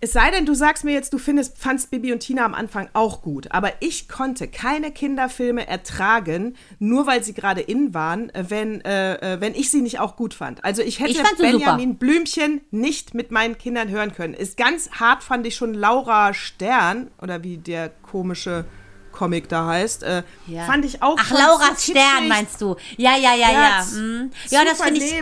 es 0.00 0.12
sei 0.12 0.30
denn, 0.30 0.46
du 0.46 0.54
sagst 0.54 0.84
mir 0.84 0.92
jetzt, 0.92 1.12
du 1.12 1.18
findest, 1.18 1.58
fandst 1.58 1.90
Bibi 1.90 2.12
und 2.12 2.20
Tina 2.20 2.44
am 2.44 2.54
Anfang 2.54 2.88
auch 2.92 3.22
gut, 3.22 3.50
aber 3.52 3.72
ich 3.80 4.08
konnte 4.08 4.48
keine 4.48 4.90
Kinderfilme 4.90 5.66
ertragen, 5.66 6.56
nur 6.78 7.06
weil 7.06 7.22
sie 7.22 7.34
gerade 7.34 7.60
in 7.60 7.94
waren, 7.94 8.30
äh, 8.30 8.44
wenn, 8.48 8.82
äh, 8.84 9.34
äh, 9.34 9.40
wenn 9.40 9.54
ich 9.54 9.70
sie 9.70 9.82
nicht 9.82 10.00
auch 10.00 10.16
gut 10.16 10.34
fand. 10.34 10.64
Also 10.64 10.82
ich 10.82 11.00
hätte 11.00 11.10
Ich 11.10 11.38
Benjamin 11.38 11.96
Blümchen 11.96 12.60
nicht 12.70 13.14
mit 13.14 13.30
meinen 13.30 13.58
Kindern 13.58 13.88
hören 13.88 14.14
können. 14.14 14.34
Ist 14.34 14.56
ganz 14.56 14.90
hart 14.92 15.22
fand 15.22 15.46
ich 15.46 15.56
schon 15.56 15.74
Laura 15.74 16.32
Stern 16.32 17.10
oder 17.20 17.42
wie 17.42 17.58
der 17.58 17.88
komische 17.88 18.66
Comic 19.14 19.48
da 19.48 19.66
heißt, 19.66 20.02
äh, 20.02 20.22
Ja. 20.46 20.64
fand 20.64 20.84
ich 20.84 21.02
auch 21.02 21.16
Ach, 21.18 21.26
schon 21.26 21.38
Laura 21.38 21.74
zu 21.76 21.92
Stern 21.92 22.28
meinst 22.28 22.60
du? 22.60 22.76
Ja, 22.96 23.16
ja, 23.16 23.34
ja, 23.34 23.50
ja. 23.50 23.82
mm. 23.84 24.30
zu 24.46 24.54
Ja, 24.54 24.64
das 24.64 24.82
finde 24.82 25.00
ich. 25.04 25.14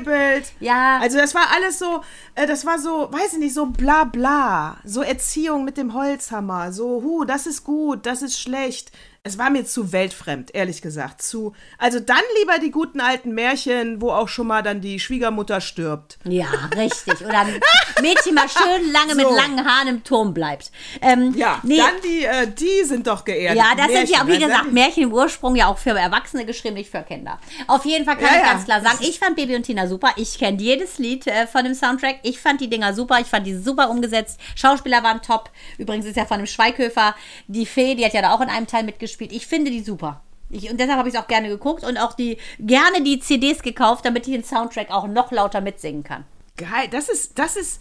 Ja. 0.61 0.99
Also 1.01 1.19
das 1.19 1.35
war 1.35 1.53
alles 1.55 1.79
so, 1.79 2.03
äh, 2.35 2.47
das 2.47 2.67
war 2.67 2.79
so, 2.79 3.09
weiß 3.13 3.35
ich 3.35 3.39
nicht, 3.39 3.55
so 3.55 3.67
bla 3.67 4.05
bla. 4.05 4.79
So 4.85 5.03
Erziehung 5.03 5.65
mit 5.65 5.77
dem 5.77 5.95
Holzhammer. 5.95 6.73
So, 6.73 7.03
hu, 7.03 7.25
das 7.25 7.47
ist 7.47 7.65
gut, 7.65 8.07
das 8.07 8.23
ist 8.23 8.41
schlecht. 8.41 8.91
Es 9.25 9.39
war 9.39 9.51
mir 9.51 9.65
zu 9.65 9.93
weltfremd, 9.93 10.53
ehrlich 10.53 10.83
gesagt. 10.83 11.23
Zu, 11.23 11.53
also 11.79 12.01
dann 12.01 12.23
lieber 12.41 12.59
die 12.59 12.73
guten 12.73 13.01
alten 13.01 13.33
Märchen, 13.35 14.01
wo 14.01 14.11
auch 14.11 14.27
schon 14.29 14.49
mal 14.49 14.63
dann 14.63 14.81
die 14.81 14.99
Schwiegermutter 14.99 15.61
stirbt. 15.61 16.19
Ja, 16.25 16.47
richtig. 16.77 17.25
Oder 17.25 17.43
ein 17.43 17.61
Mädchen 18.01 18.35
mal 18.35 18.49
schön 18.49 18.91
lange 18.93 19.15
mit 19.15 19.25
So. 19.25 19.33
langen 19.33 19.65
Haaren 19.65 19.87
im 19.87 20.03
Turm 20.03 20.35
bleibt. 20.35 20.73
Ähm, 21.01 21.35
Ja, 21.37 21.61
nee, 21.63 21.77
dann 21.77 21.95
die, 22.05 22.25
äh, 22.25 22.49
die 22.49 22.83
sind 22.85 23.07
doch 23.07 23.25
geerdet. 23.25 23.59
Ja, 23.63 23.77
das 23.77 23.93
sind 23.93 24.11
ja, 24.11 24.23
wie 24.27 24.31
Märchen, 24.33 24.49
gesagt, 24.49 24.73
Märchen 24.73 25.03
im 25.05 25.13
Ursprung 25.13 25.55
ja 25.55 25.69
auch 25.69 25.79
für 25.79 25.91
Erwachsene 25.91 26.45
geschrieben, 26.45 26.75
nicht 26.75 26.91
für 26.91 27.03
Kinder. 27.03 27.39
Auf 27.69 27.85
jeden 27.85 28.05
Fall 28.05 28.17
kann 28.17 28.25
Ja, 28.25 28.31
ich 28.41 28.47
ja. 28.47 28.53
ganz 28.55 28.65
klar 28.65 28.83
sagen, 28.83 28.99
ich 29.03 29.21
fand 29.21 29.37
Baby 29.37 29.55
und 29.55 29.63
Tina 29.63 29.87
super. 29.87 30.11
Ich 30.17 30.37
kenne 30.37 30.61
jedes 30.61 30.99
Lied 30.99 31.29
äh, 31.29 31.47
von 31.47 31.63
dem 31.63 31.75
Soundtrack. 31.75 32.17
Ich 32.25 32.41
fand 32.41 32.61
die 32.61 32.69
Dinger 32.69 32.93
super. 32.93 33.21
Ich 33.21 33.29
fand 33.29 33.47
die 33.47 33.55
super 33.55 33.89
umgesetzt. 33.89 34.41
Schauspieler 34.57 35.05
waren 35.05 35.23
top. 35.23 35.51
Übrigens 35.79 36.07
ist 36.07 36.17
ja 36.17 36.27
von 36.27 36.39
dem 36.39 36.47
Schweighöfer 36.49 37.15
die 37.47 37.67
Fee, 37.67 37.95
die 37.95 38.05
hat 38.05 38.15
ja 38.15 38.23
da 38.23 38.33
auch 38.35 38.41
in 38.41 38.49
einem 38.49 38.67
Teil 38.67 38.83
mitgespielt. 38.83 39.12
Ich 39.21 39.47
finde 39.47 39.71
die 39.71 39.83
super. 39.83 40.23
Ich, 40.51 40.71
und 40.71 40.79
deshalb 40.79 40.99
habe 40.99 41.09
ich 41.09 41.15
es 41.15 41.21
auch 41.21 41.29
gerne 41.29 41.49
geguckt 41.49 41.83
und 41.85 41.97
auch 41.97 42.13
die 42.13 42.37
gerne 42.59 43.03
die 43.03 43.19
CDs 43.21 43.63
gekauft, 43.63 44.05
damit 44.05 44.27
ich 44.27 44.35
den 44.35 44.45
Soundtrack 44.45 44.91
auch 44.91 45.07
noch 45.07 45.33
lauter 45.33 45.61
mitsingen 45.61 46.05
kann. 46.05 46.25
Geil, 46.59 46.89
das 46.91 47.09
ist, 47.09 47.39
das 47.39 47.57
ist, 47.57 47.81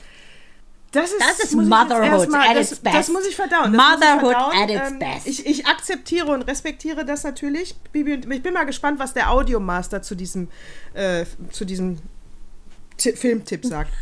das 0.94 1.12
ist, 1.12 1.20
Das 1.22 1.40
ist 1.40 1.54
Motherhood 1.56 2.04
erstmal- 2.04 2.50
at 2.50 2.56
das, 2.56 2.72
its 2.72 2.80
best. 2.82 2.96
Das 2.96 3.10
muss 3.10 3.26
ich 3.28 3.36
verdauen. 3.36 3.72
Muss 3.74 3.82
ich 3.82 4.00
Motherhood 4.00 4.32
verdauen. 4.32 4.64
at 4.64 4.70
its 4.70 4.92
Ähm, 4.92 5.00
best. 5.00 5.28
Ich, 5.28 5.46
ich 5.46 5.66
akzeptiere 5.68 6.32
und 6.32 6.42
respektiere 6.44 7.04
das 7.06 7.24
natürlich. 7.24 7.76
Bibi 7.92 8.22
ich 8.34 8.44
bin 8.44 8.54
mal 8.54 8.66
gespannt, 8.66 9.00
was 9.00 9.14
der 9.14 9.32
Audiomaster 9.32 10.02
zu 10.02 10.16
diesem, 10.16 10.48
äh, 10.94 11.26
zu 11.52 11.66
diesem 11.66 11.98
Filmtipp 13.02 13.66
sagt. 13.66 13.92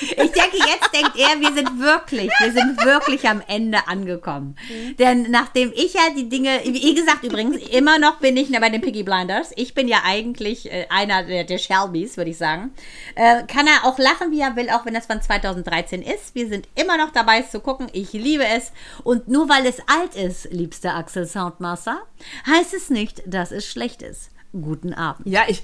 Ich 0.00 0.32
denke, 0.32 0.56
jetzt 0.56 0.92
denkt 0.92 1.16
er, 1.16 1.40
wir 1.40 1.52
sind 1.54 1.80
wirklich, 1.80 2.30
wir 2.40 2.52
sind 2.52 2.84
wirklich 2.84 3.28
am 3.28 3.42
Ende 3.46 3.86
angekommen. 3.86 4.56
Denn 4.98 5.30
nachdem 5.30 5.72
ich 5.74 5.94
ja 5.94 6.02
die 6.16 6.28
Dinge, 6.28 6.60
wie 6.64 6.94
gesagt 6.94 7.24
übrigens, 7.24 7.56
immer 7.68 7.98
noch 7.98 8.18
bin 8.18 8.36
ich 8.36 8.50
bei 8.50 8.68
den 8.68 8.80
Piggy 8.80 9.02
Blinders. 9.02 9.52
Ich 9.56 9.74
bin 9.74 9.88
ja 9.88 9.98
eigentlich 10.04 10.70
äh, 10.72 10.86
einer 10.88 11.24
der, 11.24 11.44
der 11.44 11.58
Shelbys, 11.58 12.16
würde 12.16 12.30
ich 12.30 12.38
sagen. 12.38 12.72
Äh, 13.14 13.44
kann 13.44 13.66
er 13.66 13.84
auch 13.84 13.98
lachen, 13.98 14.30
wie 14.30 14.40
er 14.40 14.56
will, 14.56 14.70
auch 14.70 14.86
wenn 14.86 14.94
das 14.94 15.06
von 15.06 15.20
2013 15.20 16.02
ist. 16.02 16.34
Wir 16.34 16.48
sind 16.48 16.68
immer 16.74 16.96
noch 16.96 17.12
dabei, 17.12 17.40
es 17.40 17.50
zu 17.50 17.60
gucken. 17.60 17.88
Ich 17.92 18.12
liebe 18.12 18.46
es. 18.46 18.72
Und 19.04 19.28
nur 19.28 19.48
weil 19.48 19.66
es 19.66 19.80
alt 19.86 20.14
ist, 20.14 20.52
liebster 20.52 20.94
Axel 20.94 21.26
Soundmaster, 21.26 22.00
heißt 22.46 22.74
es 22.74 22.90
nicht, 22.90 23.22
dass 23.26 23.52
es 23.52 23.66
schlecht 23.66 24.02
ist. 24.02 24.30
Guten 24.52 24.94
Abend. 24.94 25.26
Ja, 25.26 25.42
ich, 25.48 25.62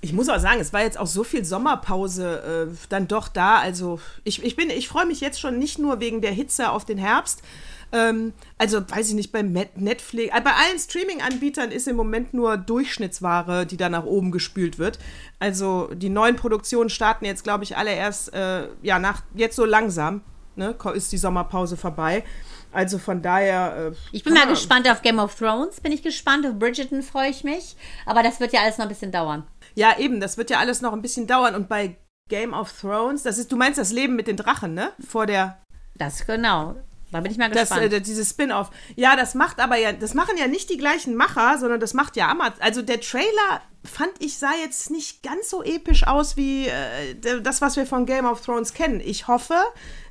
ich 0.00 0.12
muss 0.12 0.28
auch 0.28 0.38
sagen, 0.38 0.60
es 0.60 0.72
war 0.72 0.82
jetzt 0.82 0.98
auch 0.98 1.06
so 1.06 1.24
viel 1.24 1.44
Sommerpause 1.44 2.68
äh, 2.70 2.76
dann 2.88 3.08
doch 3.08 3.28
da. 3.28 3.58
Also 3.58 4.00
ich, 4.24 4.42
ich 4.44 4.56
bin, 4.56 4.70
ich 4.70 4.88
freue 4.88 5.06
mich 5.06 5.20
jetzt 5.20 5.40
schon 5.40 5.58
nicht 5.58 5.78
nur 5.78 6.00
wegen 6.00 6.20
der 6.20 6.32
Hitze 6.32 6.70
auf 6.70 6.84
den 6.84 6.98
Herbst. 6.98 7.42
Ähm, 7.90 8.32
also 8.58 8.82
weiß 8.88 9.08
ich 9.08 9.14
nicht, 9.14 9.32
bei 9.32 9.42
Netflix, 9.42 10.36
äh, 10.36 10.40
bei 10.40 10.50
allen 10.52 10.78
Streaming-Anbietern 10.78 11.70
ist 11.70 11.88
im 11.88 11.96
Moment 11.96 12.34
nur 12.34 12.56
Durchschnittsware, 12.56 13.66
die 13.66 13.76
da 13.76 13.88
nach 13.88 14.04
oben 14.04 14.30
gespült 14.30 14.78
wird. 14.78 14.98
Also 15.38 15.88
die 15.94 16.10
neuen 16.10 16.36
Produktionen 16.36 16.90
starten 16.90 17.24
jetzt, 17.24 17.44
glaube 17.44 17.64
ich, 17.64 17.76
alle 17.76 17.92
erst, 17.92 18.32
äh, 18.34 18.68
ja, 18.82 18.98
nach, 18.98 19.22
jetzt 19.34 19.56
so 19.56 19.64
langsam, 19.64 20.20
ne, 20.54 20.76
ist 20.94 21.12
die 21.12 21.18
Sommerpause 21.18 21.76
vorbei. 21.76 22.24
Also 22.70 22.98
von 22.98 23.22
daher. 23.22 23.92
Äh, 23.92 23.96
Ich 24.12 24.24
bin 24.24 24.34
mal 24.34 24.46
gespannt 24.46 24.88
auf 24.88 25.00
Game 25.00 25.18
of 25.18 25.34
Thrones, 25.34 25.80
bin 25.80 25.90
ich 25.90 26.02
gespannt. 26.02 26.46
Auf 26.46 26.58
Bridgerton 26.58 27.02
freue 27.02 27.30
ich 27.30 27.42
mich. 27.42 27.76
Aber 28.04 28.22
das 28.22 28.40
wird 28.40 28.52
ja 28.52 28.60
alles 28.60 28.76
noch 28.76 28.84
ein 28.84 28.90
bisschen 28.90 29.10
dauern. 29.10 29.46
Ja, 29.74 29.98
eben, 29.98 30.20
das 30.20 30.36
wird 30.36 30.50
ja 30.50 30.58
alles 30.58 30.80
noch 30.80 30.92
ein 30.92 31.02
bisschen 31.02 31.26
dauern. 31.26 31.54
Und 31.54 31.68
bei 31.68 31.96
Game 32.28 32.52
of 32.54 32.72
Thrones, 32.80 33.22
das 33.22 33.38
ist, 33.38 33.50
du 33.52 33.56
meinst 33.56 33.78
das 33.78 33.92
Leben 33.92 34.16
mit 34.16 34.26
den 34.26 34.36
Drachen, 34.36 34.74
ne? 34.74 34.92
Vor 35.06 35.26
der, 35.26 35.62
Das 35.96 36.26
genau. 36.26 36.76
Da 37.10 37.20
bin 37.20 37.32
ich 37.32 37.38
mal 37.38 37.48
das, 37.50 37.70
gespannt. 37.70 37.90
äh, 37.92 38.00
dieses 38.02 38.30
Spin-off. 38.30 38.70
Ja, 38.94 39.16
das 39.16 39.34
macht 39.34 39.60
aber 39.60 39.76
ja, 39.76 39.92
das 39.92 40.12
machen 40.12 40.36
ja 40.38 40.46
nicht 40.46 40.68
die 40.68 40.76
gleichen 40.76 41.14
Macher, 41.14 41.56
sondern 41.58 41.80
das 41.80 41.94
macht 41.94 42.16
ja 42.16 42.28
Amazon. 42.28 42.60
Also 42.60 42.82
der 42.82 43.00
Trailer 43.00 43.62
fand 43.88 44.10
ich 44.20 44.38
sah 44.38 44.52
jetzt 44.62 44.90
nicht 44.90 45.22
ganz 45.22 45.50
so 45.50 45.62
episch 45.62 46.06
aus 46.06 46.36
wie 46.36 46.66
äh, 46.68 47.40
das, 47.42 47.60
was 47.60 47.76
wir 47.76 47.86
von 47.86 48.06
Game 48.06 48.26
of 48.26 48.40
Thrones 48.44 48.74
kennen. 48.74 49.00
Ich 49.04 49.26
hoffe, 49.28 49.54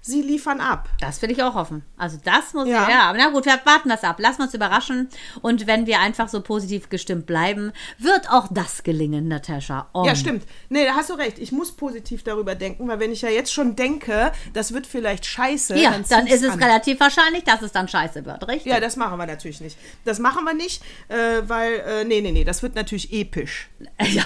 sie 0.01 0.21
liefern 0.21 0.61
ab. 0.61 0.89
das 0.99 1.21
will 1.21 1.31
ich 1.31 1.43
auch 1.43 1.53
hoffen. 1.55 1.83
Also 1.97 2.17
das 2.23 2.53
muss 2.53 2.67
Ja. 2.67 2.89
ja. 2.89 3.01
Aber 3.09 3.17
na 3.17 3.29
gut, 3.29 3.45
wir 3.45 3.59
warten 3.65 3.89
das 3.89 4.03
ab. 4.03 4.19
Lassen 4.19 4.39
wir 4.39 4.43
uns 4.45 4.53
überraschen. 4.53 5.09
Und 5.41 5.67
wenn 5.67 5.85
wir 5.85 5.99
einfach 5.99 6.29
so 6.29 6.41
positiv 6.41 6.89
gestimmt 6.89 7.25
bleiben, 7.25 7.71
wird 7.97 8.29
auch 8.29 8.47
das 8.51 8.83
gelingen, 8.83 9.27
Natascha. 9.27 9.89
Oh. 9.93 10.05
Ja, 10.05 10.15
stimmt. 10.15 10.45
Nee, 10.69 10.85
da 10.85 10.95
hast 10.95 11.09
du 11.09 11.13
recht. 11.15 11.39
Ich 11.39 11.51
muss 11.51 11.71
positiv 11.73 12.23
darüber 12.23 12.55
denken, 12.55 12.87
weil 12.87 12.99
wenn 12.99 13.11
ich 13.11 13.21
ja 13.21 13.29
jetzt 13.29 13.51
schon 13.53 13.75
denke, 13.75 14.31
das 14.53 14.73
wird 14.73 14.87
vielleicht 14.87 15.25
scheiße, 15.25 15.77
Ja, 15.77 15.91
dann, 15.91 16.05
dann 16.09 16.27
ist 16.27 16.43
es 16.43 16.51
an. 16.53 16.63
relativ 16.63 16.99
wahrscheinlich, 16.99 17.43
dass 17.43 17.61
es 17.61 17.71
dann 17.71 17.87
scheiße 17.87 18.25
wird, 18.25 18.47
richtig? 18.47 18.71
Ja, 18.71 18.79
das 18.79 18.95
machen 18.95 19.17
wir 19.17 19.25
natürlich 19.25 19.61
nicht. 19.61 19.77
Das 20.05 20.19
machen 20.19 20.43
wir 20.45 20.53
nicht, 20.53 20.81
äh, 21.09 21.41
weil, 21.47 21.73
äh, 21.79 22.03
nee, 22.05 22.21
nee, 22.21 22.31
nee, 22.31 22.43
das 22.43 22.63
wird 22.63 22.75
natürlich 22.75 23.11
episch. 23.11 23.66
Ja, 23.99 24.23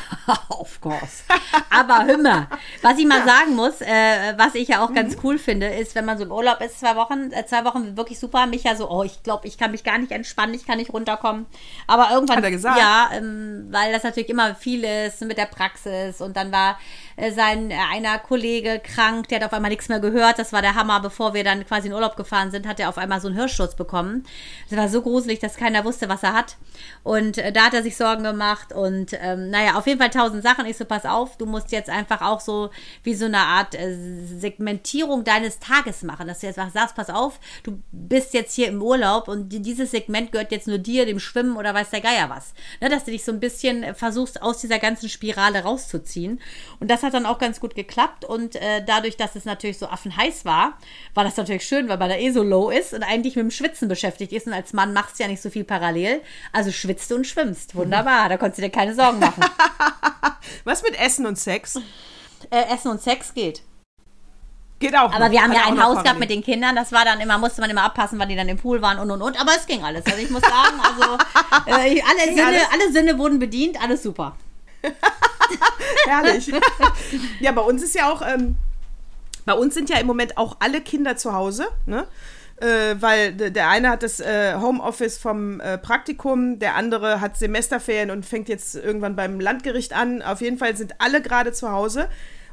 of 0.49 0.79
course. 0.81 1.23
Aber 1.69 2.17
mal, 2.17 2.47
was 2.81 2.97
ich 2.97 3.05
mal 3.05 3.23
sagen 3.25 3.55
muss, 3.55 3.81
äh, 3.81 4.33
was 4.37 4.55
ich 4.55 4.69
ja 4.69 4.83
auch 4.83 4.93
ganz 4.93 5.17
cool 5.23 5.37
finde, 5.37 5.67
ist, 5.67 5.95
wenn 5.95 6.05
man 6.05 6.17
so 6.17 6.23
im 6.23 6.31
Urlaub 6.31 6.61
ist, 6.61 6.79
zwei 6.79 6.95
Wochen, 6.95 7.31
äh, 7.31 7.45
zwei 7.45 7.65
Wochen 7.65 7.97
wirklich 7.97 8.19
super, 8.19 8.45
mich 8.47 8.63
ja 8.63 8.75
so, 8.75 8.89
oh, 8.89 9.03
ich 9.03 9.23
glaube, 9.23 9.47
ich 9.47 9.57
kann 9.57 9.71
mich 9.71 9.83
gar 9.83 9.97
nicht 9.97 10.11
entspannen, 10.11 10.55
ich 10.55 10.65
kann 10.65 10.77
nicht 10.77 10.93
runterkommen. 10.93 11.45
Aber 11.87 12.09
irgendwann, 12.11 12.37
Hat 12.37 12.43
er 12.43 12.51
gesagt? 12.51 12.79
ja, 12.79 13.09
ähm, 13.13 13.67
weil 13.71 13.91
das 13.91 14.03
natürlich 14.03 14.29
immer 14.29 14.55
viel 14.55 14.83
ist 14.83 15.21
mit 15.21 15.37
der 15.37 15.45
Praxis 15.45 16.21
und 16.21 16.35
dann 16.37 16.51
war 16.51 16.77
sein 17.33 17.71
äh, 17.71 17.75
einer 17.91 18.19
Kollege 18.19 18.79
krank, 18.83 19.27
der 19.27 19.39
hat 19.39 19.45
auf 19.45 19.53
einmal 19.53 19.69
nichts 19.71 19.89
mehr 19.89 19.99
gehört. 19.99 20.39
Das 20.39 20.53
war 20.53 20.61
der 20.61 20.75
Hammer, 20.75 20.99
bevor 20.99 21.33
wir 21.33 21.43
dann 21.43 21.65
quasi 21.65 21.87
in 21.87 21.93
Urlaub 21.93 22.15
gefahren 22.15 22.51
sind, 22.51 22.67
hat 22.67 22.79
er 22.79 22.89
auf 22.89 22.97
einmal 22.97 23.21
so 23.21 23.27
einen 23.27 23.37
Hirschsturz 23.37 23.75
bekommen. 23.75 24.23
Das 24.69 24.77
war 24.79 24.89
so 24.89 25.01
gruselig, 25.01 25.39
dass 25.39 25.55
keiner 25.57 25.83
wusste, 25.85 26.09
was 26.09 26.23
er 26.23 26.33
hat. 26.33 26.57
Und 27.03 27.37
äh, 27.37 27.51
da 27.51 27.65
hat 27.65 27.73
er 27.73 27.83
sich 27.83 27.95
Sorgen 27.97 28.23
gemacht 28.23 28.71
und 28.73 29.13
ähm, 29.21 29.49
naja, 29.49 29.75
auf 29.75 29.87
jeden 29.87 29.99
Fall 29.99 30.09
tausend 30.09 30.43
Sachen. 30.43 30.65
Ich 30.65 30.77
so, 30.77 30.85
pass 30.85 31.05
auf, 31.05 31.37
du 31.37 31.45
musst 31.45 31.71
jetzt 31.71 31.89
einfach 31.89 32.21
auch 32.21 32.39
so 32.39 32.69
wie 33.03 33.13
so 33.15 33.25
eine 33.25 33.39
Art 33.39 33.75
äh, 33.75 33.95
Segmentierung 34.25 35.23
deines 35.23 35.59
Tages 35.59 36.03
machen, 36.03 36.27
dass 36.27 36.39
du 36.39 36.47
jetzt 36.47 36.55
sagst, 36.55 36.95
pass 36.95 37.09
auf, 37.09 37.39
du 37.63 37.81
bist 37.91 38.33
jetzt 38.33 38.53
hier 38.55 38.67
im 38.67 38.81
Urlaub 38.81 39.27
und 39.27 39.49
die- 39.49 39.61
dieses 39.61 39.91
Segment 39.91 40.31
gehört 40.31 40.51
jetzt 40.51 40.67
nur 40.67 40.77
dir, 40.77 41.05
dem 41.05 41.19
Schwimmen 41.19 41.57
oder 41.57 41.73
weiß 41.73 41.89
der 41.91 42.01
Geier 42.01 42.29
was. 42.29 42.53
Ne, 42.79 42.89
dass 42.89 43.05
du 43.05 43.11
dich 43.11 43.23
so 43.23 43.31
ein 43.31 43.39
bisschen 43.39 43.83
äh, 43.83 43.93
versuchst, 43.93 44.41
aus 44.41 44.59
dieser 44.59 44.79
ganzen 44.79 45.09
Spirale 45.09 45.63
rauszuziehen. 45.63 46.39
Und 46.79 46.89
das 46.89 47.00
hat 47.03 47.13
dann 47.13 47.25
auch 47.25 47.39
ganz 47.39 47.59
gut 47.59 47.75
geklappt 47.75 48.25
und 48.25 48.55
äh, 48.55 48.83
dadurch, 48.85 49.17
dass 49.17 49.35
es 49.35 49.45
natürlich 49.45 49.77
so 49.77 49.87
affenheiß 49.87 50.45
war, 50.45 50.77
war 51.13 51.23
das 51.23 51.37
natürlich 51.37 51.65
schön, 51.65 51.89
weil 51.89 51.97
man 51.97 52.09
da 52.09 52.15
eh 52.15 52.31
so 52.31 52.43
low 52.43 52.69
ist 52.69 52.93
und 52.93 53.03
eigentlich 53.03 53.35
mit 53.35 53.43
dem 53.43 53.51
Schwitzen 53.51 53.87
beschäftigt 53.87 54.33
ist 54.33 54.47
und 54.47 54.53
als 54.53 54.73
Mann 54.73 54.93
machst 54.93 55.19
du 55.19 55.23
ja 55.23 55.29
nicht 55.29 55.41
so 55.41 55.49
viel 55.49 55.63
parallel. 55.63 56.21
Also 56.51 56.71
schwitzt 56.71 57.11
du 57.11 57.15
und 57.15 57.27
schwimmst. 57.27 57.75
Wunderbar, 57.75 58.29
da 58.29 58.37
konntest 58.37 58.59
du 58.59 58.63
dir 58.63 58.69
keine 58.69 58.95
Sorgen 58.95 59.19
machen. 59.19 59.43
Was 60.63 60.83
mit 60.83 60.99
Essen 60.99 61.25
und 61.25 61.37
Sex? 61.37 61.79
äh, 62.49 62.73
Essen 62.73 62.91
und 62.91 63.01
Sex 63.01 63.33
geht. 63.33 63.61
Geht 64.79 64.95
auch. 64.95 65.13
Aber 65.13 65.25
noch. 65.25 65.31
wir 65.31 65.41
haben 65.41 65.51
Hat 65.51 65.57
ja 65.57 65.71
ein 65.71 65.83
Haus 65.83 66.01
gehabt 66.03 66.19
mit 66.19 66.29
den 66.31 66.43
Kindern. 66.43 66.75
Das 66.75 66.91
war 66.91 67.05
dann 67.05 67.19
immer, 67.19 67.37
musste 67.37 67.61
man 67.61 67.69
immer 67.69 67.83
abpassen, 67.83 68.17
wann 68.17 68.29
die 68.29 68.35
dann 68.35 68.49
im 68.49 68.57
Pool 68.57 68.81
waren 68.81 68.97
und 68.97 69.11
und 69.11 69.21
und. 69.21 69.39
Aber 69.39 69.51
es 69.55 69.67
ging 69.67 69.83
alles. 69.83 70.05
Also 70.05 70.17
ich 70.17 70.29
muss 70.31 70.41
sagen, 70.41 70.79
also 70.83 71.13
äh, 71.67 72.01
alle, 72.01 72.33
Sinne, 72.33 72.45
alles? 72.45 72.61
alle 72.73 72.91
Sinne 72.91 73.17
wurden 73.19 73.37
bedient, 73.37 73.81
alles 73.81 74.01
super. 74.01 74.35
Herrlich. 76.07 76.51
ja, 77.39 77.51
bei 77.51 77.61
uns 77.61 77.83
ist 77.83 77.95
ja 77.95 78.11
auch, 78.11 78.21
ähm, 78.21 78.55
bei 79.45 79.53
uns 79.53 79.73
sind 79.73 79.89
ja 79.89 79.97
im 79.97 80.07
Moment 80.07 80.37
auch 80.37 80.57
alle 80.59 80.81
Kinder 80.81 81.17
zu 81.17 81.33
Hause, 81.33 81.67
ne? 81.85 82.05
Äh, 82.57 83.01
weil 83.01 83.33
der 83.33 83.69
eine 83.69 83.89
hat 83.89 84.03
das 84.03 84.19
äh, 84.19 84.53
Homeoffice 84.53 85.17
vom 85.17 85.59
äh, 85.61 85.79
Praktikum, 85.79 86.59
der 86.59 86.75
andere 86.75 87.19
hat 87.19 87.35
Semesterferien 87.35 88.11
und 88.11 88.23
fängt 88.23 88.49
jetzt 88.49 88.75
irgendwann 88.75 89.15
beim 89.15 89.39
Landgericht 89.39 89.93
an. 89.93 90.21
Auf 90.21 90.41
jeden 90.41 90.59
Fall 90.59 90.77
sind 90.77 90.93
alle 90.99 91.23
gerade 91.23 91.53
zu 91.53 91.71
Hause. 91.71 92.07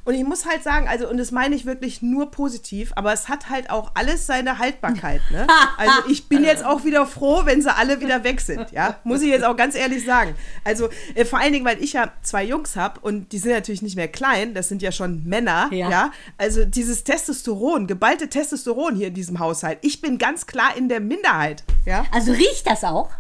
Und 0.09 0.15
ich 0.15 0.25
muss 0.25 0.47
halt 0.47 0.63
sagen, 0.63 0.89
also, 0.89 1.07
und 1.07 1.19
das 1.19 1.33
meine 1.33 1.55
ich 1.55 1.67
wirklich 1.67 2.01
nur 2.01 2.31
positiv, 2.31 2.93
aber 2.97 3.13
es 3.13 3.29
hat 3.29 3.51
halt 3.51 3.69
auch 3.69 3.91
alles 3.93 4.25
seine 4.27 4.59
Haltbarkeit, 4.59 5.21
ne? 5.31 5.47
Also 5.77 6.09
ich 6.09 6.31
bin 6.31 6.45
jetzt 6.45 6.65
auch 6.65 6.85
wieder 6.85 7.05
froh, 7.07 7.43
wenn 7.45 7.61
sie 7.61 7.71
alle 7.71 8.01
wieder 8.01 8.25
weg 8.25 8.41
sind, 8.41 8.73
ja? 8.73 8.97
Muss 9.05 9.21
ich 9.21 9.29
jetzt 9.29 9.45
auch 9.45 9.55
ganz 9.55 9.75
ehrlich 9.75 10.07
sagen. 10.07 10.35
Also 10.65 10.89
äh, 11.15 11.27
vor 11.27 11.41
allen 11.41 11.53
Dingen, 11.53 11.67
weil 11.67 11.85
ich 11.85 11.93
ja 11.93 12.11
zwei 12.23 12.43
Jungs 12.43 12.75
habe 12.75 13.01
und 13.01 13.33
die 13.33 13.39
sind 13.39 13.53
natürlich 13.53 13.83
nicht 13.83 13.97
mehr 13.97 14.09
klein, 14.09 14.55
das 14.55 14.69
sind 14.69 14.81
ja 14.81 14.93
schon 14.93 15.25
Männer, 15.25 15.69
Ja. 15.73 15.91
ja? 15.91 16.11
Also 16.39 16.65
dieses 16.65 17.05
Testosteron, 17.05 17.87
geballte 17.87 18.31
Testosteron 18.31 18.97
hier 18.97 19.09
in 19.09 19.15
diesem 19.15 19.41
Haushalt. 19.41 19.77
Ich 19.83 20.01
bin 20.01 20.17
ganz 20.17 20.47
klar 20.47 20.75
in 20.75 20.89
der 20.89 21.01
Minderheit, 21.01 21.65
ja? 21.85 22.07
Also 22.13 22.33
riecht 22.33 22.67
das 22.67 22.83
auch? 22.83 23.11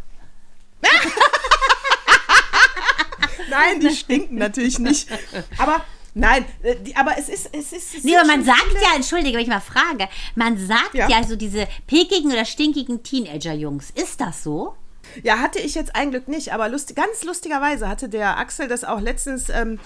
Nein, 3.50 3.80
die 3.80 3.90
stinken 3.90 4.36
natürlich 4.36 4.78
nicht. 4.78 5.10
Aber 5.58 5.82
nein, 6.14 6.44
äh, 6.62 6.76
aber 6.94 7.16
es 7.18 7.28
ist 7.28 7.48
es 7.52 7.72
ist 7.72 7.96
es 7.98 8.04
Nee, 8.04 8.16
aber 8.16 8.26
man 8.26 8.44
sagt 8.44 8.62
viele- 8.68 8.82
ja, 8.82 8.94
entschuldige, 8.96 9.36
wenn 9.36 9.42
ich 9.42 9.48
mal 9.48 9.60
frage, 9.60 10.08
man 10.34 10.58
sagt 10.58 10.94
Ja. 10.94 11.08
ja, 11.08 11.22
so 11.24 11.36
diese 11.36 11.66
pekigen 11.86 12.30
oder 12.32 12.44
stinkigen 12.44 13.02
Teenager-Jungs. 13.02 13.90
Ist 13.94 14.20
das 14.20 14.42
so? 14.42 14.74
Ja, 15.22 15.38
hatte 15.38 15.58
ich 15.58 15.74
jetzt 15.74 15.94
ein 15.96 16.10
Glück 16.10 16.28
nicht, 16.28 16.52
aber 16.52 16.68
lust, 16.68 16.94
ganz 16.94 17.24
lustigerweise 17.24 17.88
hatte 17.88 18.08
der 18.08 18.36
Axel 18.38 18.68
das 18.68 18.84
auch 18.84 19.00
letztens 19.00 19.48
ähm, 19.48 19.78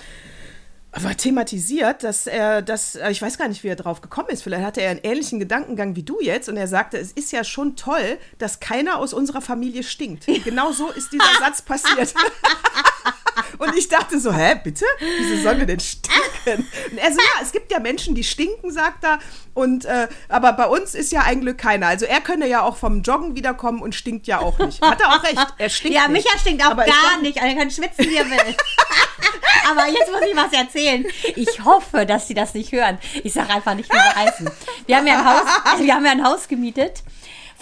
aber 0.94 1.16
thematisiert, 1.16 2.02
dass 2.04 2.26
er 2.26 2.60
das, 2.60 2.96
äh, 2.96 3.10
ich 3.10 3.22
weiß 3.22 3.38
gar 3.38 3.48
nicht, 3.48 3.62
wie 3.64 3.68
er 3.68 3.76
drauf 3.76 4.02
gekommen 4.02 4.28
ist. 4.28 4.42
Vielleicht 4.42 4.64
hatte 4.64 4.82
er 4.82 4.90
einen 4.90 5.00
ähnlichen 5.02 5.40
Gedankengang 5.40 5.96
wie 5.96 6.02
du 6.02 6.20
jetzt 6.20 6.50
und 6.50 6.58
er 6.58 6.68
sagte, 6.68 6.98
es 6.98 7.12
ist 7.12 7.32
ja 7.32 7.44
schon 7.44 7.76
toll, 7.76 8.18
dass 8.36 8.60
keiner 8.60 8.98
aus 8.98 9.14
unserer 9.14 9.40
Familie 9.40 9.84
stinkt. 9.84 10.26
Genau 10.44 10.70
so 10.72 10.90
ist 10.90 11.10
dieser 11.12 11.24
Satz 11.40 11.62
passiert. 11.62 12.12
Und 13.58 13.76
ich 13.76 13.88
dachte 13.88 14.18
so, 14.18 14.32
hä, 14.32 14.60
bitte? 14.62 14.84
Wieso 15.18 15.42
sollen 15.42 15.58
wir 15.58 15.66
denn 15.66 15.80
stinken? 15.80 16.66
Und 16.90 16.98
er 16.98 17.12
so, 17.12 17.18
ja, 17.18 17.42
es 17.42 17.52
gibt 17.52 17.70
ja 17.70 17.78
Menschen, 17.80 18.14
die 18.14 18.24
stinken, 18.24 18.70
sagt 18.70 19.04
er. 19.04 19.18
Und, 19.54 19.84
äh, 19.84 20.08
aber 20.28 20.52
bei 20.54 20.66
uns 20.66 20.94
ist 20.94 21.12
ja 21.12 21.22
ein 21.22 21.40
Glück 21.40 21.58
keiner. 21.58 21.88
Also 21.88 22.06
er 22.06 22.20
könne 22.20 22.48
ja 22.48 22.62
auch 22.62 22.76
vom 22.76 23.02
Joggen 23.02 23.36
wiederkommen 23.36 23.80
und 23.82 23.94
stinkt 23.94 24.26
ja 24.26 24.38
auch 24.40 24.58
nicht. 24.58 24.82
Hat 24.82 25.00
er 25.00 25.08
auch 25.10 25.22
recht, 25.22 25.54
er 25.58 25.68
stinkt 25.68 25.96
Ja, 25.96 26.08
nicht. 26.08 26.24
Micha 26.24 26.38
stinkt 26.38 26.64
auch 26.64 26.70
Aber 26.70 26.84
gar 26.84 27.20
nicht. 27.20 27.36
Er 27.36 27.54
kann 27.54 27.70
schwitzen, 27.70 28.06
wie 28.06 28.16
er 28.16 28.28
will. 28.28 28.56
Aber 29.70 29.86
jetzt 29.86 30.10
muss 30.10 30.22
ich 30.22 30.36
was 30.36 30.52
erzählen. 30.52 31.04
Ich 31.36 31.64
hoffe, 31.64 32.06
dass 32.06 32.26
sie 32.28 32.34
das 32.34 32.54
nicht 32.54 32.72
hören. 32.72 32.98
Ich 33.22 33.32
sage 33.32 33.50
einfach 33.50 33.74
nicht, 33.74 33.92
wie 33.92 33.96
sie 33.96 34.20
heißen. 34.20 34.50
Wir 34.86 34.96
haben 34.96 35.06
ja 35.06 35.18
ein 35.18 35.24
Haus, 35.24 35.48
wir 35.80 35.94
haben 35.94 36.04
ja 36.04 36.12
ein 36.12 36.24
Haus 36.24 36.48
gemietet 36.48 37.02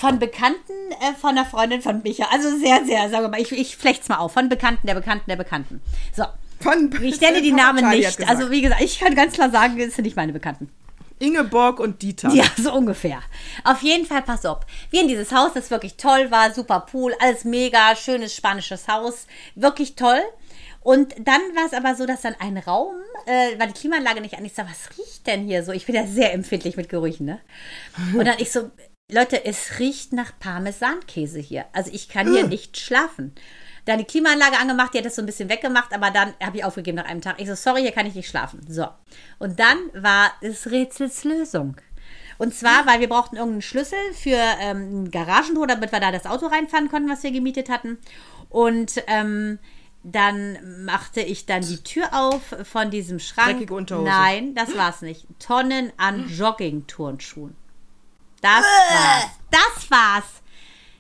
von 0.01 0.19
Bekannten 0.19 0.73
äh, 0.93 1.15
von 1.21 1.31
einer 1.31 1.45
Freundin 1.45 1.83
von 1.83 2.03
Micha. 2.03 2.27
Also 2.33 2.57
sehr, 2.59 2.87
sehr, 2.87 3.11
sagen 3.11 3.25
wir 3.25 3.29
mal, 3.29 3.41
ich, 3.41 3.53
ich 3.53 3.77
flecht's 3.77 4.09
mal 4.09 4.17
auf. 4.17 4.33
Von 4.33 4.49
Bekannten 4.49 4.87
der 4.87 4.95
Bekannten 4.95 5.29
der 5.29 5.37
Bekannten. 5.37 5.83
So. 6.17 6.25
Von, 6.59 6.91
Ich 7.03 7.21
nenne 7.21 7.43
die 7.43 7.53
Namen 7.53 7.87
nicht. 7.91 8.27
Also 8.29 8.51
wie 8.51 8.63
gesagt, 8.63 8.81
ich 8.81 8.99
kann 8.99 9.15
ganz 9.15 9.35
klar 9.35 9.51
sagen, 9.51 9.79
das 9.79 9.95
sind 9.95 10.05
nicht 10.05 10.17
meine 10.17 10.33
Bekannten. 10.33 10.71
Ingeborg 11.19 11.81
und 11.81 12.01
Dieter. 12.01 12.31
Ja, 12.31 12.45
so 12.57 12.73
ungefähr. 12.73 13.21
Auf 13.65 13.83
jeden 13.83 14.07
Fall, 14.07 14.23
pass 14.23 14.47
auf. 14.47 14.61
Wir 14.91 15.03
in 15.03 15.09
dieses 15.09 15.33
Haus, 15.33 15.53
das 15.53 15.71
wirklich 15.71 15.97
toll 15.97 16.31
war, 16.31 16.53
super 16.55 16.81
Pool, 16.81 17.15
alles 17.21 17.45
mega, 17.45 17.95
schönes 17.95 18.35
spanisches 18.35 18.89
Haus, 18.89 19.27
wirklich 19.55 19.97
toll. 19.97 20.21
Und 20.83 21.15
dann 21.19 21.43
war 21.55 21.67
es 21.67 21.75
aber 21.75 21.95
so, 21.95 22.07
dass 22.07 22.23
dann 22.23 22.37
ein 22.39 22.57
Raum, 22.57 22.95
äh, 23.27 23.59
war 23.59 23.67
die 23.67 23.75
Klimaanlage 23.75 24.23
nicht 24.23 24.39
an. 24.39 24.45
Ich 24.47 24.55
sag, 24.55 24.67
was 24.67 24.89
riecht 24.99 25.27
denn 25.27 25.45
hier 25.45 25.63
so? 25.63 25.73
Ich 25.73 25.85
bin 25.85 25.95
ja 25.95 26.07
sehr 26.07 26.33
empfindlich 26.33 26.79
mit 26.79 26.89
Gerüchen, 26.89 27.27
ne? 27.27 27.39
Und 28.15 28.25
dann 28.25 28.39
ich 28.39 28.51
so, 28.51 28.71
Leute, 29.13 29.45
es 29.45 29.79
riecht 29.79 30.13
nach 30.13 30.33
Parmesankäse 30.39 31.39
hier. 31.39 31.67
Also 31.73 31.91
ich 31.93 32.09
kann 32.09 32.33
hier 32.33 32.47
nicht 32.47 32.79
schlafen. 32.79 33.35
Dann 33.85 33.99
die 33.99 34.05
Klimaanlage 34.05 34.59
angemacht, 34.59 34.95
die 34.95 34.99
hat 34.99 35.07
das 35.07 35.17
so 35.17 35.23
ein 35.23 35.27
bisschen 35.27 35.49
weggemacht, 35.49 35.93
aber 35.95 36.11
dann 36.11 36.35
habe 36.43 36.59
ich 36.59 36.65
aufgegeben 36.65 36.97
nach 36.97 37.07
einem 37.07 37.23
Tag. 37.23 37.41
Ich 37.41 37.49
so, 37.49 37.55
sorry, 37.55 37.83
hier 37.83 37.93
kann 37.93 38.07
ich 38.07 38.15
nicht 38.15 38.29
schlafen. 38.29 38.61
So. 38.69 38.87
Und 39.39 39.59
dann 39.59 39.79
war 39.95 40.33
es 40.41 40.71
Rätsels 40.71 41.25
Lösung. 41.25 41.77
Und 42.39 42.55
zwar, 42.55 42.87
weil 42.87 43.01
wir 43.01 43.09
brauchten 43.09 43.37
irgendeinen 43.37 43.63
Schlüssel 43.63 43.99
für 44.15 44.39
ähm, 44.61 45.05
ein 45.05 45.11
Garagentor, 45.11 45.67
damit 45.67 45.93
wir 45.93 46.01
da 46.01 46.11
das 46.11 46.27
Auto 46.27 46.47
reinfahren 46.47 46.89
konnten, 46.89 47.11
was 47.11 47.23
wir 47.23 47.33
gemietet 47.33 47.69
hatten. 47.69 47.99
Und 48.49 49.03
ähm, 49.09 49.59
dann 50.03 50.85
machte 50.85 51.21
ich 51.21 51.45
dann 51.45 51.63
die 51.63 51.83
Tür 51.83 52.09
auf 52.13 52.41
von 52.65 52.91
diesem 52.91 53.19
Schrank. 53.19 53.59
Dreckige 53.59 53.75
Unterhose. 53.75 54.09
Nein, 54.09 54.55
das 54.55 54.75
war's 54.77 55.03
nicht. 55.03 55.27
Tonnen 55.39 55.93
an 55.99 56.29
Jogging-Turnschuhen. 56.29 57.57
Das 58.41 58.63
war's. 58.65 59.27
Das 59.51 59.91
war's. 59.91 60.25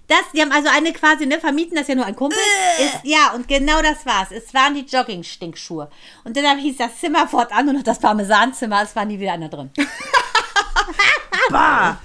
Das, 0.08 0.22
die 0.34 0.40
haben 0.42 0.50
also 0.50 0.68
eine 0.68 0.92
quasi, 0.92 1.24
ne, 1.26 1.38
vermieten 1.38 1.76
das 1.76 1.86
ja 1.86 1.94
nur 1.94 2.04
ein 2.04 2.16
Kumpel. 2.16 2.36
Ist, 2.80 2.98
ja, 3.04 3.30
und 3.32 3.46
genau 3.46 3.80
das 3.80 4.04
war's. 4.04 4.32
Es 4.32 4.52
waren 4.52 4.74
die 4.74 4.80
Jogging-Stinkschuhe. 4.84 5.88
Und 6.24 6.36
dann 6.36 6.58
hieß 6.58 6.78
das 6.78 6.98
Zimmer 6.98 7.28
fortan 7.28 7.66
nur 7.66 7.74
noch 7.74 7.84
das 7.84 8.00
Parmesanzimmer, 8.00 8.82
es 8.82 8.96
war 8.96 9.04
nie 9.04 9.20
wieder 9.20 9.32
einer 9.34 9.48
drin. 9.48 9.70
Bah. 11.50 11.98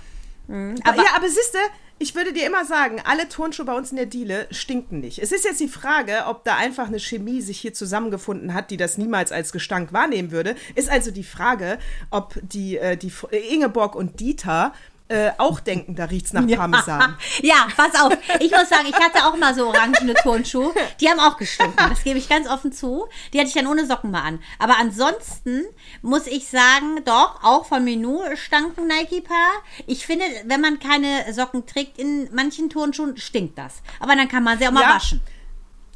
Mhm. 0.48 0.76
aber- 0.84 0.98
ja, 1.04 1.10
aber 1.16 1.28
siehste, 1.28 1.58
ich 1.98 2.14
würde 2.16 2.34
dir 2.34 2.46
immer 2.46 2.66
sagen, 2.66 3.02
alle 3.04 3.28
Turnschuhe 3.30 3.66
bei 3.66 3.74
uns 3.74 3.90
in 3.92 3.98
der 3.98 4.06
Diele 4.06 4.48
stinken 4.52 5.00
nicht. 5.00 5.20
Es 5.20 5.32
ist 5.32 5.46
jetzt 5.46 5.60
die 5.60 5.68
Frage, 5.68 6.26
ob 6.28 6.44
da 6.44 6.56
einfach 6.58 6.88
eine 6.88 7.00
Chemie 7.00 7.42
sich 7.42 7.60
hier 7.60 7.74
zusammengefunden 7.74 8.54
hat, 8.54 8.70
die 8.70 8.78
das 8.78 8.98
niemals 8.98 9.32
als 9.32 9.52
Gestank 9.52 9.94
wahrnehmen 9.94 10.32
würde. 10.32 10.56
Ist 10.76 10.90
also 10.90 11.12
die 11.12 11.24
Frage, 11.24 11.80
ob 12.12 12.36
die, 12.44 12.78
äh, 12.78 12.98
die 12.98 13.12
äh, 13.32 13.54
Ingeborg 13.54 13.96
und 13.96 14.20
Dieter 14.20 14.74
äh, 15.08 15.32
auch 15.38 15.60
denken, 15.60 15.96
da 15.96 16.06
riecht's 16.06 16.34
nach 16.34 16.46
Parmesan. 16.56 17.16
Ja, 17.42 17.68
pass 17.76 17.94
auf. 18.02 18.18
Ich 18.40 18.52
muss 18.52 18.70
sagen, 18.70 18.88
ich 18.88 18.96
hatte 18.96 19.26
auch 19.26 19.36
mal 19.38 19.54
so 19.54 19.68
orangene 19.68 20.14
Turnschuhe. 20.16 20.74
Die 21.00 21.08
haben 21.10 21.20
auch 21.20 21.38
gestunken. 21.38 21.76
Das 21.90 22.04
gebe 22.04 22.18
ich 22.18 22.28
ganz 22.28 22.48
offen 22.50 22.72
zu. 22.72 23.08
Die 23.34 23.38
hatte 23.40 23.50
ich 23.50 23.54
dann 23.54 23.68
ohne 23.68 23.86
Socken 23.86 24.10
mal 24.12 24.22
an. 24.24 24.40
Aber 24.58 24.78
ansonsten 24.80 25.64
muss 26.02 26.26
ich 26.28 26.48
sagen, 26.48 27.04
doch, 27.06 27.44
auch 27.44 27.66
von 27.66 27.84
Menü 27.84 28.18
stanken 28.36 28.88
Nike-Paar. 28.88 29.52
Ich 29.86 30.06
finde, 30.08 30.26
wenn 30.46 30.62
man 30.62 30.80
keine 30.80 31.32
Socken 31.34 31.66
trägt 31.68 31.98
in 32.00 32.34
manchen 32.34 32.70
Turnschuhen, 32.70 33.18
stinkt 33.18 33.58
das. 33.58 33.82
Aber 34.00 34.16
dann 34.16 34.28
kann 34.28 34.44
man 34.44 34.58
sie 34.58 34.68
auch 34.68 34.72
mal 34.72 34.82
Ja. 34.82 34.96
waschen. 34.96 35.22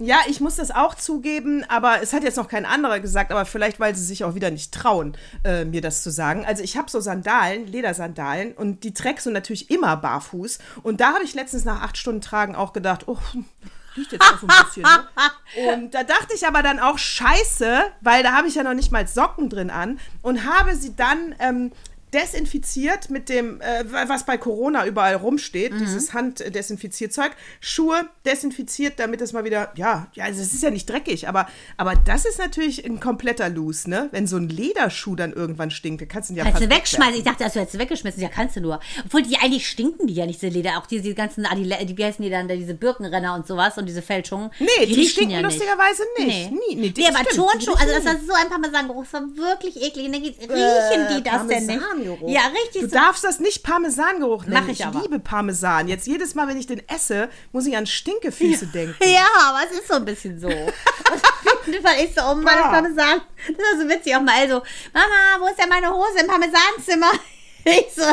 Ja, 0.01 0.19
ich 0.27 0.39
muss 0.39 0.55
das 0.55 0.71
auch 0.71 0.95
zugeben, 0.95 1.65
aber 1.67 2.01
es 2.01 2.13
hat 2.13 2.23
jetzt 2.23 2.37
noch 2.37 2.47
kein 2.47 2.65
anderer 2.65 3.01
gesagt, 3.01 3.31
aber 3.31 3.45
vielleicht, 3.45 3.81
weil 3.81 3.95
sie 3.95 4.05
sich 4.05 4.23
auch 4.23 4.33
wieder 4.33 4.49
nicht 4.49 4.73
trauen, 4.73 5.17
äh, 5.43 5.65
mir 5.65 5.81
das 5.81 6.03
zu 6.03 6.09
sagen. 6.09 6.45
Also 6.45 6.63
ich 6.63 6.77
habe 6.77 6.89
so 6.89 7.01
Sandalen, 7.01 7.67
Ledersandalen 7.67 8.53
und 8.53 8.85
die 8.85 8.93
trägst 8.93 9.25
du 9.25 9.29
natürlich 9.29 9.69
immer 9.69 9.97
barfuß. 9.97 10.59
Und 10.83 11.01
da 11.01 11.13
habe 11.13 11.25
ich 11.25 11.33
letztens 11.33 11.65
nach 11.65 11.81
acht 11.81 11.97
Stunden 11.97 12.21
Tragen 12.21 12.55
auch 12.55 12.71
gedacht, 12.71 13.07
oh, 13.07 13.17
riecht 13.97 14.13
jetzt 14.13 14.21
auch 14.21 14.39
so 14.39 14.47
ein 14.47 14.65
bisschen. 14.65 14.83
Ne? 14.83 15.73
Und 15.73 15.93
da 15.93 16.03
dachte 16.03 16.33
ich 16.33 16.47
aber 16.47 16.63
dann 16.63 16.79
auch, 16.79 16.97
scheiße, 16.97 17.81
weil 17.99 18.23
da 18.23 18.31
habe 18.33 18.47
ich 18.47 18.55
ja 18.55 18.63
noch 18.63 18.73
nicht 18.73 18.93
mal 18.93 19.05
Socken 19.05 19.49
drin 19.49 19.69
an 19.69 19.99
und 20.21 20.45
habe 20.45 20.75
sie 20.75 20.95
dann 20.95 21.35
ähm, 21.39 21.71
desinfiziert 22.13 23.09
mit 23.09 23.29
dem, 23.29 23.61
äh, 23.61 23.85
was 24.07 24.25
bei 24.25 24.37
Corona 24.37 24.85
überall 24.85 25.15
rumsteht, 25.15 25.73
dieses 25.79 26.13
Handdesinfizierzeug, 26.13 27.31
Schuhe 27.61 28.09
desinfiziert, 28.25 28.99
damit 28.99 29.21
es 29.21 29.33
mal 29.33 29.43
wieder, 29.43 29.71
ja, 29.75 30.07
ja, 30.13 30.25
also 30.25 30.41
es 30.41 30.53
ist 30.53 30.63
ja 30.63 30.71
nicht 30.71 30.89
dreckig, 30.89 31.27
aber, 31.27 31.47
aber 31.77 31.95
das 31.95 32.25
ist 32.25 32.39
natürlich 32.39 32.85
ein 32.85 32.99
kompletter 32.99 33.49
Loose, 33.49 33.89
ne? 33.89 34.09
Wenn 34.11 34.27
so 34.27 34.37
ein 34.37 34.49
Lederschuh 34.49 35.15
dann 35.15 35.33
irgendwann 35.33 35.71
stinkt, 35.71 36.01
dann 36.01 36.07
kannst 36.07 36.29
du 36.29 36.33
ihn 36.33 36.37
ja 36.37 36.43
Kannst 36.43 36.61
du 36.61 36.69
wegschmeißen? 36.69 37.15
Ich 37.15 37.23
dachte, 37.23 37.43
hättest 37.43 37.73
du 37.73 37.79
weggeschmissen. 37.79 38.21
Ja, 38.21 38.29
kannst 38.29 38.55
du 38.55 38.61
nur. 38.61 38.79
Obwohl, 39.05 39.23
die 39.23 39.37
eigentlich 39.37 39.67
stinken 39.67 40.07
die 40.07 40.13
ja 40.13 40.25
nicht, 40.25 40.41
diese 40.41 40.51
Leder. 40.51 40.77
Auch 40.77 40.85
diese 40.85 41.13
ganzen, 41.13 41.45
Adile 41.45 41.77
die, 41.85 41.97
wie 41.97 42.05
heißen 42.05 42.23
die 42.23 42.29
dann, 42.29 42.47
diese 42.47 42.73
Birkenrenner 42.73 43.35
und 43.35 43.47
sowas 43.47 43.77
und 43.77 43.85
diese 43.85 44.01
Fälschungen. 44.01 44.51
Nee, 44.59 44.85
die, 44.85 44.93
riechen 44.93 45.09
stinken 45.09 45.31
ja 45.31 45.37
nicht. 45.41 45.51
lustigerweise 45.51 46.03
nicht. 46.17 46.51
Nee. 46.51 46.75
Nee, 46.75 46.89
die 46.89 47.01
Nee, 47.01 47.07
aber 47.07 47.19
stimmt, 47.19 47.31
die 47.31 47.35
Turnschuhe, 47.35 47.79
also 47.79 47.93
das 47.93 48.05
war 48.05 48.15
so 48.25 48.33
ein 48.33 48.49
Parmesangeruch, 48.49 49.03
das 49.03 49.13
war 49.13 49.35
wirklich 49.35 49.81
eklig. 49.81 50.07
Und 50.07 50.13
dann 50.13 50.21
Riechen 50.23 51.17
die 51.17 51.23
das 51.23 51.47
denn 51.47 51.65
nicht? 51.65 51.81
Parmesangeruch. 52.03 52.29
Ja, 52.29 52.41
richtig 52.47 52.81
Du 52.81 52.89
so. 52.89 52.95
darfst 52.95 53.23
das 53.23 53.39
nicht 53.39 53.63
Parmesangeruch 53.63 54.43
nennen. 54.45 54.53
Mach 54.61 54.67
ich 54.71 54.79
ich 54.79 54.85
aber. 54.85 55.01
liebe 55.01 55.19
Parmesan. 55.19 55.87
Jetzt 55.87 56.07
jedes 56.07 56.35
Mal, 56.35 56.47
wenn 56.47 56.57
ich 56.57 56.67
den 56.67 56.87
esse, 56.89 57.29
muss 57.51 57.65
ich 57.65 57.75
an 57.77 57.85
Stinkefüße 57.87 58.67
denken. 58.67 58.95
Ja, 59.03 59.25
aber 59.49 59.59
es 59.69 59.77
ist 59.77 59.87
so 59.87 59.95
ein 59.95 60.05
bisschen 60.05 60.39
so. 60.39 60.49
Fall 61.83 62.03
ist 62.03 62.15
so, 62.17 62.21
oh 62.23 62.35
Mann, 62.35 62.45
das 62.45 62.55
Bah. 62.55 62.69
Parmesan. 62.71 63.21
Das 63.47 63.57
war 63.57 63.81
so 63.81 63.89
witzig 63.89 64.15
auch 64.15 64.21
mal. 64.21 64.33
Also, 64.39 64.61
Mama, 64.93 65.39
wo 65.39 65.47
ist 65.47 65.59
denn 65.59 65.69
meine 65.69 65.89
Hose 65.93 66.19
im 66.21 66.27
Parmesanzimmer? 66.27 67.11
Ich 67.65 67.93
so, 67.93 68.03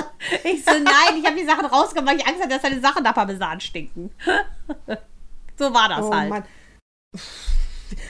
ich 0.43 0.65
so, 0.65 0.73
nein, 0.73 1.19
ich 1.21 1.25
habe 1.25 1.37
die 1.37 1.47
Sachen 1.47 1.65
rausgemacht, 1.67 2.09
weil 2.09 2.17
ich 2.21 2.27
Angst 2.27 2.41
hatte, 2.41 2.51
dass 2.55 2.63
deine 2.63 2.81
Sachen 2.81 3.05
nach 3.05 3.15
Parmesan 3.15 3.61
stinken. 3.61 4.11
So 5.59 5.73
war 5.73 5.89
das 5.89 6.01
Oh 6.05 6.13
halt. 6.13 6.29
Mann. 6.29 6.45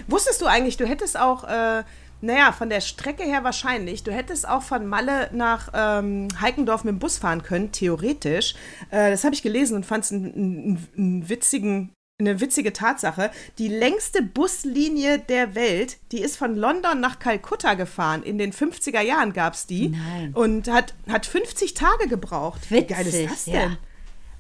Wusstest 0.08 0.40
du 0.40 0.46
eigentlich, 0.46 0.76
du 0.78 0.86
hättest 0.86 1.16
auch, 1.18 1.44
äh, 1.44 1.84
naja, 2.20 2.52
von 2.52 2.68
der 2.68 2.80
Strecke 2.80 3.24
her 3.24 3.44
wahrscheinlich, 3.44 4.02
du 4.02 4.12
hättest 4.12 4.48
auch 4.48 4.62
von 4.62 4.86
Malle 4.86 5.30
nach 5.32 5.70
ähm, 5.74 6.28
Heikendorf 6.40 6.84
mit 6.84 6.92
dem 6.92 6.98
Bus 6.98 7.18
fahren 7.18 7.42
können, 7.42 7.72
theoretisch. 7.72 8.54
Äh, 8.90 9.10
das 9.10 9.24
habe 9.24 9.34
ich 9.34 9.42
gelesen 9.42 9.76
und 9.76 9.86
fand 9.86 10.04
es 10.04 10.12
einen, 10.12 11.28
witzigen, 11.28 11.92
eine 12.18 12.40
witzige 12.40 12.72
Tatsache. 12.72 13.30
Die 13.58 13.68
längste 13.68 14.22
Buslinie 14.22 15.18
der 15.18 15.54
Welt, 15.54 15.98
die 16.12 16.20
ist 16.20 16.36
von 16.36 16.56
London 16.56 17.00
nach 17.00 17.18
Kalkutta 17.18 17.74
gefahren. 17.74 18.22
In 18.22 18.38
den 18.38 18.52
50er 18.52 19.02
Jahren 19.02 19.32
gab 19.32 19.52
es 19.54 19.66
die. 19.66 19.88
Nein. 19.88 20.32
Und 20.34 20.68
hat, 20.68 20.94
hat 21.08 21.26
50 21.26 21.74
Tage 21.74 22.08
gebraucht. 22.08 22.70
Witzig, 22.70 22.88
Wie 22.88 22.94
geil 22.94 23.06
ist 23.06 23.30
das 23.30 23.44
denn? 23.44 23.54
ja. 23.54 23.76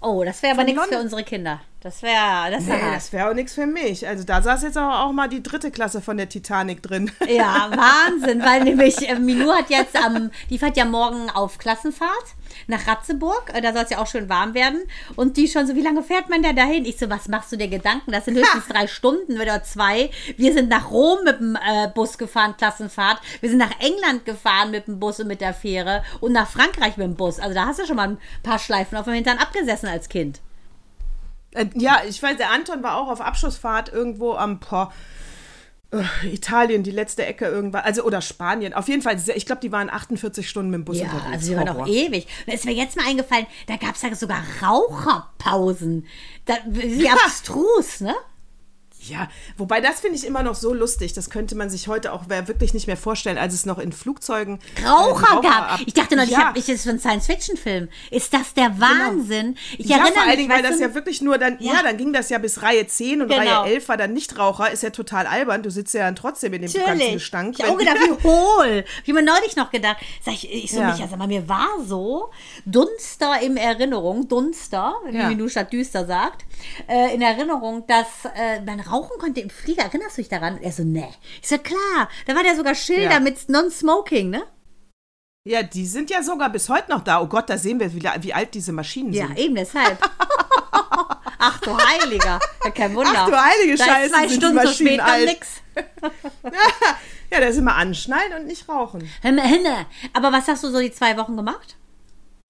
Oh, 0.00 0.22
das 0.24 0.42
wäre 0.42 0.54
aber 0.54 0.64
nichts 0.64 0.86
für 0.86 0.98
unsere 0.98 1.24
Kinder. 1.24 1.60
Das 1.80 2.02
wäre, 2.02 2.50
das 2.50 2.64
Nee, 2.64 2.72
wäre 2.72 2.92
das 2.92 3.12
wäre 3.12 3.30
auch 3.30 3.34
nichts 3.34 3.54
für 3.54 3.66
mich. 3.66 4.06
Also 4.06 4.24
da 4.24 4.42
saß 4.42 4.62
jetzt 4.64 4.76
aber 4.76 5.04
auch 5.04 5.12
mal 5.12 5.28
die 5.28 5.42
dritte 5.42 5.70
Klasse 5.70 6.00
von 6.00 6.16
der 6.16 6.28
Titanic 6.28 6.82
drin. 6.82 7.10
Ja, 7.28 7.70
Wahnsinn, 8.10 8.42
weil 8.42 8.64
nämlich 8.64 9.08
äh, 9.08 9.18
Minou 9.18 9.52
hat 9.52 9.70
jetzt 9.70 9.96
am, 9.96 10.30
die 10.50 10.58
fährt 10.58 10.76
ja 10.76 10.84
morgen 10.84 11.30
auf 11.30 11.58
Klassenfahrt 11.58 12.34
nach 12.66 12.86
Ratzeburg, 12.86 13.52
äh, 13.54 13.60
da 13.60 13.72
soll 13.72 13.82
es 13.82 13.90
ja 13.90 13.98
auch 13.98 14.06
schön 14.06 14.28
warm 14.28 14.54
werden 14.54 14.82
und 15.16 15.36
die 15.36 15.48
schon 15.48 15.66
so, 15.66 15.74
wie 15.74 15.82
lange 15.82 16.02
fährt 16.02 16.28
man 16.28 16.42
denn 16.42 16.56
dahin? 16.56 16.84
Ich 16.84 16.98
so, 16.98 17.10
was 17.10 17.28
machst 17.28 17.52
du 17.52 17.56
dir 17.56 17.68
Gedanken? 17.68 18.12
Das 18.12 18.24
sind 18.24 18.36
höchstens 18.36 18.68
drei 18.68 18.86
Stunden 18.86 19.40
oder 19.40 19.62
zwei. 19.62 20.10
Wir 20.36 20.52
sind 20.52 20.68
nach 20.68 20.90
Rom 20.90 21.24
mit 21.24 21.40
dem 21.40 21.56
äh, 21.56 21.88
Bus 21.94 22.18
gefahren, 22.18 22.56
Klassenfahrt. 22.56 23.20
Wir 23.40 23.48
sind 23.48 23.58
nach 23.58 23.80
England 23.80 24.24
gefahren 24.24 24.70
mit 24.70 24.86
dem 24.86 24.98
Bus 24.98 25.20
und 25.20 25.28
mit 25.28 25.40
der 25.40 25.54
Fähre 25.54 26.02
und 26.20 26.32
nach 26.32 26.48
Frankreich 26.48 26.96
mit 26.96 27.06
dem 27.06 27.16
Bus. 27.16 27.38
Also 27.38 27.54
da 27.54 27.66
hast 27.66 27.78
du 27.80 27.86
schon 27.86 27.96
mal 27.96 28.08
ein 28.08 28.18
paar 28.42 28.58
Schleifen 28.58 28.96
auf 28.96 29.04
dem 29.04 29.14
Hintern 29.14 29.38
abgesessen 29.38 29.88
als 29.88 30.08
Kind. 30.08 30.40
Äh, 31.52 31.66
ja, 31.74 32.02
ich 32.08 32.22
weiß, 32.22 32.36
der 32.36 32.50
Anton 32.50 32.82
war 32.82 32.96
auch 32.96 33.08
auf 33.08 33.20
Abschlussfahrt 33.20 33.92
irgendwo 33.92 34.34
am 34.34 34.60
boah, 34.60 34.92
Italien, 36.24 36.82
die 36.82 36.90
letzte 36.90 37.24
Ecke 37.24 37.46
irgendwann, 37.46 37.82
also 37.82 38.02
oder 38.02 38.20
Spanien. 38.20 38.74
Auf 38.74 38.88
jeden 38.88 39.02
Fall, 39.02 39.16
ich 39.34 39.46
glaube, 39.46 39.60
die 39.60 39.70
waren 39.72 39.88
48 39.88 40.48
Stunden 40.48 40.70
mit 40.70 40.78
dem 40.78 40.84
Bus 40.84 40.98
Ja, 40.98 41.04
unterwegs. 41.04 41.32
also 41.32 41.50
wir 41.50 41.56
waren 41.58 41.68
auch 41.68 41.86
ewig. 41.86 42.26
Und 42.46 42.52
es 42.52 42.60
ist 42.60 42.64
mir 42.66 42.74
jetzt 42.74 42.96
mal 42.96 43.06
eingefallen, 43.06 43.46
da 43.66 43.76
gab 43.76 43.94
es 43.94 44.02
ja 44.02 44.14
sogar 44.14 44.42
Raucherpausen. 44.62 46.06
Da, 46.44 46.54
wie 46.66 47.08
abstrus, 47.24 48.00
ne? 48.00 48.14
Ja, 49.08 49.28
wobei 49.56 49.80
das 49.80 50.00
finde 50.00 50.16
ich 50.16 50.26
immer 50.26 50.42
noch 50.42 50.54
so 50.54 50.72
lustig. 50.72 51.12
Das 51.12 51.30
könnte 51.30 51.54
man 51.54 51.70
sich 51.70 51.88
heute 51.88 52.12
auch 52.12 52.28
wirklich 52.28 52.74
nicht 52.74 52.86
mehr 52.86 52.96
vorstellen, 52.96 53.38
als 53.38 53.54
es 53.54 53.66
noch 53.66 53.78
in 53.78 53.92
Flugzeugen 53.92 54.58
äh, 54.82 54.86
Raucher, 54.86 55.40
gab. 55.40 55.80
Ich 55.86 55.94
dachte 55.94 56.16
noch, 56.16 56.24
ja. 56.24 56.28
ich 56.28 56.36
habe 56.36 56.58
ich 56.58 56.68
ist 56.68 56.84
für 56.84 56.90
ein 56.90 56.98
Science-Fiction-Film. 56.98 57.88
Ist 58.10 58.32
das 58.32 58.54
der 58.54 58.70
genau. 58.70 58.86
Wahnsinn? 58.86 59.46
Genau. 59.54 59.58
Ich 59.78 59.86
ja, 59.86 59.98
vor 59.98 60.22
allen 60.22 60.36
Dingen, 60.36 60.50
weil 60.50 60.62
das 60.62 60.80
ja 60.80 60.94
wirklich 60.94 61.20
nur 61.20 61.38
dann, 61.38 61.56
ja. 61.60 61.74
ja. 61.74 61.82
dann 61.82 61.96
ging 61.96 62.12
das 62.12 62.28
ja 62.28 62.38
bis 62.38 62.62
Reihe 62.62 62.86
10 62.86 63.22
und 63.22 63.28
genau. 63.28 63.62
Reihe 63.62 63.74
11 63.74 63.88
war 63.88 63.96
dann 63.96 64.12
Nichtraucher. 64.12 64.70
Ist 64.70 64.82
ja 64.82 64.90
total 64.90 65.26
albern. 65.26 65.62
Du 65.62 65.70
sitzt 65.70 65.94
ja 65.94 66.02
dann 66.02 66.16
trotzdem 66.16 66.52
in 66.54 66.62
dem 66.62 66.72
ganzen 66.72 67.12
Gestank. 67.12 67.56
Ich 67.58 67.64
habe 67.64 67.74
auch 67.74 67.78
gedacht, 67.78 67.96
wie 68.00 68.28
hohl. 68.28 68.84
Ich 69.04 69.10
habe 69.10 69.22
mir 69.22 69.24
neulich 69.24 69.56
noch 69.56 69.70
gedacht, 69.70 69.98
sag 70.24 70.34
ich, 70.34 70.52
ich 70.52 70.72
so 70.72 70.80
ja. 70.80 70.92
mich, 70.92 71.02
also 71.02 71.16
mir 71.16 71.48
war 71.48 71.68
so 71.84 72.30
Dunster 72.64 73.40
in 73.40 73.56
Erinnerung, 73.56 74.28
Dunster, 74.28 74.96
wie 75.08 75.16
ja. 75.16 75.28
Minu 75.28 75.48
statt 75.48 75.72
düster 75.72 76.06
sagt, 76.06 76.44
äh, 76.88 77.14
in 77.14 77.22
Erinnerung, 77.22 77.86
dass 77.86 78.06
äh, 78.34 78.60
man 78.60 78.80
rauchen 78.80 79.18
konnte 79.18 79.40
im 79.40 79.50
Flieger. 79.50 79.84
Erinnerst 79.84 80.18
du 80.18 80.22
dich 80.22 80.28
daran? 80.28 80.60
er 80.60 80.72
so, 80.72 80.82
nee. 80.82 81.08
Ich 81.42 81.48
so, 81.48 81.58
klar. 81.58 82.08
Da 82.26 82.34
war 82.34 82.44
ja 82.44 82.54
sogar 82.54 82.74
Schilder 82.74 83.12
ja. 83.12 83.20
mit 83.20 83.48
Non-Smoking, 83.48 84.30
ne? 84.30 84.42
Ja, 85.46 85.62
die 85.62 85.86
sind 85.86 86.10
ja 86.10 86.22
sogar 86.22 86.50
bis 86.50 86.68
heute 86.68 86.90
noch 86.90 87.02
da. 87.02 87.20
Oh 87.20 87.26
Gott, 87.26 87.48
da 87.48 87.56
sehen 87.56 87.78
wir, 87.78 87.94
wie, 87.94 88.02
wie 88.02 88.34
alt 88.34 88.52
diese 88.54 88.72
Maschinen 88.72 89.12
ja, 89.12 89.28
sind. 89.28 89.38
Ja, 89.38 89.44
eben 89.44 89.54
deshalb. 89.54 89.98
Ach 91.38 91.60
du 91.60 91.76
Heiliger. 91.76 92.40
Ja, 92.64 92.70
kein 92.70 92.94
Wunder. 92.94 93.12
Ach 93.14 93.28
du 93.28 93.40
Heilige 93.40 93.78
Scheiße. 93.78 94.12
Zwei 94.12 94.28
Stunden 94.28 94.66
zu 94.66 94.74
spät 94.74 95.00
alt. 95.00 95.26
nix. 95.26 95.62
ja, 97.30 97.40
da 97.40 97.46
ist 97.46 97.58
immer 97.58 97.76
anschneiden 97.76 98.40
und 98.40 98.46
nicht 98.46 98.68
rauchen. 98.68 99.08
Hinne. 99.22 99.86
Aber 100.12 100.32
was 100.32 100.48
hast 100.48 100.64
du 100.64 100.70
so 100.70 100.80
die 100.80 100.90
zwei 100.90 101.16
Wochen 101.16 101.36
gemacht? 101.36 101.76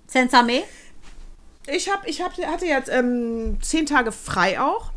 Sensame? 0.06 0.62
Ich, 1.66 1.90
hab, 1.90 2.06
ich 2.06 2.22
hab, 2.22 2.36
hatte 2.38 2.66
jetzt 2.66 2.88
ähm, 2.88 3.58
zehn 3.60 3.86
Tage 3.86 4.12
frei 4.12 4.60
auch. 4.60 4.92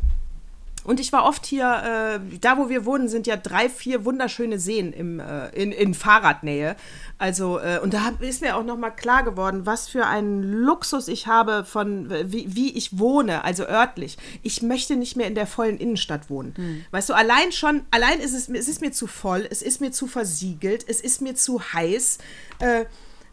Und 0.82 0.98
ich 0.98 1.12
war 1.12 1.24
oft 1.24 1.44
hier, 1.44 2.20
äh, 2.24 2.38
da 2.40 2.56
wo 2.56 2.70
wir 2.70 2.86
wohnen, 2.86 3.08
sind 3.08 3.26
ja 3.26 3.36
drei, 3.36 3.68
vier 3.68 4.06
wunderschöne 4.06 4.58
Seen 4.58 4.94
im, 4.94 5.20
äh, 5.20 5.48
in, 5.50 5.72
in 5.72 5.92
Fahrradnähe. 5.92 6.74
Also, 7.18 7.58
äh, 7.58 7.80
und 7.82 7.92
da 7.92 8.12
ist 8.20 8.40
mir 8.40 8.56
auch 8.56 8.64
nochmal 8.64 8.96
klar 8.96 9.22
geworden, 9.22 9.66
was 9.66 9.88
für 9.88 10.06
einen 10.06 10.42
Luxus 10.42 11.08
ich 11.08 11.26
habe 11.26 11.64
von, 11.64 12.08
wie, 12.32 12.56
wie 12.56 12.72
ich 12.72 12.98
wohne, 12.98 13.44
also 13.44 13.64
örtlich. 13.64 14.16
Ich 14.42 14.62
möchte 14.62 14.96
nicht 14.96 15.16
mehr 15.16 15.26
in 15.26 15.34
der 15.34 15.46
vollen 15.46 15.76
Innenstadt 15.76 16.30
wohnen. 16.30 16.54
Hm. 16.56 16.84
Weißt 16.92 17.10
du, 17.10 17.14
allein 17.14 17.52
schon, 17.52 17.82
allein 17.90 18.18
ist 18.18 18.32
es, 18.32 18.48
es 18.48 18.68
ist 18.68 18.80
mir 18.80 18.92
zu 18.92 19.06
voll, 19.06 19.46
es 19.50 19.60
ist 19.60 19.82
mir 19.82 19.92
zu 19.92 20.06
versiegelt, 20.06 20.86
es 20.88 21.02
ist 21.02 21.20
mir 21.20 21.34
zu 21.34 21.60
heiß. 21.60 22.18
Äh, 22.58 22.86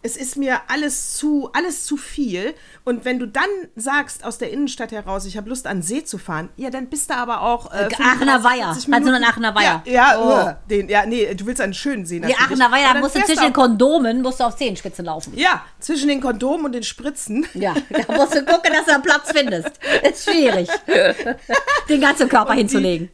es 0.07 0.15
ist 0.15 0.37
mir 0.37 0.61
alles 0.69 1.15
zu, 1.15 1.49
alles 1.51 1.83
zu 1.83 1.97
viel. 1.97 2.55
Und 2.85 3.03
wenn 3.03 3.19
du 3.19 3.27
dann 3.27 3.49
sagst, 3.75 4.23
aus 4.23 4.37
der 4.37 4.51
Innenstadt 4.51 4.93
heraus, 4.93 5.25
ich 5.25 5.35
habe 5.35 5.49
Lust 5.49 5.67
an 5.67 5.81
See 5.81 6.05
zu 6.05 6.17
fahren, 6.17 6.47
ja, 6.55 6.69
dann 6.69 6.87
bist 6.87 7.09
du 7.09 7.15
aber 7.15 7.41
auch. 7.41 7.73
Äh, 7.73 7.89
Aachener 8.01 8.41
Weiher. 8.41 8.69
Also 8.69 8.89
einen 8.89 9.23
Aachener 9.23 9.53
Weiher. 9.53 9.83
Ja, 9.85 9.91
ja, 9.93 10.17
oh. 10.17 10.49
Uh, 10.49 10.69
den, 10.69 10.87
ja, 10.87 11.05
nee, 11.05 11.35
du 11.35 11.45
willst 11.45 11.59
einen 11.59 11.73
schönen 11.73 12.05
See. 12.05 12.21
Die 12.21 12.33
Aachener 12.33 12.71
Weiher, 12.71 12.93
da 12.93 12.99
musst 13.01 13.15
du 13.15 13.19
zwischen 13.21 13.43
den 13.43 13.53
Kondomen, 13.53 14.21
musst 14.21 14.39
du 14.39 14.45
auf 14.45 14.55
Zehenspitzen 14.55 15.03
laufen. 15.03 15.33
Ja, 15.35 15.65
zwischen 15.79 16.07
den 16.07 16.21
Kondomen 16.21 16.67
und 16.67 16.71
den 16.71 16.83
Spritzen. 16.83 17.45
Ja, 17.53 17.75
da 17.89 18.13
musst 18.13 18.33
du 18.33 18.45
gucken, 18.45 18.71
dass 18.71 18.85
du 18.85 18.93
einen 18.93 19.03
Platz 19.03 19.33
findest. 19.33 19.71
Ist 20.09 20.23
schwierig, 20.23 20.69
den 21.89 21.99
ganzen 21.99 22.29
Körper 22.29 22.51
und 22.51 22.57
hinzulegen. 22.57 23.09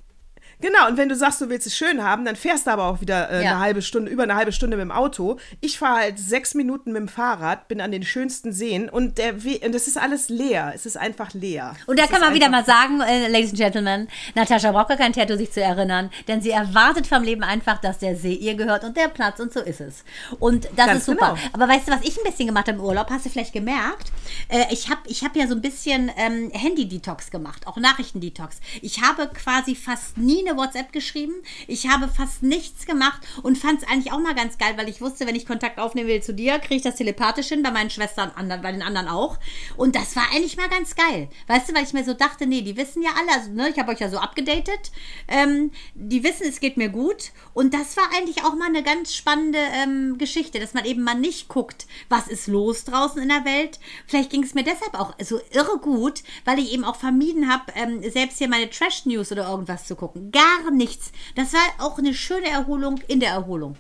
Genau, 0.64 0.88
und 0.88 0.96
wenn 0.96 1.10
du 1.10 1.16
sagst, 1.18 1.42
du 1.42 1.50
willst 1.50 1.68
es 1.68 1.76
schön 1.76 2.02
haben, 2.02 2.24
dann 2.24 2.38
fährst 2.38 2.68
du 2.68 2.72
aber 2.72 2.86
auch 2.86 3.02
wieder 3.02 3.30
äh, 3.30 3.44
ja. 3.44 3.52
eine 3.52 3.60
halbe 3.60 3.82
Stunde, 3.82 4.10
über 4.10 4.24
eine 4.24 4.36
halbe 4.36 4.54
Stunde 4.54 4.78
mit 4.78 4.86
dem 4.86 4.94
Auto. 4.94 5.38
Ich 5.60 5.78
fahre 5.78 6.04
halt 6.04 6.18
sechs 6.18 6.54
Minuten 6.54 6.94
mit 6.94 7.02
dem 7.02 7.10
Fahrrad, 7.10 7.68
bin 7.68 7.82
an 7.82 7.92
den 7.92 8.04
schönsten 8.04 8.54
Seen 8.54 8.88
und, 8.88 9.18
der 9.18 9.44
We 9.44 9.60
und 9.66 9.76
das 9.76 9.90
ist 9.90 9.98
alles 9.98 10.30
leer. 10.30 10.72
Es 10.74 10.86
ist 10.86 10.96
einfach 10.96 11.34
leer. 11.34 11.76
Und 11.86 12.00
da 12.00 12.06
es 12.06 12.10
kann 12.10 12.22
man 12.22 12.34
wieder 12.34 12.48
mal 12.48 12.64
sagen, 12.64 13.02
äh, 13.02 13.28
Ladies 13.28 13.50
and 13.50 13.58
Gentlemen, 13.58 14.08
Natascha 14.36 14.72
braucht 14.72 14.88
gar 14.88 14.96
kein 14.96 15.12
Tattoo, 15.12 15.36
sich 15.36 15.52
zu 15.52 15.62
erinnern, 15.62 16.10
denn 16.30 16.40
sie 16.40 16.52
erwartet 16.52 17.08
vom 17.08 17.24
Leben 17.24 17.44
einfach, 17.44 17.82
dass 17.82 17.98
der 17.98 18.16
See 18.16 18.34
ihr 18.34 18.56
gehört 18.56 18.86
und 18.86 18.96
der 18.96 19.10
Platz 19.10 19.42
und 19.42 19.52
so 19.52 19.60
ist 19.60 19.82
es. 19.82 20.06
Und 20.40 20.70
das 20.78 20.88
Ganz 20.88 21.00
ist 21.00 21.06
super. 21.08 21.36
Genau. 21.36 21.50
Aber 21.52 21.68
weißt 21.68 21.90
du, 21.90 21.92
was 21.92 22.04
ich 22.04 22.18
ein 22.18 22.24
bisschen 22.24 22.48
gemacht 22.48 22.70
habe 22.70 22.78
im 22.78 22.86
Urlaub, 22.86 23.10
hast 23.10 23.26
du 23.26 23.30
vielleicht 23.30 23.52
gemerkt? 23.52 24.14
Äh, 24.48 24.64
ich 24.72 24.90
habe 24.90 25.02
ich 25.08 25.26
hab 25.26 25.36
ja 25.36 25.46
so 25.46 25.56
ein 25.56 25.62
bisschen 25.62 26.10
ähm, 26.16 26.52
Handy-Detox 26.54 27.32
gemacht, 27.32 27.68
auch 27.68 27.76
Nachrichten-Detox. 27.76 28.62
Ich 28.82 29.02
habe 29.02 29.28
quasi 29.28 29.76
fast 29.76 30.18
nie 30.18 30.40
eine 30.48 30.53
WhatsApp 30.58 30.92
geschrieben. 30.92 31.34
Ich 31.68 31.88
habe 31.88 32.08
fast 32.08 32.44
nichts 32.44 32.86
gemacht 32.86 33.22
und 33.42 33.58
fand 33.58 33.82
es 33.82 33.88
eigentlich 33.88 34.12
auch 34.12 34.20
mal 34.20 34.36
ganz 34.36 34.58
geil, 34.58 34.74
weil 34.78 34.90
ich 34.90 35.02
wusste, 35.02 35.28
wenn 35.28 35.36
ich 35.36 35.46
Kontakt 35.46 35.80
aufnehmen 35.80 36.08
will 36.08 36.22
zu 36.22 36.34
dir, 36.34 36.60
kriege 36.60 36.76
ich 36.76 36.82
das 36.82 36.96
telepathisch 36.96 37.48
hin, 37.48 37.64
bei 37.64 37.72
meinen 37.72 37.90
Schwestern, 37.90 38.32
bei 38.36 38.72
den 38.72 38.82
anderen 38.82 39.08
auch. 39.08 39.38
Und 39.78 39.96
das 39.96 40.16
war 40.16 40.24
eigentlich 40.32 40.58
mal 40.58 40.70
ganz 40.70 40.96
geil. 40.96 41.30
Weißt 41.48 41.70
du, 41.70 41.76
weil 41.76 41.84
ich 41.84 41.94
mir 41.94 42.04
so 42.04 42.14
dachte, 42.14 42.46
nee, 42.46 42.62
die 42.62 42.78
wissen 42.78 43.02
ja 43.02 43.12
alle, 43.20 43.34
also, 43.34 43.52
ne, 43.52 43.70
ich 43.70 43.80
habe 43.80 43.92
euch 43.92 44.00
ja 44.00 44.10
so 44.10 44.18
abgedatet, 44.18 44.92
ähm, 45.28 45.72
die 45.96 46.24
wissen, 46.24 46.48
es 46.48 46.60
geht 46.60 46.78
mir 46.78 46.90
gut. 46.90 47.32
Und 47.54 47.74
das 47.74 47.98
war 47.98 48.06
eigentlich 48.16 48.44
auch 48.44 48.56
mal 48.56 48.68
eine 48.68 48.84
ganz 48.84 49.14
spannende 49.14 49.60
ähm, 49.60 50.18
Geschichte, 50.18 50.60
dass 50.60 50.74
man 50.74 50.86
eben 50.86 51.04
mal 51.04 51.16
nicht 51.16 51.48
guckt, 51.48 51.88
was 52.10 52.28
ist 52.28 52.48
los 52.48 52.84
draußen 52.86 53.22
in 53.22 53.30
der 53.30 53.46
Welt. 53.46 53.80
Vielleicht 54.08 54.30
ging 54.30 54.44
es 54.44 54.54
mir 54.54 54.64
deshalb 54.64 55.00
auch 55.00 55.14
so 55.22 55.40
irre 55.52 55.78
gut, 55.80 56.24
weil 56.46 56.60
ich 56.60 56.74
eben 56.74 56.84
auch 56.84 56.96
vermieden 56.96 57.52
habe, 57.52 57.72
ähm, 57.76 58.02
selbst 58.10 58.38
hier 58.38 58.48
meine 58.48 58.70
Trash-News 58.70 59.32
oder 59.32 59.50
irgendwas 59.50 59.86
zu 59.86 59.96
gucken. 59.96 60.32
Gar 60.32 60.43
nichts. 60.72 61.12
Das 61.36 61.54
war 61.54 61.62
auch 61.80 61.98
eine 61.98 62.14
schöne 62.14 62.50
Erholung 62.50 63.00
in 63.08 63.20
der 63.20 63.32
Erholung. 63.32 63.76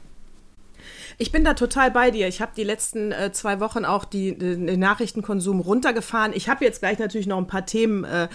Ich 1.17 1.31
bin 1.31 1.43
da 1.43 1.53
total 1.53 1.91
bei 1.91 2.11
dir. 2.11 2.27
Ich 2.27 2.41
habe 2.41 2.51
die 2.55 2.63
letzten 2.63 3.11
äh, 3.11 3.31
zwei 3.31 3.59
Wochen 3.59 3.85
auch 3.85 4.05
die, 4.05 4.37
den 4.37 4.79
Nachrichtenkonsum 4.79 5.59
runtergefahren. 5.59 6.33
Ich 6.33 6.49
habe 6.49 6.65
jetzt 6.65 6.79
gleich 6.79 6.99
natürlich 6.99 7.27
noch 7.27 7.37
ein 7.37 7.47
paar 7.47 7.65
Themen, 7.65 8.03
äh, 8.03 8.27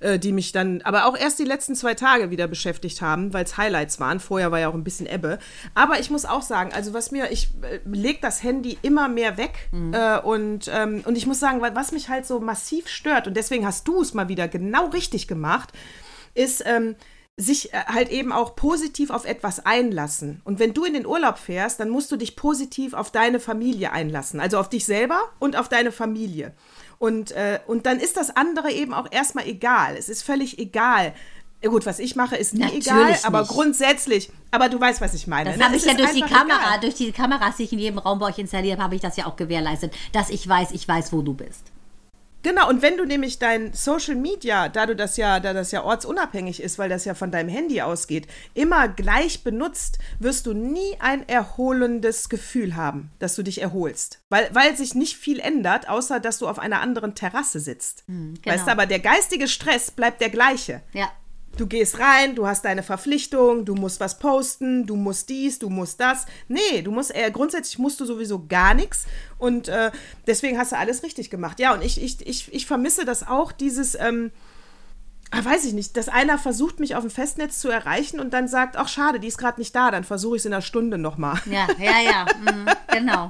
äh, 0.00 0.18
die 0.18 0.32
mich 0.32 0.52
dann, 0.52 0.82
aber 0.82 1.06
auch 1.06 1.16
erst 1.16 1.38
die 1.38 1.44
letzten 1.44 1.74
zwei 1.74 1.94
Tage 1.94 2.30
wieder 2.30 2.48
beschäftigt 2.48 3.02
haben, 3.02 3.32
weil 3.32 3.44
es 3.44 3.56
Highlights 3.56 4.00
waren. 4.00 4.20
Vorher 4.20 4.50
war 4.50 4.60
ja 4.60 4.68
auch 4.68 4.74
ein 4.74 4.84
bisschen 4.84 5.06
Ebbe. 5.06 5.38
Aber 5.74 6.00
ich 6.00 6.10
muss 6.10 6.24
auch 6.24 6.42
sagen, 6.42 6.72
also 6.72 6.94
was 6.94 7.10
mir, 7.10 7.30
ich 7.30 7.50
äh, 7.62 7.80
lege 7.84 8.18
das 8.22 8.42
Handy 8.42 8.78
immer 8.82 9.08
mehr 9.08 9.36
weg 9.36 9.68
mhm. 9.70 9.92
Äh, 9.92 10.18
und, 10.20 10.70
ähm, 10.72 11.02
und 11.04 11.16
ich 11.16 11.26
muss 11.26 11.38
sagen, 11.38 11.60
was 11.60 11.92
mich 11.92 12.08
halt 12.08 12.26
so 12.26 12.40
massiv 12.40 12.88
stört 12.88 13.26
und 13.26 13.36
deswegen 13.36 13.66
hast 13.66 13.86
du 13.86 14.00
es 14.00 14.14
mal 14.14 14.28
wieder 14.28 14.48
genau 14.48 14.86
richtig 14.86 15.28
gemacht, 15.28 15.70
ist, 16.34 16.64
ähm, 16.66 16.96
sich 17.36 17.72
äh, 17.72 17.84
halt 17.86 18.10
eben 18.10 18.32
auch 18.32 18.54
positiv 18.56 19.10
auf 19.10 19.24
etwas 19.24 19.64
einlassen. 19.64 20.40
Und 20.44 20.58
wenn 20.58 20.74
du 20.74 20.84
in 20.84 20.94
den 20.94 21.06
Urlaub 21.06 21.38
fährst, 21.38 21.80
dann 21.80 21.88
musst 21.88 22.12
du 22.12 22.16
dich 22.16 22.36
positiv 22.36 22.92
auf 22.94 23.10
deine 23.10 23.40
Familie 23.40 23.92
einlassen. 23.92 24.40
Also 24.40 24.58
auf 24.58 24.68
dich 24.68 24.84
selber 24.84 25.20
und 25.38 25.56
auf 25.56 25.68
deine 25.68 25.92
Familie. 25.92 26.52
Und, 26.98 27.32
äh, 27.32 27.58
und 27.66 27.86
dann 27.86 27.98
ist 27.98 28.16
das 28.16 28.36
andere 28.36 28.70
eben 28.70 28.94
auch 28.94 29.08
erstmal 29.10 29.46
egal. 29.46 29.96
Es 29.96 30.08
ist 30.08 30.22
völlig 30.22 30.58
egal. 30.58 31.14
Gut, 31.64 31.86
was 31.86 32.00
ich 32.00 32.16
mache, 32.16 32.36
ist 32.36 32.54
nie 32.54 32.60
Natürlich 32.60 32.88
egal, 32.88 33.10
nicht. 33.12 33.24
aber 33.24 33.44
grundsätzlich, 33.44 34.30
aber 34.50 34.68
du 34.68 34.80
weißt, 34.80 35.00
was 35.00 35.14
ich 35.14 35.28
meine. 35.28 35.50
Das 35.50 35.58
ne? 35.58 35.64
habe 35.64 35.76
ich 35.76 35.84
ja 35.84 35.94
durch 35.94 36.12
die 36.12 36.22
Kamera, 36.22 36.58
egal. 36.60 36.80
durch 36.80 36.94
die 36.94 37.12
Kameras, 37.12 37.56
die 37.56 37.62
ich 37.64 37.72
in 37.72 37.78
jedem 37.78 37.98
Raum 37.98 38.18
bei 38.18 38.26
euch 38.26 38.38
installiert 38.38 38.74
habe, 38.74 38.84
habe 38.84 38.94
ich 38.96 39.00
das 39.00 39.16
ja 39.16 39.26
auch 39.26 39.36
gewährleistet, 39.36 39.94
dass 40.12 40.28
ich 40.28 40.46
weiß, 40.46 40.72
ich 40.72 40.86
weiß, 40.88 41.12
wo 41.12 41.22
du 41.22 41.34
bist. 41.34 41.70
Genau, 42.42 42.68
und 42.68 42.82
wenn 42.82 42.96
du 42.96 43.04
nämlich 43.04 43.38
dein 43.38 43.72
Social 43.72 44.16
Media, 44.16 44.68
da 44.68 44.86
du 44.86 44.96
das 44.96 45.16
ja, 45.16 45.40
da 45.40 45.52
das 45.52 45.70
ja 45.70 45.82
ortsunabhängig 45.84 46.62
ist, 46.62 46.78
weil 46.78 46.88
das 46.88 47.04
ja 47.04 47.14
von 47.14 47.30
deinem 47.30 47.48
Handy 47.48 47.80
ausgeht, 47.80 48.26
immer 48.54 48.88
gleich 48.88 49.44
benutzt, 49.44 49.98
wirst 50.18 50.46
du 50.46 50.52
nie 50.52 50.96
ein 50.98 51.28
erholendes 51.28 52.28
Gefühl 52.28 52.74
haben, 52.74 53.10
dass 53.18 53.36
du 53.36 53.42
dich 53.42 53.60
erholst. 53.60 54.20
Weil, 54.28 54.48
weil 54.52 54.76
sich 54.76 54.94
nicht 54.94 55.16
viel 55.16 55.38
ändert, 55.38 55.88
außer 55.88 56.20
dass 56.20 56.38
du 56.38 56.48
auf 56.48 56.58
einer 56.58 56.80
anderen 56.80 57.14
Terrasse 57.14 57.60
sitzt. 57.60 58.04
Hm, 58.06 58.34
genau. 58.42 58.54
Weißt 58.54 58.66
du, 58.66 58.72
aber 58.72 58.86
der 58.86 59.00
geistige 59.00 59.46
Stress 59.46 59.90
bleibt 59.90 60.20
der 60.20 60.30
gleiche. 60.30 60.82
Ja. 60.92 61.10
Du 61.56 61.66
gehst 61.66 61.98
rein, 61.98 62.34
du 62.34 62.46
hast 62.46 62.64
deine 62.64 62.82
Verpflichtung, 62.82 63.66
du 63.66 63.74
musst 63.74 64.00
was 64.00 64.18
posten, 64.18 64.86
du 64.86 64.96
musst 64.96 65.28
dies, 65.28 65.58
du 65.58 65.68
musst 65.68 66.00
das. 66.00 66.24
Nee, 66.48 66.80
du 66.82 66.90
musst, 66.90 67.14
äh, 67.14 67.30
grundsätzlich 67.30 67.78
musst 67.78 68.00
du 68.00 68.06
sowieso 68.06 68.46
gar 68.46 68.72
nichts 68.72 69.04
und 69.38 69.68
äh, 69.68 69.90
deswegen 70.26 70.58
hast 70.58 70.72
du 70.72 70.78
alles 70.78 71.02
richtig 71.02 71.28
gemacht. 71.28 71.60
Ja, 71.60 71.74
und 71.74 71.84
ich, 71.84 72.02
ich, 72.02 72.26
ich, 72.26 72.52
ich 72.54 72.66
vermisse 72.66 73.04
das 73.04 73.26
auch, 73.26 73.52
dieses, 73.52 73.94
ähm, 73.96 74.32
ah, 75.30 75.44
weiß 75.44 75.66
ich 75.66 75.74
nicht, 75.74 75.96
dass 75.98 76.08
einer 76.08 76.38
versucht, 76.38 76.80
mich 76.80 76.96
auf 76.96 77.02
dem 77.02 77.10
Festnetz 77.10 77.58
zu 77.58 77.68
erreichen 77.68 78.18
und 78.18 78.32
dann 78.32 78.48
sagt, 78.48 78.78
ach 78.78 78.88
schade, 78.88 79.20
die 79.20 79.28
ist 79.28 79.36
gerade 79.36 79.60
nicht 79.60 79.74
da, 79.74 79.90
dann 79.90 80.04
versuche 80.04 80.36
ich 80.36 80.40
es 80.40 80.46
in 80.46 80.54
einer 80.54 80.62
Stunde 80.62 80.96
nochmal. 80.96 81.38
Ja, 81.44 81.68
ja, 81.78 82.00
ja, 82.00 82.26
mhm, 82.40 82.66
genau. 82.90 83.28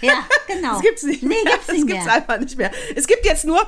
Ja, 0.00 0.14
genau. 0.46 0.72
Das 0.72 0.80
gibt's 0.80 1.02
nicht 1.02 1.22
nee, 1.22 1.34
mehr. 1.44 1.52
Gibt's 1.52 1.68
nicht 1.68 1.84
das 1.84 1.92
gibt's 1.92 2.08
einfach 2.08 2.38
nicht 2.38 2.56
mehr. 2.56 2.70
Es 2.96 3.06
gibt 3.06 3.26
jetzt 3.26 3.44
nur 3.44 3.60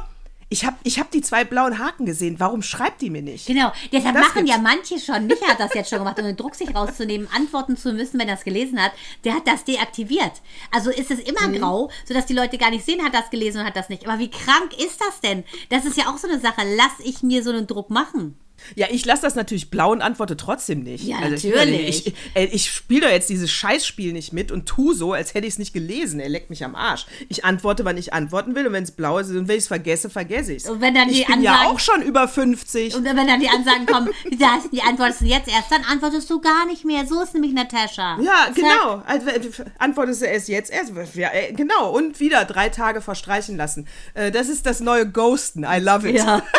ich 0.53 0.67
habe 0.67 0.77
ich 0.83 0.99
hab 0.99 1.13
die 1.13 1.21
zwei 1.21 1.45
blauen 1.45 1.79
Haken 1.79 2.07
gesehen. 2.07 2.41
Warum 2.41 2.61
schreibt 2.63 3.01
die 3.03 3.09
mir 3.09 3.23
nicht? 3.23 3.47
Genau, 3.47 3.73
deshalb 3.93 4.17
das 4.17 4.27
machen 4.27 4.45
gibt's. 4.45 4.51
ja 4.51 4.59
manche 4.59 4.99
schon. 4.99 5.29
Micha 5.29 5.47
hat 5.47 5.61
das 5.61 5.73
jetzt 5.75 5.89
schon 5.89 6.01
gemacht, 6.01 6.19
um 6.19 6.25
den 6.25 6.37
Druck 6.37 6.57
sich 6.57 6.75
rauszunehmen, 6.75 7.29
antworten 7.33 7.77
zu 7.77 7.93
müssen, 7.93 8.19
wenn 8.19 8.29
er 8.29 8.35
es 8.35 8.43
gelesen 8.43 8.83
hat. 8.83 8.91
Der 9.23 9.35
hat 9.35 9.47
das 9.47 9.65
deaktiviert. 9.65 10.33
Also 10.73 10.91
ist 10.91 11.13
es 11.13 11.21
immer 11.21 11.47
mhm. 11.47 11.61
grau, 11.61 11.91
sodass 12.05 12.27
die 12.27 12.35
Leute 12.35 12.59
gar 12.59 12.71
nicht 12.71 12.85
sehen, 12.85 13.05
hat 13.05 13.15
das 13.15 13.31
gelesen 13.31 13.61
und 13.61 13.67
hat 13.67 13.77
das 13.77 13.89
nicht. 13.89 14.09
Aber 14.09 14.19
wie 14.19 14.31
krank 14.31 14.73
ist 14.77 15.01
das 15.01 15.21
denn? 15.21 15.45
Das 15.69 15.85
ist 15.85 15.97
ja 15.97 16.11
auch 16.13 16.19
so 16.19 16.29
eine 16.29 16.41
Sache. 16.41 16.63
Lass 16.77 16.99
ich 17.05 17.23
mir 17.23 17.45
so 17.45 17.51
einen 17.51 17.69
Druck 17.69 17.89
machen. 17.89 18.37
Ja, 18.75 18.87
ich 18.91 19.05
lasse 19.05 19.23
das 19.23 19.35
natürlich 19.35 19.71
blau 19.71 19.93
und 19.93 20.03
antworte 20.03 20.37
trotzdem 20.37 20.83
nicht. 20.83 21.05
Ja, 21.05 21.17
also 21.19 21.49
natürlich. 21.49 21.89
Ich, 21.89 22.07
ich, 22.09 22.15
ey, 22.35 22.47
ich 22.53 22.71
spiele 22.71 23.03
doch 23.03 23.11
jetzt 23.11 23.29
dieses 23.29 23.51
Scheißspiel 23.51 24.13
nicht 24.13 24.33
mit 24.33 24.53
und 24.53 24.67
tu 24.67 24.93
so, 24.93 25.13
als 25.13 25.35
hätte 25.35 25.47
ich 25.47 25.55
es 25.55 25.59
nicht 25.59 25.73
gelesen. 25.73 26.21
Er 26.21 26.29
leckt 26.29 26.51
mich 26.51 26.65
am 26.65 26.75
Arsch. 26.75 27.07
Ich 27.29 27.45
antworte, 27.45 27.85
wann 27.85 27.97
ich 27.97 28.13
antworten 28.13 28.55
will 28.55 28.67
und 28.67 28.73
wenn 28.73 28.85
es 28.85 28.91
blau 28.93 29.19
ist 29.19 29.31
und 29.31 29.49
wenn 29.49 29.57
ich 29.57 29.63
es 29.63 29.69
vergesse, 29.69 30.11
vergesse 30.11 30.53
ich 30.53 30.65
es. 30.65 30.69
Und 30.71 30.81
wenn 30.81 30.95
dann 30.95 31.09
die 31.09 31.21
ich 31.21 31.27
bin 31.27 31.43
ja 31.43 31.53
Ansagen- 31.55 31.67
auch 31.75 31.79
schon 31.81 32.03
über 32.03 32.29
50. 32.29 32.95
Und 32.95 33.05
wenn 33.05 33.17
dann 33.27 33.41
die 33.41 33.49
Ansagen 33.49 33.87
kommen, 33.87 34.09
da 34.39 34.57
ist 34.59 34.73
die 34.73 34.83
antwortest 34.83 35.21
du 35.23 35.25
jetzt 35.27 35.49
erst, 35.49 35.71
dann 35.71 35.83
antwortest 35.85 36.29
du 36.31 36.41
gar 36.41 36.67
nicht 36.67 36.85
mehr. 36.85 37.07
So 37.07 37.23
ist 37.23 37.35
nämlich 37.35 37.53
Natascha. 37.53 38.19
Ja, 38.21 38.47
Zack. 38.47 38.55
genau. 38.55 39.03
Also, 39.07 39.29
äh, 39.29 39.41
antwortest 39.79 40.23
du 40.23 40.27
erst 40.27 40.49
jetzt 40.49 40.71
erst. 40.71 40.93
Ja, 41.15 41.31
äh, 41.33 41.53
genau. 41.53 41.91
Und 41.97 42.21
wieder 42.21 42.45
drei 42.45 42.69
Tage 42.69 43.01
verstreichen 43.01 43.57
lassen. 43.57 43.87
Äh, 44.15 44.31
Das 44.31 44.49
ist 44.49 44.67
das 44.67 44.81
neue 44.81 45.09
Ghosten. 45.11 45.65
I 45.65 45.79
love 45.81 46.09
it. 46.09 46.17
Ja. 46.17 46.43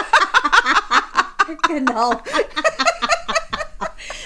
genau. 1.67 2.11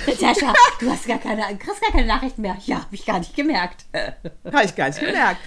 Natascha, 0.07 0.53
du 0.79 0.89
hast 0.89 1.07
gar 1.07 1.17
keine, 1.17 1.41
kriegst 1.57 1.81
gar 1.81 1.91
keine 1.91 2.05
Nachrichten 2.05 2.41
mehr. 2.41 2.57
Ja, 2.65 2.77
habe 2.77 2.93
ich 2.95 3.05
gar 3.05 3.19
nicht 3.19 3.35
gemerkt. 3.35 3.85
Habe 3.93 4.63
ich 4.63 4.75
gar 4.75 4.87
nicht 4.87 4.99
gemerkt. 4.99 5.39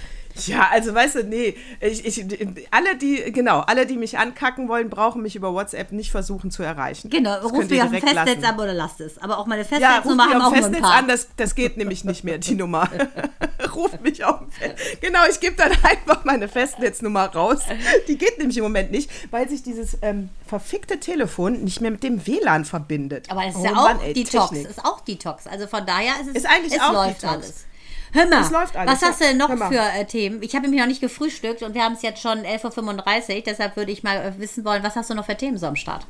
Ja, 0.46 0.68
also 0.70 0.94
weißt 0.94 1.16
du, 1.16 1.24
nee, 1.24 1.56
ich, 1.80 2.04
ich, 2.04 2.24
alle, 2.70 2.96
die, 2.96 3.32
genau, 3.32 3.60
alle, 3.60 3.86
die 3.86 3.96
mich 3.96 4.18
ankacken 4.18 4.68
wollen, 4.68 4.88
brauchen 4.90 5.22
mich 5.22 5.34
über 5.36 5.52
WhatsApp 5.52 5.92
nicht 5.92 6.10
versuchen 6.10 6.50
zu 6.50 6.62
erreichen. 6.62 7.10
Genau, 7.10 7.34
Das 7.40 7.44
ruf 7.52 7.70
ihr 7.70 7.84
auf 7.84 7.90
dem 7.90 8.00
Festnetz 8.00 8.26
lassen. 8.40 8.44
ab 8.44 8.58
oder 8.58 8.74
lasst 8.74 9.00
es. 9.00 9.18
Aber 9.18 9.38
auch 9.38 9.46
meine 9.46 9.62
Ja, 9.62 9.68
Festnetznummer 9.68 10.24
mich 10.26 10.34
haben 10.34 10.42
auf 10.42 10.48
auch 10.48 10.52
dem 10.52 10.58
nur 10.60 10.66
ein 10.68 10.72
Festnetz 10.74 10.90
paar. 10.90 10.98
an, 10.98 11.08
das, 11.08 11.28
das 11.36 11.54
geht 11.54 11.76
nämlich 11.76 12.04
nicht 12.04 12.24
mehr, 12.24 12.38
die 12.38 12.54
Nummer. 12.54 12.88
ruft 13.74 14.00
mich 14.02 14.24
auf 14.24 14.40
Festnetz. 14.50 15.00
Genau, 15.00 15.20
ich 15.30 15.40
gebe 15.40 15.56
dann 15.56 15.72
einfach 15.82 16.24
meine 16.24 16.48
Festnetznummer 16.48 17.26
raus. 17.26 17.60
Die 18.06 18.16
geht 18.18 18.38
nämlich 18.38 18.56
im 18.56 18.64
Moment 18.64 18.90
nicht, 18.90 19.10
weil 19.30 19.48
sich 19.48 19.62
dieses 19.62 19.98
ähm, 20.02 20.28
verfickte 20.46 21.00
Telefon 21.00 21.64
nicht 21.64 21.80
mehr 21.80 21.90
mit 21.90 22.02
dem 22.02 22.26
WLAN 22.26 22.64
verbindet. 22.64 23.30
Aber 23.30 23.42
das 23.44 23.54
ist 23.54 23.60
Oh 23.60 23.64
ja 23.64 23.70
auch 23.72 23.82
Mann, 23.84 24.00
ey, 24.00 24.12
Detox. 24.12 24.50
Technik. 24.50 24.70
Ist 24.70 24.84
auch 24.84 25.00
Detox. 25.00 25.46
Also 25.46 25.66
von 25.66 25.84
daher 25.86 26.12
ist 26.20 26.28
es, 26.28 26.34
Ist 26.36 26.46
eigentlich 26.46 26.74
es 26.74 26.80
auch 26.80 26.92
läuft 26.92 27.22
Detox. 27.22 27.34
alles. 27.34 27.64
Hör 28.12 28.26
mal, 28.26 28.40
Es 28.42 28.50
läuft 28.50 28.76
alles, 28.76 28.92
was 28.92 29.02
hast 29.02 29.20
du 29.20 29.24
denn 29.24 29.36
noch 29.36 29.50
ja. 29.50 29.68
Für 29.68 30.00
äh, 30.00 30.04
Themen? 30.04 30.42
Ich 30.42 30.54
habe 30.54 30.62
nämlich 30.64 30.80
noch 30.80 30.88
nicht 30.88 31.00
gefrühstückt 31.00 31.62
und 31.62 31.74
wir 31.74 31.82
haben 31.82 31.94
es 31.94 32.02
jetzt 32.02 32.20
schon 32.22 32.38
11.35 32.40 33.36
Uhr. 33.36 33.42
Deshalb 33.46 33.76
würde 33.76 33.92
ich 33.92 34.02
mal 34.02 34.16
äh, 34.16 34.32
wissen 34.40 34.64
wollen, 34.64 34.82
was 34.82 34.96
hast 34.96 35.10
du 35.10 35.14
noch 35.14 35.26
für 35.26 35.36
Themen 35.36 35.58
so 35.58 35.66
am 35.66 35.76
Start? 35.76 36.06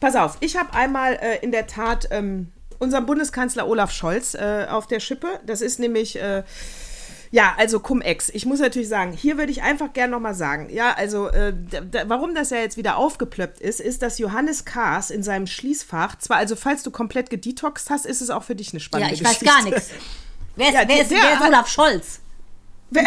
Pass 0.00 0.14
auf, 0.16 0.36
ich 0.40 0.56
habe 0.56 0.72
einmal 0.74 1.14
äh, 1.14 1.38
in 1.42 1.52
der 1.52 1.66
Tat 1.66 2.08
ähm, 2.10 2.52
unseren 2.78 3.06
Bundeskanzler 3.06 3.66
Olaf 3.68 3.90
Scholz 3.92 4.34
äh, 4.34 4.66
auf 4.68 4.86
der 4.86 5.00
Schippe. 5.00 5.40
Das 5.46 5.60
ist 5.60 5.78
nämlich. 5.78 6.20
Äh, 6.20 6.42
ja, 7.32 7.54
also 7.58 7.80
Cum-Ex. 7.80 8.28
Ich 8.30 8.46
muss 8.46 8.60
natürlich 8.60 8.88
sagen, 8.88 9.12
hier 9.12 9.36
würde 9.36 9.50
ich 9.50 9.60
einfach 9.62 9.92
gerne 9.92 10.12
nochmal 10.12 10.34
sagen, 10.34 10.68
ja, 10.70 10.94
also 10.94 11.28
äh, 11.28 11.52
warum 12.06 12.36
das 12.36 12.50
ja 12.50 12.58
jetzt 12.58 12.76
wieder 12.76 12.96
aufgeplöppt 12.96 13.60
ist, 13.60 13.80
ist, 13.80 14.02
dass 14.02 14.18
Johannes 14.18 14.64
Kaas 14.64 15.10
in 15.10 15.24
seinem 15.24 15.48
Schließfach, 15.48 16.16
zwar 16.18 16.36
also 16.36 16.54
falls 16.54 16.84
du 16.84 16.92
komplett 16.92 17.28
gedetoxt 17.28 17.90
hast, 17.90 18.06
ist 18.06 18.20
es 18.20 18.30
auch 18.30 18.44
für 18.44 18.54
dich 18.54 18.70
eine 18.70 18.78
Ja, 18.78 18.84
spannende 18.84 19.14
ich 19.14 19.24
weiß 19.24 19.40
Geschichte. 19.40 19.54
gar 19.54 19.64
nichts. 19.64 19.90
Wer 20.56 20.68
ist, 20.68 20.74
Ja, 20.74 20.88
wer 20.88 21.02
ist, 21.02 21.10
der 21.10 21.22
wer 21.22 21.32
ist 21.32 21.38
hat- 21.40 21.48
Olaf 21.48 21.68
Scholz? 21.68 22.20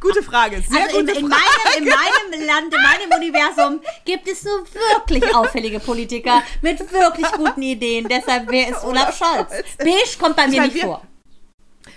Gute 0.00 0.22
Frage, 0.22 0.62
sehr 0.62 0.82
Also 0.84 0.98
in, 1.00 1.06
gute 1.06 1.18
in, 1.18 1.28
Frage. 1.28 1.42
meinem, 1.74 1.82
in 1.82 1.88
meinem 1.88 2.46
Land, 2.46 2.74
in 2.74 2.82
meinem 2.82 3.10
Universum 3.22 3.80
gibt 4.04 4.28
es 4.28 4.44
nur 4.44 4.64
wirklich 4.72 5.34
auffällige 5.34 5.80
Politiker 5.80 6.42
mit 6.62 6.78
wirklich 6.92 7.26
guten 7.32 7.62
Ideen. 7.62 8.06
Deshalb, 8.08 8.44
wer 8.50 8.68
ist 8.68 8.84
Olaf 8.84 9.16
Scholz? 9.16 9.50
Beige 9.78 10.18
kommt 10.18 10.36
bei 10.36 10.46
mir 10.46 10.56
meine, 10.60 10.66
nicht 10.72 10.74
wir- 10.76 10.82
vor. 10.84 11.02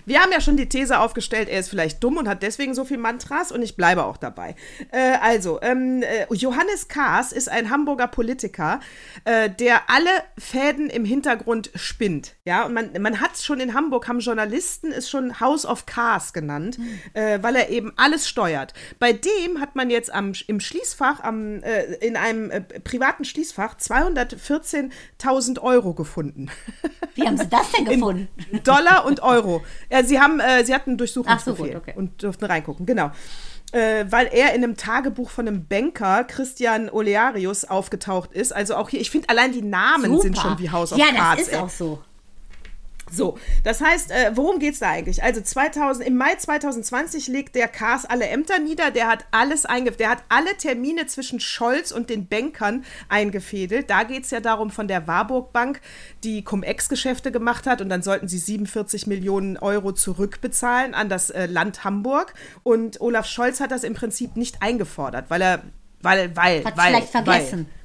Wir 0.06 0.22
haben 0.22 0.32
ja 0.32 0.41
schon 0.41 0.58
die 0.58 0.70
These 0.70 1.00
aufgestellt, 1.00 1.50
er 1.50 1.60
ist 1.60 1.70
vielleicht 1.70 2.04
dumm 2.04 2.18
und 2.18 2.28
hat 2.28 2.43
deswegen 2.43 2.74
so 2.74 2.86
viel 2.86 2.97
Mantras 2.97 3.52
und 3.52 3.62
ich 3.62 3.76
bleibe 3.76 4.04
auch 4.06 4.18
dabei. 4.18 4.56
Äh, 4.91 5.18
also, 5.22 5.60
ähm, 5.62 6.04
äh, 6.04 6.26
Johannes 6.34 6.88
Kaas 6.88 7.32
ist 7.32 7.50
ein 7.50 7.70
Hamburger 7.70 8.08
Politiker, 8.08 8.80
äh, 9.26 9.50
der 9.50 9.89
alle 9.89 10.10
Fäden 10.38 10.89
im 10.89 11.06
Hintergrund 11.06 11.72
spinnt. 11.76 12.36
Ja, 12.45 12.66
und 12.66 12.74
man, 12.74 12.91
man 13.00 13.20
hat 13.20 13.38
schon 13.38 13.60
in 13.60 13.74
Hamburg, 13.74 14.08
haben 14.08 14.20
Journalisten 14.20 14.91
es 14.91 15.10
schon 15.10 15.39
House 15.39 15.66
of 15.66 15.86
Kaas 15.86 16.34
genannt, 16.34 16.80
äh, 17.14 17.39
weil 17.41 17.56
er 17.56 17.70
eben 17.70 17.93
alles 17.95 18.28
steuert. 18.28 18.74
Bei 19.00 19.14
dem 19.14 19.60
hat 19.60 19.76
man 19.76 19.89
jetzt 19.89 20.14
am, 20.14 20.34
im 20.47 20.60
Schließfach, 20.60 21.22
am, 21.22 21.62
äh, 21.64 21.84
in 21.95 22.16
einem 22.16 22.52
äh, 22.52 22.62
privaten 22.62 23.26
Schließfach 23.26 23.76
214.000 23.78 25.60
Euro 25.62 25.93
gefunden. 25.93 26.50
Wie 27.16 27.26
haben 27.26 27.38
Sie 27.38 27.47
das 27.47 27.72
denn 27.72 27.86
gefunden? 27.86 28.28
Dollar 28.64 29.06
und 29.06 29.22
Euro. 29.22 29.64
Ja, 29.91 30.03
sie 30.03 30.19
haben, 30.19 30.39
äh, 30.39 30.63
sie 30.65 30.73
hatten 30.73 30.97
Durchsuchungsbefehl 30.97 31.71
so, 31.73 31.77
okay. 31.77 31.93
und 31.95 32.21
durften 32.21 32.45
reingucken, 32.45 32.85
genau. 32.85 33.11
Äh, 33.71 34.05
weil 34.09 34.27
er 34.27 34.55
in 34.55 34.63
einem 34.63 34.77
Tagebuch 34.77 35.29
von 35.29 35.47
einem 35.47 35.67
Banker, 35.67 36.23
Christian 36.23 36.89
Olearius, 36.89 37.65
aufgetaucht 37.65 38.31
ist. 38.33 38.51
Also 38.51 38.75
auch 38.75 38.89
hier, 38.89 38.99
ich 38.99 39.11
finde 39.11 39.29
allein 39.29 39.51
die 39.51 39.61
Namen 39.61 40.19
sind 40.21 40.37
schon 40.37 40.57
wie 40.57 40.71
House 40.71 40.91
of 40.91 40.97
ja, 40.97 41.11
Cards. 41.11 41.37
das 41.37 41.47
ist 41.47 41.53
ey. 41.53 41.59
auch 41.59 41.69
so. 41.69 42.01
So, 43.12 43.38
das 43.64 43.82
heißt, 43.82 44.12
äh, 44.12 44.32
worum 44.36 44.60
geht's 44.60 44.80
da 44.80 44.89
eigentlich? 44.89 45.24
Also 45.24 45.41
2000, 45.41 46.05
im 46.07 46.18
Mai 46.18 46.36
2020 46.36 47.28
legt 47.28 47.55
der 47.55 47.68
Kars 47.68 48.05
alle 48.05 48.28
Ämter 48.28 48.60
nieder, 48.60 48.91
der 48.91 49.07
hat 49.07 49.26
alles 49.32 49.66
einge 49.66 49.89
der 49.91 50.10
hat 50.10 50.24
alle 50.30 50.55
Termine 50.57 51.07
zwischen 51.07 51.39
Scholz 51.39 51.91
und 51.91 52.10
den 52.10 52.28
Bankern 52.28 52.86
eingefädelt. 53.07 53.89
Da 53.89 54.03
geht's 54.03 54.32
ja 54.32 54.39
darum 54.39 54.70
von 54.70 54.88
der 54.88 55.07
Warburg 55.07 55.51
Bank, 55.51 55.82
die 56.24 56.43
Cum-Ex-Geschäfte 56.43 57.32
gemacht 57.32 57.66
hat 57.66 57.82
und 57.82 57.89
dann 57.89 58.03
sollten 58.03 58.28
sie 58.28 58.38
47 58.38 59.07
Millionen 59.07 59.57
Euro 59.57 59.91
zurückbezahlen 59.91 60.93
an 60.93 61.10
das 61.10 61.30
äh, 61.30 61.47
Land 61.47 61.84
Hamburg 61.84 62.34
und 62.64 63.01
Olaf 63.01 63.26
Scholz 63.26 63.60
hat 63.60 63.72
das 63.72 63.84
im 63.84 63.93
Prinzip 63.93 64.36
nicht 64.36 64.62
eingefordert, 64.62 65.26
weil 65.30 65.41
er 65.41 65.64
weil 66.01 66.36
weil 66.36 66.64
Hat 66.64 66.78
weil, 66.78 66.88
vielleicht 66.88 67.10
vergessen. 67.10 67.68
Weil, 67.68 67.78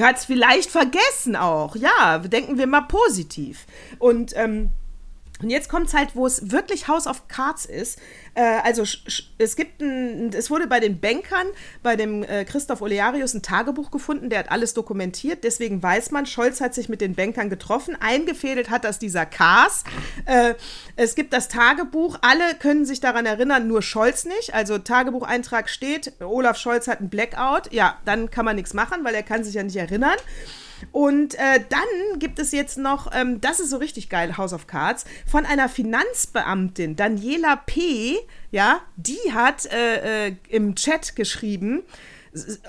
hat 0.00 0.18
vielleicht 0.18 0.70
vergessen 0.70 1.36
auch. 1.36 1.76
Ja, 1.76 2.18
denken 2.18 2.58
wir 2.58 2.66
mal 2.66 2.82
positiv. 2.82 3.66
Und, 3.98 4.32
ähm, 4.36 4.70
und 5.42 5.50
jetzt 5.50 5.68
kommt 5.68 5.88
es 5.88 5.94
halt, 5.94 6.16
wo 6.16 6.26
es 6.26 6.50
wirklich 6.50 6.88
House 6.88 7.06
of 7.06 7.28
Cards 7.28 7.66
ist. 7.66 7.98
Äh, 8.34 8.40
also 8.64 8.84
es 9.38 9.56
gibt 9.56 9.82
ein, 9.82 10.30
es 10.32 10.50
wurde 10.50 10.66
bei 10.66 10.80
den 10.80 10.98
Bankern, 10.98 11.46
bei 11.82 11.94
dem 11.94 12.22
äh, 12.22 12.44
Christoph 12.44 12.80
Olearius 12.80 13.34
ein 13.34 13.42
Tagebuch 13.42 13.90
gefunden, 13.90 14.30
der 14.30 14.40
hat 14.40 14.50
alles 14.50 14.72
dokumentiert. 14.72 15.44
Deswegen 15.44 15.82
weiß 15.82 16.10
man, 16.10 16.24
Scholz 16.24 16.60
hat 16.60 16.74
sich 16.74 16.88
mit 16.88 17.02
den 17.02 17.14
Bankern 17.14 17.50
getroffen. 17.50 17.96
Eingefädelt 18.00 18.70
hat 18.70 18.84
das 18.84 18.98
dieser 18.98 19.26
Kars. 19.26 19.84
Äh, 20.24 20.54
es 20.96 21.14
gibt 21.14 21.34
das 21.34 21.48
Tagebuch. 21.48 22.18
Alle 22.22 22.54
können 22.58 22.86
sich 22.86 23.00
daran 23.00 23.26
erinnern, 23.26 23.68
nur 23.68 23.82
Scholz 23.82 24.24
nicht. 24.24 24.54
Also 24.54 24.78
Tagebucheintrag 24.78 25.68
steht, 25.68 26.14
Olaf 26.20 26.56
Scholz 26.56 26.88
hat 26.88 27.00
einen 27.00 27.10
Blackout. 27.10 27.72
Ja, 27.72 27.98
dann 28.06 28.30
kann 28.30 28.46
man 28.46 28.56
nichts 28.56 28.72
machen, 28.72 29.04
weil 29.04 29.14
er 29.14 29.22
kann 29.22 29.44
sich 29.44 29.54
ja 29.54 29.62
nicht 29.62 29.76
erinnern. 29.76 30.16
Und 30.92 31.34
äh, 31.34 31.60
dann 31.68 32.18
gibt 32.18 32.38
es 32.38 32.52
jetzt 32.52 32.78
noch, 32.78 33.10
ähm, 33.12 33.40
das 33.40 33.60
ist 33.60 33.70
so 33.70 33.76
richtig 33.76 34.08
geil, 34.08 34.36
House 34.36 34.52
of 34.52 34.66
Cards, 34.66 35.04
von 35.26 35.46
einer 35.46 35.68
Finanzbeamtin, 35.68 36.96
Daniela 36.96 37.56
P., 37.56 38.18
ja, 38.50 38.80
die 38.96 39.32
hat 39.32 39.66
äh, 39.66 40.28
äh, 40.28 40.36
im 40.48 40.74
Chat 40.76 41.16
geschrieben, 41.16 41.82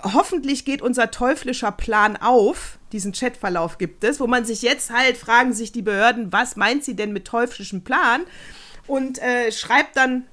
hoffentlich 0.04 0.66
geht 0.66 0.82
unser 0.82 1.12
teuflischer 1.12 1.72
Plan 1.72 2.16
auf. 2.18 2.80
Diesen 2.92 3.12
Chatverlauf 3.12 3.78
gibt 3.78 4.04
es, 4.04 4.20
wo 4.20 4.28
man 4.28 4.46
sich 4.46 4.62
jetzt 4.62 4.92
halt 4.92 5.18
fragen 5.18 5.54
sich 5.54 5.72
die 5.72 5.82
Behörden, 5.82 6.32
was 6.32 6.56
meint 6.56 6.84
sie 6.84 6.96
denn 6.96 7.14
mit 7.14 7.26
teuflischem 7.26 7.84
Plan? 7.84 8.22
Und 8.88 9.22
äh, 9.22 9.52
schreibt 9.52 9.98
dann 9.98 10.26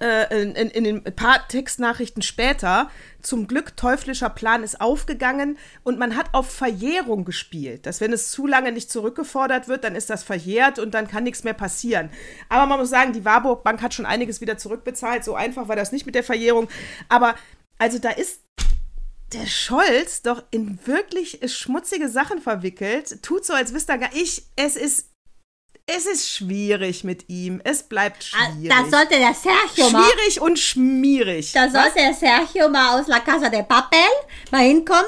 äh, 0.00 0.42
in, 0.42 0.54
in, 0.54 0.70
in 0.70 0.84
den 0.84 1.02
paar 1.14 1.46
Textnachrichten 1.48 2.22
später, 2.22 2.90
zum 3.22 3.46
Glück 3.46 3.76
teuflischer 3.76 4.30
Plan 4.30 4.62
ist 4.62 4.80
aufgegangen 4.80 5.58
und 5.82 5.98
man 5.98 6.16
hat 6.16 6.32
auf 6.32 6.50
Verjährung 6.50 7.24
gespielt. 7.24 7.86
Dass 7.86 8.00
wenn 8.00 8.12
es 8.12 8.30
zu 8.30 8.46
lange 8.46 8.72
nicht 8.72 8.90
zurückgefordert 8.90 9.68
wird, 9.68 9.84
dann 9.84 9.96
ist 9.96 10.10
das 10.10 10.22
verjährt 10.22 10.78
und 10.78 10.94
dann 10.94 11.08
kann 11.08 11.24
nichts 11.24 11.44
mehr 11.44 11.54
passieren. 11.54 12.10
Aber 12.48 12.66
man 12.66 12.78
muss 12.78 12.90
sagen, 12.90 13.12
die 13.12 13.24
Warburg 13.24 13.64
Bank 13.64 13.82
hat 13.82 13.94
schon 13.94 14.06
einiges 14.06 14.40
wieder 14.40 14.58
zurückbezahlt. 14.58 15.24
So 15.24 15.34
einfach 15.34 15.68
war 15.68 15.76
das 15.76 15.92
nicht 15.92 16.06
mit 16.06 16.14
der 16.14 16.24
Verjährung. 16.24 16.68
Aber 17.08 17.34
also 17.78 17.98
da 17.98 18.10
ist 18.10 18.40
der 19.32 19.46
Scholz 19.46 20.22
doch 20.22 20.44
in 20.50 20.78
wirklich 20.84 21.40
schmutzige 21.52 22.08
Sachen 22.08 22.40
verwickelt. 22.40 23.22
Tut 23.22 23.44
so, 23.44 23.54
als 23.54 23.74
wüsste 23.74 23.92
er 23.92 23.98
gar 23.98 24.14
ich, 24.14 24.46
es 24.54 24.76
ist 24.76 25.10
es 25.86 26.06
ist 26.06 26.30
schwierig 26.30 27.04
mit 27.04 27.28
ihm. 27.28 27.60
Es 27.64 27.82
bleibt 27.84 28.30
Ah, 28.34 28.50
schwierig. 28.52 28.68
Da 28.70 28.84
sollte 28.98 29.18
der 29.18 29.34
Sergio 29.34 29.90
mal, 29.90 30.02
Schwierig 30.04 30.40
und 30.40 30.58
schmierig. 30.58 31.52
da 31.52 31.70
sollte 31.70 31.94
der 31.98 32.14
Sergio 32.14 32.68
mal 32.68 33.00
aus 33.00 33.06
La 33.06 33.20
Casa 33.20 33.48
de 33.48 33.62
Papel 33.62 33.98
mal 34.50 34.62
hinkommen. 34.64 35.04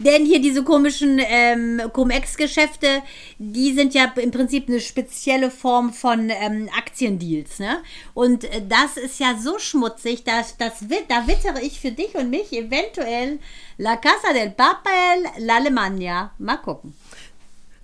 Denn 0.00 0.26
hier 0.26 0.40
diese 0.40 0.64
komischen 0.64 1.20
ähm, 1.24 1.80
Cum-Ex-Geschäfte, 1.92 3.00
die 3.38 3.72
sind 3.74 3.94
ja 3.94 4.12
im 4.16 4.32
Prinzip 4.32 4.68
eine 4.68 4.80
spezielle 4.80 5.52
Form 5.52 5.92
von 5.92 6.30
ähm, 6.30 6.68
Aktiendeals. 6.76 7.60
Ne? 7.60 7.80
Und 8.12 8.42
äh, 8.42 8.60
das 8.68 8.96
ist 8.96 9.20
ja 9.20 9.36
so 9.40 9.56
schmutzig, 9.60 10.24
dass, 10.24 10.56
das, 10.56 10.90
wit- 10.90 11.04
da 11.08 11.28
wittere 11.28 11.60
ich 11.62 11.78
für 11.80 11.92
dich 11.92 12.16
und 12.16 12.28
mich 12.28 12.52
eventuell 12.52 13.38
La 13.78 13.96
Casa 13.96 14.32
del 14.32 14.50
Papel, 14.50 14.90
l'Alemania. 15.38 16.30
Mal 16.38 16.56
gucken. 16.56 16.94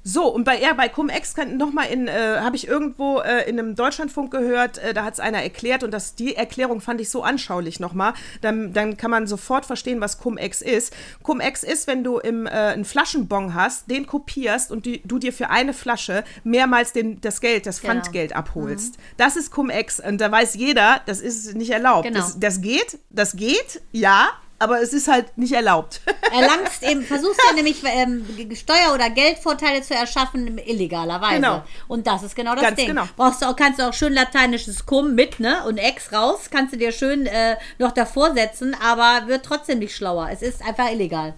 So, 0.03 0.29
und 0.29 0.45
bei, 0.45 0.59
ja, 0.59 0.73
bei 0.73 0.89
Cum-Ex 0.89 1.35
nochmal 1.57 1.89
in, 1.89 2.09
äh, 2.09 2.39
habe 2.41 2.57
ich 2.57 2.67
irgendwo 2.67 3.21
äh, 3.21 3.49
in 3.49 3.59
einem 3.59 3.75
Deutschlandfunk 3.75 4.31
gehört, 4.31 4.79
äh, 4.79 4.95
da 4.95 5.05
hat 5.05 5.15
es 5.15 5.21
einer 5.21 5.43
erklärt 5.43 5.83
und 5.83 5.91
das, 5.91 6.15
die 6.15 6.37
Erklärung 6.37 6.81
fand 6.81 7.03
ich 7.03 7.11
so 7.11 7.23
anschaulich 7.23 7.81
nochmal. 7.81 8.15
Dann, 8.41 8.73
dann 8.73 8.97
kann 8.97 9.11
man 9.11 9.27
sofort 9.27 9.67
verstehen, 9.67 10.01
was 10.01 10.19
Cum-Ex 10.19 10.63
ist. 10.63 10.95
Cum-Ex 11.23 11.63
ist, 11.65 11.87
wenn 11.87 12.03
du 12.03 12.19
im, 12.19 12.47
äh, 12.47 12.51
einen 12.51 12.87
Flaschenbon 12.87 13.55
hast, 13.55 13.91
den 13.91 14.07
kopierst 14.07 14.73
und 14.73 14.87
die, 14.87 15.03
du 15.05 15.19
dir 15.19 15.35
für 15.35 15.51
eine 15.51 15.75
Flasche 15.75 16.25
mehrmals 16.45 16.93
den, 16.93 17.21
das 17.21 17.41
Geld, 17.43 17.67
das 17.67 17.83
Genau. 17.83 17.95
Pfandgeld 17.95 18.35
abholst. 18.35 18.97
Das 19.19 19.37
ist 19.37 19.51
Cum-Ex 19.51 20.01
und 20.01 20.19
da 20.21 20.31
weiß 20.33 20.55
jeder, 20.55 21.03
das 21.05 21.21
ist 21.21 21.55
nicht 21.57 21.71
erlaubt. 21.71 22.07
Genau. 22.09 22.21
Das, 22.21 22.41
das 22.41 22.61
geht, 22.63 22.99
das 23.11 23.37
geht, 23.37 23.83
ja, 23.93 24.31
aber 24.61 24.83
es 24.83 24.93
ist 24.93 25.09
halt 25.09 25.37
nicht 25.39 25.53
erlaubt. 25.53 26.03
Erlangst 26.33 26.83
eben, 26.83 27.03
versuchst 27.03 27.41
ja 27.49 27.55
nämlich 27.55 27.83
ähm, 27.85 28.27
Steuer- 28.55 28.95
oder 28.95 29.09
Geldvorteile 29.09 29.83
zu 29.83 29.95
erschaffen, 29.95 30.59
illegalerweise. 30.59 31.37
Genau. 31.37 31.65
Und 31.89 32.07
das 32.07 32.23
ist 32.23 32.37
genau 32.37 32.55
das 32.55 32.63
Ganz 32.63 32.77
Ding. 32.77 32.89
genau. 32.89 33.05
Brauchst 33.17 33.41
du 33.41 33.47
auch, 33.47 33.57
kannst 33.57 33.81
du 33.81 33.89
auch 33.89 33.95
schön 33.95 34.13
lateinisches 34.13 34.85
Cum 34.85 35.15
mit, 35.15 35.41
ne? 35.41 35.65
Und 35.67 35.79
Ex 35.79 36.13
raus, 36.13 36.51
kannst 36.51 36.75
du 36.75 36.77
dir 36.77 36.93
schön 36.93 37.25
äh, 37.25 37.57
noch 37.79 37.93
davor 37.93 38.35
setzen, 38.35 38.77
aber 38.81 39.27
wird 39.29 39.47
trotzdem 39.47 39.79
nicht 39.79 39.97
schlauer. 39.97 40.29
Es 40.31 40.43
ist 40.43 40.63
einfach 40.63 40.93
illegal. 40.93 41.35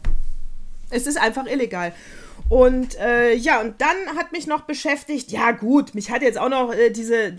Es 0.91 1.07
ist 1.07 1.17
einfach 1.17 1.47
illegal. 1.47 1.93
Und 2.49 2.99
äh, 2.99 3.35
ja, 3.35 3.61
und 3.61 3.81
dann 3.81 4.19
hat 4.19 4.33
mich 4.33 4.49
noch 4.49 4.63
beschäftigt, 4.63 5.31
ja 5.31 5.53
gut, 5.53 5.95
mich 5.95 6.11
hat 6.11 6.23
jetzt 6.23 6.39
auch 6.39 6.49
noch 6.49 6.75
äh, 6.75 6.91
diese, 6.91 7.37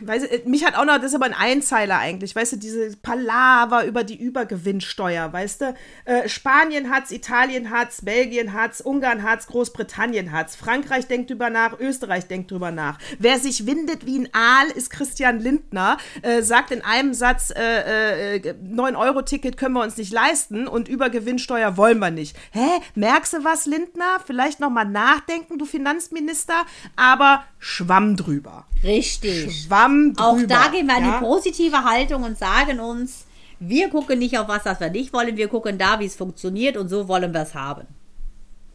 weiß, 0.00 0.24
ich, 0.24 0.44
mich 0.46 0.64
hat 0.64 0.74
auch 0.74 0.84
noch, 0.84 0.96
das 0.96 1.06
ist 1.06 1.14
aber 1.14 1.26
ein 1.26 1.34
Einzeiler 1.34 1.98
eigentlich, 1.98 2.34
weißt 2.34 2.52
du, 2.52 2.56
diese 2.56 2.96
Palaver 2.96 3.84
über 3.84 4.04
die 4.04 4.20
Übergewinnsteuer, 4.20 5.32
weißt 5.32 5.60
du, 5.60 5.74
äh, 6.06 6.28
Spanien 6.28 6.90
hat's, 6.90 7.10
Italien 7.10 7.70
hat's, 7.70 8.04
Belgien 8.04 8.52
hat's, 8.52 8.80
Ungarn 8.80 9.22
hat's, 9.22 9.46
Großbritannien 9.46 10.32
hat's, 10.32 10.56
Frankreich 10.56 11.06
denkt 11.06 11.30
drüber 11.30 11.50
nach, 11.50 11.78
Österreich 11.78 12.26
denkt 12.26 12.50
drüber 12.50 12.70
nach. 12.70 12.98
Wer 13.18 13.38
sich 13.38 13.66
windet 13.66 14.06
wie 14.06 14.18
ein 14.18 14.28
Aal, 14.32 14.68
ist 14.74 14.90
Christian 14.90 15.38
Lindner, 15.38 15.98
äh, 16.22 16.42
sagt 16.42 16.70
in 16.72 16.82
einem 16.82 17.14
Satz, 17.14 17.50
äh, 17.50 18.36
äh, 18.36 18.54
9-Euro-Ticket 18.54 19.56
können 19.56 19.74
wir 19.74 19.82
uns 19.82 19.96
nicht 19.96 20.12
leisten 20.12 20.66
und 20.66 20.88
Übergewinnsteuer 20.88 21.76
wollen 21.76 21.98
wir 21.98 22.10
nicht. 22.10 22.36
Hä? 22.52 22.80
Merkst 22.94 23.34
du 23.34 23.44
was, 23.44 23.66
Lindner? 23.66 24.20
Vielleicht 24.26 24.60
noch 24.60 24.70
mal 24.70 24.84
nachdenken, 24.84 25.58
du 25.58 25.64
Finanzminister, 25.64 26.64
aber 26.96 27.44
schwamm 27.58 28.16
drüber. 28.16 28.66
Richtig. 28.82 29.64
Schwamm 29.64 30.14
drüber. 30.14 30.28
Auch 30.28 30.38
da 30.46 30.68
gehen 30.68 30.86
wir 30.86 30.98
ja? 30.98 31.18
die 31.18 31.24
positive 31.24 31.84
Haltung 31.84 32.22
und 32.22 32.38
sagen 32.38 32.80
uns, 32.80 33.26
wir 33.58 33.90
gucken 33.90 34.18
nicht 34.18 34.38
auf 34.38 34.48
was, 34.48 34.62
das 34.62 34.80
wir 34.80 34.90
nicht 34.90 35.12
wollen, 35.12 35.36
wir 35.36 35.48
gucken 35.48 35.76
da, 35.78 36.00
wie 36.00 36.06
es 36.06 36.16
funktioniert 36.16 36.76
und 36.76 36.88
so 36.88 37.08
wollen 37.08 37.32
wir 37.34 37.42
es 37.42 37.54
haben. 37.54 37.86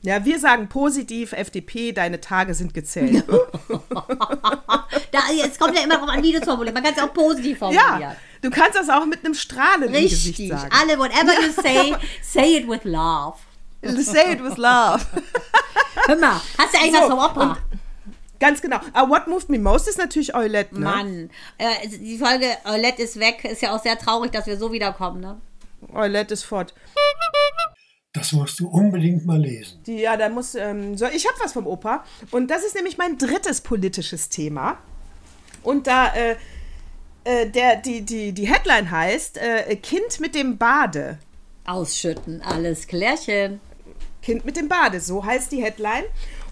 Ja, 0.03 0.23
wir 0.23 0.39
sagen 0.39 0.69
positiv, 0.69 1.33
FDP, 1.33 1.91
deine 1.91 2.21
Tage 2.21 2.53
sind 2.53 2.73
gezählt. 2.73 3.23
Da, 5.11 5.19
jetzt 5.33 5.59
kommt 5.59 5.75
ja 5.77 5.83
immer 5.83 5.97
drauf 5.97 6.09
an, 6.09 6.21
wie 6.21 6.31
du 6.33 6.39
es 6.39 6.43
formulierst. 6.43 6.73
Man 6.73 6.83
kann 6.83 6.93
es 6.95 7.01
auch 7.01 7.13
positiv 7.13 7.57
formulieren. 7.59 8.01
ja, 8.01 8.15
du 8.41 8.49
kannst 8.49 8.75
das 8.77 8.89
auch 8.89 9.05
mit 9.05 9.23
einem 9.23 9.33
Strahlen 9.33 9.83
im 9.83 9.93
Gesicht 9.93 10.39
Richtig. 10.39 10.49
sagen. 10.49 10.69
Alle, 10.77 10.99
whatever 10.99 11.31
you 11.41 11.51
say, 11.61 11.95
say 12.21 12.57
it 12.57 12.67
with 12.67 12.83
love. 12.83 13.37
Say 13.81 14.33
it 14.33 14.43
with 14.43 14.57
love. 14.57 15.05
Hör 16.07 16.17
mal, 16.17 16.41
hast 16.57 16.73
du 16.73 16.77
eigentlich 16.79 16.95
So, 16.95 17.01
was 17.01 17.09
vom 17.09 17.19
Opa? 17.19 17.57
Ganz 18.39 18.61
genau. 18.61 18.79
Aber 18.93 19.09
what 19.09 19.27
moved 19.27 19.49
me 19.49 19.59
most 19.59 19.87
ist 19.87 19.97
natürlich 19.97 20.35
Eulette, 20.35 20.73
ne? 20.75 20.81
Mann, 20.81 21.29
äh, 21.57 21.87
die 21.87 22.17
Folge 22.17 22.47
Eulette 22.65 23.03
ist 23.03 23.19
weg. 23.19 23.45
Ist 23.45 23.61
ja 23.61 23.75
auch 23.75 23.81
sehr 23.81 23.97
traurig, 23.97 24.31
dass 24.31 24.45
wir 24.45 24.57
so 24.57 24.71
wiederkommen, 24.71 25.21
ne? 25.21 25.39
Eulette 25.93 26.33
ist 26.33 26.43
fort. 26.43 26.73
Das 28.13 28.31
musst 28.31 28.59
du 28.59 28.69
unbedingt 28.69 29.25
mal 29.25 29.39
lesen. 29.39 29.83
Die, 29.85 29.97
ja, 29.97 30.15
da 30.15 30.29
muss, 30.29 30.55
ähm, 30.55 30.97
so, 30.97 31.05
ich 31.05 31.27
habe 31.27 31.37
was 31.43 31.51
vom 31.51 31.67
Opa. 31.67 32.05
Und 32.31 32.49
das 32.49 32.63
ist 32.63 32.73
nämlich 32.75 32.97
mein 32.97 33.17
drittes 33.17 33.59
politisches 33.59 34.29
Thema. 34.29 34.77
Und 35.63 35.87
da, 35.87 36.13
äh, 36.13 36.37
äh, 37.25 37.49
der, 37.49 37.75
die, 37.75 38.03
die, 38.03 38.31
die 38.31 38.47
Headline 38.47 38.89
heißt, 38.89 39.37
äh, 39.37 39.75
Kind 39.75 40.19
mit 40.21 40.33
dem 40.33 40.57
Bade. 40.57 41.19
Ausschütten, 41.65 42.41
alles 42.41 42.87
klärchen. 42.87 43.59
Kind 44.21 44.45
mit 44.45 44.55
dem 44.55 44.69
Bade, 44.69 45.01
so 45.01 45.25
heißt 45.25 45.51
die 45.51 45.61
Headline. 45.61 46.05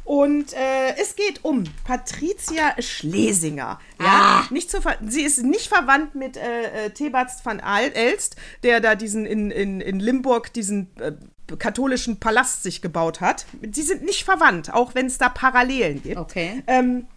Und 0.04 0.54
äh, 0.54 0.96
es 1.02 1.16
geht 1.16 1.44
um 1.46 1.64
Patricia 1.86 2.76
Schlesinger. 2.80 3.80
Ja, 4.02 4.06
Ah. 4.06 4.48
nicht 4.50 4.70
zu 4.70 4.80
sie 5.08 5.22
ist 5.22 5.44
nicht 5.44 5.68
verwandt 5.68 6.14
mit 6.14 6.36
äh, 6.36 6.88
äh, 6.88 6.90
Thebarts 6.90 7.46
van 7.46 7.60
Elst, 7.60 8.36
der 8.64 8.82
da 8.82 8.96
diesen 8.96 9.26
in, 9.26 9.50
in, 9.50 9.80
in 9.80 10.00
Limburg 10.00 10.52
diesen 10.54 10.90
äh, 11.00 11.14
katholischen 11.58 12.20
Palast 12.20 12.64
sich 12.64 12.82
gebaut 12.82 13.22
hat. 13.22 13.46
Sie 13.72 13.82
sind 13.82 14.04
nicht 14.04 14.24
verwandt, 14.26 14.74
auch 14.74 14.94
wenn 14.96 15.06
es 15.06 15.18
da 15.18 15.30
Parallelen 15.30 16.02
gibt. 16.04 16.18
Okay. 16.18 16.64
Ähm, 16.68 17.08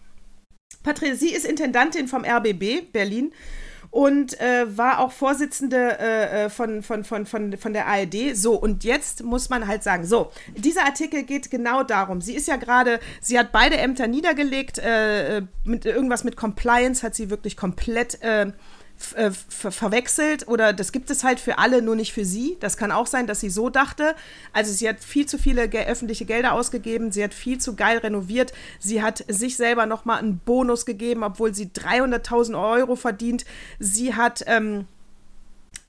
Patri 0.83 1.15
sie 1.15 1.33
ist 1.33 1.45
Intendantin 1.45 2.07
vom 2.07 2.23
RBB 2.23 2.91
Berlin 2.93 3.33
und 3.91 4.39
äh, 4.39 4.77
war 4.77 4.99
auch 4.99 5.11
Vorsitzende 5.11 5.99
äh, 5.99 6.45
äh, 6.45 6.49
von, 6.49 6.83
von, 6.83 7.03
von, 7.03 7.25
von, 7.25 7.57
von 7.57 7.73
der 7.73 7.87
ARD. 7.87 8.35
So, 8.35 8.53
und 8.55 8.83
jetzt 8.83 9.23
muss 9.23 9.49
man 9.49 9.67
halt 9.67 9.83
sagen, 9.83 10.05
so, 10.05 10.31
dieser 10.55 10.85
Artikel 10.85 11.23
geht 11.23 11.49
genau 11.49 11.83
darum. 11.83 12.21
Sie 12.21 12.35
ist 12.35 12.47
ja 12.47 12.57
gerade, 12.57 12.99
sie 13.21 13.39
hat 13.39 13.51
beide 13.51 13.77
Ämter 13.77 14.07
niedergelegt, 14.07 14.77
äh, 14.77 15.37
äh, 15.37 15.41
mit 15.63 15.85
irgendwas 15.85 16.23
mit 16.23 16.35
Compliance 16.35 17.03
hat 17.03 17.15
sie 17.15 17.29
wirklich 17.29 17.57
komplett 17.57 18.19
f- 18.99 19.15
äh, 19.15 19.31
ver 19.31 19.71
verwechselt 19.71 20.47
oder 20.47 20.73
das 20.73 20.91
gibt 20.91 21.09
es 21.09 21.23
halt 21.23 21.39
für 21.39 21.57
alle, 21.57 21.81
nur 21.81 21.95
nicht 21.95 22.13
für 22.13 22.25
sie. 22.25 22.57
Das 22.59 22.77
kann 22.77 22.91
auch 22.91 23.07
sein, 23.07 23.27
dass 23.27 23.39
sie 23.39 23.49
so 23.49 23.69
dachte. 23.69 24.15
Also 24.53 24.71
sie 24.73 24.87
hat 24.89 24.99
viel 25.03 25.25
zu 25.25 25.37
viele 25.37 25.69
ge 25.69 25.85
öffentliche 25.85 26.25
Gelder 26.25 26.53
ausgegeben, 26.53 27.11
sie 27.11 27.23
hat 27.23 27.33
viel 27.33 27.59
zu 27.59 27.75
geil 27.75 27.99
renoviert, 27.99 28.53
sie 28.79 29.01
hat 29.01 29.23
sich 29.27 29.57
selber 29.57 29.85
nochmal 29.85 30.19
einen 30.19 30.39
Bonus 30.39 30.85
gegeben, 30.85 31.23
obwohl 31.23 31.53
sie 31.53 31.67
300.000 31.67 32.59
Euro 32.77 32.95
verdient. 32.95 33.45
Sie 33.79 34.13
hat... 34.15 34.43
Ähm, 34.47 34.85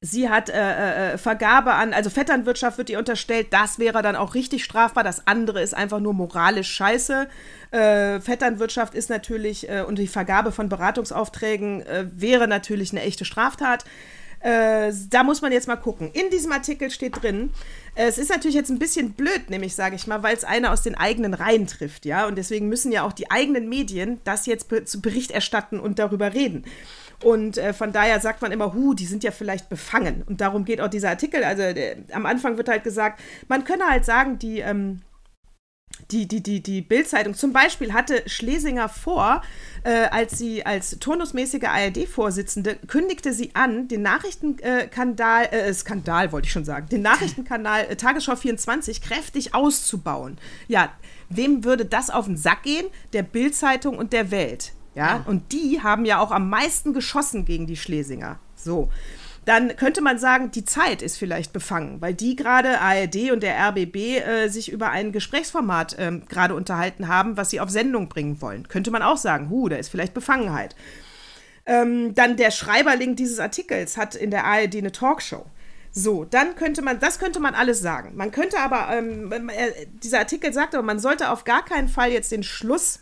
Sie 0.01 0.29
hat 0.29 0.49
äh, 0.49 1.15
äh, 1.15 1.19
Vergabe 1.19 1.75
an, 1.75 1.93
also 1.93 2.09
Vetternwirtschaft 2.09 2.79
wird 2.79 2.89
ihr 2.89 3.01
unterstellt, 3.01 3.49
das 3.51 3.81
wäre 3.81 4.01
dann 4.01 4.15
auch 4.15 4.35
richtig 4.35 4.63
strafbar. 4.63 5.03
Das 5.03 5.27
andere 5.27 5.61
ist 5.61 5.75
einfach 5.75 5.99
nur 5.99 6.15
moralisch 6.15 6.71
scheiße. 6.71 7.27
Äh, 7.73 8.21
Vetternwirtschaft 8.21 8.95
ist 8.95 9.11
natürlich 9.11 9.69
äh, 9.69 9.83
und 9.83 9.99
die 9.99 10.07
Vergabe 10.07 10.53
von 10.53 10.69
Beratungsaufträgen 10.69 11.85
äh, 11.85 12.07
wäre 12.15 12.47
natürlich 12.47 12.93
eine 12.93 13.03
echte 13.03 13.25
Straftat. 13.25 13.85
Äh, 14.41 14.93
da 15.11 15.25
muss 15.25 15.43
man 15.43 15.53
jetzt 15.53 15.69
mal 15.69 15.77
gucken. 15.77 16.11
In 16.13 16.31
diesem 16.31 16.53
Artikel 16.53 16.91
steht 16.91 17.23
drin, 17.23 17.51
äh, 17.95 18.07
es 18.07 18.19
ist 18.19 18.31
natürlich 18.31 18.55
jetzt 18.55 18.71
ein 18.71 18.79
bisschen 18.79 19.13
blöd, 19.13 19.51
nämlich 19.51 19.75
sage 19.75 19.97
ich 19.97 20.07
mal, 20.07 20.23
weil 20.23 20.37
es 20.37 20.45
einer 20.45 20.73
aus 20.73 20.83
den 20.83 20.95
eigenen 20.95 21.35
Reihen 21.35 21.67
trifft, 21.67 22.07
ja, 22.07 22.27
und 22.27 22.37
deswegen 22.37 22.69
müssen 22.69 22.93
ja 22.93 23.03
auch 23.03 23.13
die 23.13 23.31
eigenen 23.31 23.69
Medien 23.69 24.21
das 24.25 24.47
jetzt 24.47 24.69
zu 24.85 25.01
Bericht 25.01 25.33
erstatten 25.33 25.81
und 25.81 25.99
darüber 25.99 26.35
reden. 26.35 26.65
Und 27.23 27.59
äh, 27.59 27.73
von 27.73 27.93
daher 27.93 28.21
sagt 28.21 28.43
man 28.43 28.53
immer, 28.53 28.75
hu, 28.75 28.95
die 28.95 29.07
sind 29.07 29.25
ja 29.25 29.33
vielleicht 29.33 29.69
befangen. 29.69 30.23
Und 30.27 30.41
darum 30.41 30.65
geht 30.65 30.81
auch 30.81 30.89
dieser 30.89 31.11
Artikel. 31.11 31.43
Also 31.43 31.73
der, 31.73 31.97
am 32.13 32.27
Anfang 32.27 32.57
wird 32.57 32.69
halt 32.69 32.85
gesagt, 32.85 33.21
man 33.49 33.65
könne 33.65 33.89
halt 33.89 34.05
sagen, 34.05 34.39
die, 34.39 34.61
ähm, 34.61 35.01
die, 36.11 36.27
die, 36.27 36.43
die, 36.43 36.63
die 36.63 36.81
Bild-Zeitung 36.81 37.35
zum 37.35 37.53
Beispiel 37.53 37.93
hatte 37.93 38.23
Schlesinger 38.27 38.89
vor, 38.89 39.43
äh, 39.85 40.07
als 40.11 40.39
sie 40.39 40.65
als 40.65 40.99
turnusmäßige 40.99 41.65
ARD-Vorsitzende 41.65 42.77
kündigte 42.87 43.33
sie 43.33 43.55
an, 43.55 43.89
den 43.89 44.03
Nachrichtenskandal, 44.03 45.47
äh, 45.47 45.73
Skandal 45.75 46.33
wollte 46.33 46.47
ich 46.47 46.53
schon 46.53 46.65
sagen, 46.65 46.89
den 46.89 47.03
Nachrichtenkanal 47.03 47.87
äh, 47.89 47.97
Tagesschau 47.97 48.37
24 48.37 49.03
kräftig 49.03 49.55
auszubauen. 49.55 50.39
Ja, 50.67 50.93
wem 51.29 51.65
würde 51.65 51.85
das 51.85 52.11
auf 52.11 52.27
den 52.27 52.37
Sack 52.37 52.63
gehen? 52.63 52.87
Der 53.13 53.23
Bild-Zeitung 53.23 53.99
und 53.99 54.13
der 54.13 54.31
Welt. 54.31 54.73
Ja? 54.95 55.23
und 55.27 55.53
die 55.53 55.81
haben 55.81 56.05
ja 56.05 56.19
auch 56.19 56.33
am 56.33 56.51
meisten 56.51 56.93
geschossen 56.93 57.45
gegen 57.45 57.69
die 57.69 57.77
Schlesinger. 57.77 58.41
So. 58.57 58.89
Dann 59.49 59.77
könnte 59.77 60.03
man 60.03 60.19
sagen, 60.19 60.51
die 60.51 60.67
Zeit 60.67 61.01
ist 61.01 61.17
vielleicht 61.17 61.55
befangen, 61.55 62.03
weil 62.03 62.13
die 62.13 62.37
gerade 62.37 62.83
ARD 62.83 63.31
und 63.33 63.43
der 63.43 63.59
RBB 63.71 63.97
äh, 63.97 64.49
sich 64.49 64.71
über 64.71 64.91
ein 64.91 65.11
Gesprächsformat 65.11 65.97
ähm, 65.99 66.25
gerade 66.29 66.55
unterhalten 66.55 67.09
haben, 67.09 67.39
was 67.39 67.49
sie 67.49 67.59
auf 67.59 67.71
Sendung 67.71 68.11
bringen 68.11 68.43
wollen. 68.43 68.69
Könnte 68.69 68.91
man 68.91 69.01
auch 69.01 69.17
sagen, 69.17 69.49
hu, 69.49 69.71
da 69.71 69.77
ist 69.77 69.89
vielleicht 69.89 70.13
Befangenheit. 70.13 70.77
Ähm, 71.65 72.15
dann 72.15 72.37
der 72.37 72.51
Schreiberling 72.51 73.17
dieses 73.17 73.41
Artikels 73.41 73.97
hat 73.97 74.15
in 74.15 74.31
der 74.31 74.45
ARD 74.45 74.77
eine 74.77 74.93
Talkshow. 74.93 75.47
So, 75.93 76.27
dann 76.27 76.55
könnte 76.55 76.83
man, 76.83 77.01
das 77.01 77.19
könnte 77.19 77.41
man 77.41 77.55
alles 77.55 77.81
sagen. 77.81 78.17
Man 78.17 78.33
könnte 78.33 78.61
aber, 78.61 78.95
ähm, 78.95 79.33
äh, 79.33 79.87
dieser 80.03 80.19
Artikel 80.19 80.53
sagt 80.53 80.75
aber, 80.75 80.85
man 80.85 80.99
sollte 80.99 81.31
auf 81.31 81.45
gar 81.45 81.65
keinen 81.65 81.89
Fall 81.89 82.13
jetzt 82.13 82.33
den 82.33 82.43
Schluss 82.43 83.01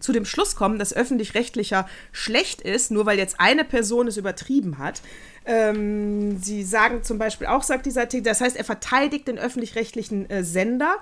zu 0.00 0.12
dem 0.12 0.24
Schluss 0.24 0.56
kommen, 0.56 0.80
dass 0.80 0.94
öffentlich-rechtlicher 0.94 1.88
schlecht 2.10 2.60
ist, 2.60 2.90
nur 2.90 3.06
weil 3.06 3.18
jetzt 3.18 3.38
eine 3.38 3.64
Person 3.64 4.08
es 4.08 4.16
übertrieben 4.16 4.78
hat. 4.78 5.02
Ähm, 5.46 6.38
sie 6.42 6.62
sagen 6.62 7.02
zum 7.02 7.18
Beispiel 7.18 7.46
auch, 7.46 7.62
sagt 7.62 7.86
dieser 7.86 8.02
Artikel, 8.02 8.24
das 8.24 8.40
heißt, 8.40 8.56
er 8.56 8.64
verteidigt 8.64 9.28
den 9.28 9.38
öffentlich-rechtlichen 9.38 10.28
äh, 10.28 10.44
Sender. 10.44 10.96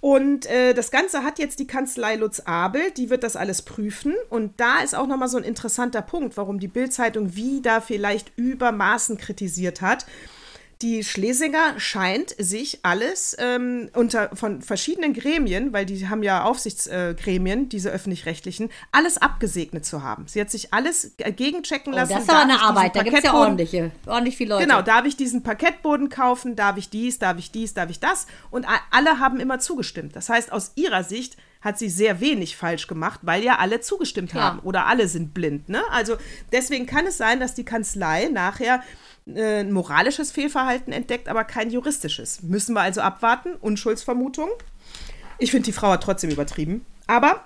Und 0.00 0.44
äh, 0.46 0.74
das 0.74 0.90
Ganze 0.90 1.22
hat 1.22 1.38
jetzt 1.38 1.60
die 1.60 1.66
Kanzlei 1.66 2.16
Lutz 2.16 2.40
Abel, 2.40 2.90
die 2.90 3.08
wird 3.08 3.22
das 3.22 3.36
alles 3.36 3.62
prüfen. 3.62 4.14
Und 4.28 4.60
da 4.60 4.80
ist 4.80 4.94
auch 4.94 5.06
nochmal 5.06 5.28
so 5.28 5.38
ein 5.38 5.44
interessanter 5.44 6.02
Punkt, 6.02 6.36
warum 6.36 6.60
die 6.60 6.68
Bild-Zeitung 6.68 7.36
wieder 7.36 7.80
vielleicht 7.80 8.30
übermaßen 8.36 9.16
kritisiert 9.16 9.80
hat. 9.80 10.04
Die 10.84 11.02
Schlesinger 11.02 11.80
scheint 11.80 12.34
sich 12.38 12.80
alles 12.82 13.34
ähm, 13.40 13.88
unter 13.94 14.28
von 14.36 14.60
verschiedenen 14.60 15.14
Gremien, 15.14 15.72
weil 15.72 15.86
die 15.86 16.08
haben 16.08 16.22
ja 16.22 16.44
Aufsichtsgremien, 16.44 17.70
diese 17.70 17.88
öffentlich-rechtlichen, 17.88 18.68
alles 18.92 19.16
abgesegnet 19.16 19.86
zu 19.86 20.02
haben. 20.02 20.26
Sie 20.28 20.38
hat 20.38 20.50
sich 20.50 20.74
alles 20.74 21.14
äh, 21.16 21.32
gegenchecken 21.32 21.94
Oh, 21.94 21.96
lassen. 21.96 22.12
das 22.12 22.24
ist 22.24 22.30
aber 22.30 22.42
eine 22.42 22.60
Arbeit. 22.60 22.94
Da 22.96 23.02
gibt 23.02 23.16
es 23.16 23.24
ja 23.24 23.32
ordentliche, 23.32 23.92
ordentlich 24.06 24.36
viele 24.36 24.50
Leute. 24.56 24.66
Genau, 24.66 24.82
darf 24.82 25.06
ich 25.06 25.16
diesen 25.16 25.42
Parkettboden 25.42 26.10
kaufen, 26.10 26.54
darf 26.54 26.76
ich 26.76 26.90
dies, 26.90 27.18
darf 27.18 27.38
ich 27.38 27.50
dies, 27.50 27.72
darf 27.72 27.88
ich 27.88 27.98
das. 28.00 28.26
Und 28.50 28.66
alle 28.90 29.18
haben 29.18 29.40
immer 29.40 29.60
zugestimmt. 29.60 30.14
Das 30.14 30.28
heißt, 30.28 30.52
aus 30.52 30.72
ihrer 30.74 31.02
Sicht 31.02 31.38
hat 31.64 31.78
sie 31.78 31.88
sehr 31.88 32.20
wenig 32.20 32.56
falsch 32.56 32.86
gemacht, 32.86 33.20
weil 33.22 33.42
ja 33.42 33.56
alle 33.58 33.80
zugestimmt 33.80 34.34
Ja. 34.34 34.42
haben. 34.42 34.58
Oder 34.60 34.86
alle 34.86 35.08
sind 35.08 35.32
blind. 35.34 35.68
Ne? 35.70 35.82
Also 35.90 36.16
deswegen 36.52 36.84
kann 36.86 37.06
es 37.06 37.16
sein, 37.16 37.40
dass 37.40 37.54
die 37.54 37.64
Kanzlei 37.64 38.28
nachher 38.28 38.82
äh, 39.26 39.60
ein 39.60 39.72
moralisches 39.72 40.30
Fehlverhalten 40.30 40.92
entdeckt, 40.92 41.28
aber 41.28 41.44
kein 41.44 41.70
juristisches. 41.70 42.42
Müssen 42.42 42.74
wir 42.74 42.82
also 42.82 43.00
abwarten. 43.00 43.54
Unschuldsvermutung. 43.54 44.50
Ich 45.38 45.50
finde, 45.50 45.64
die 45.64 45.72
Frau 45.72 45.88
hat 45.88 46.02
trotzdem 46.02 46.30
übertrieben. 46.30 46.84
Aber 47.06 47.44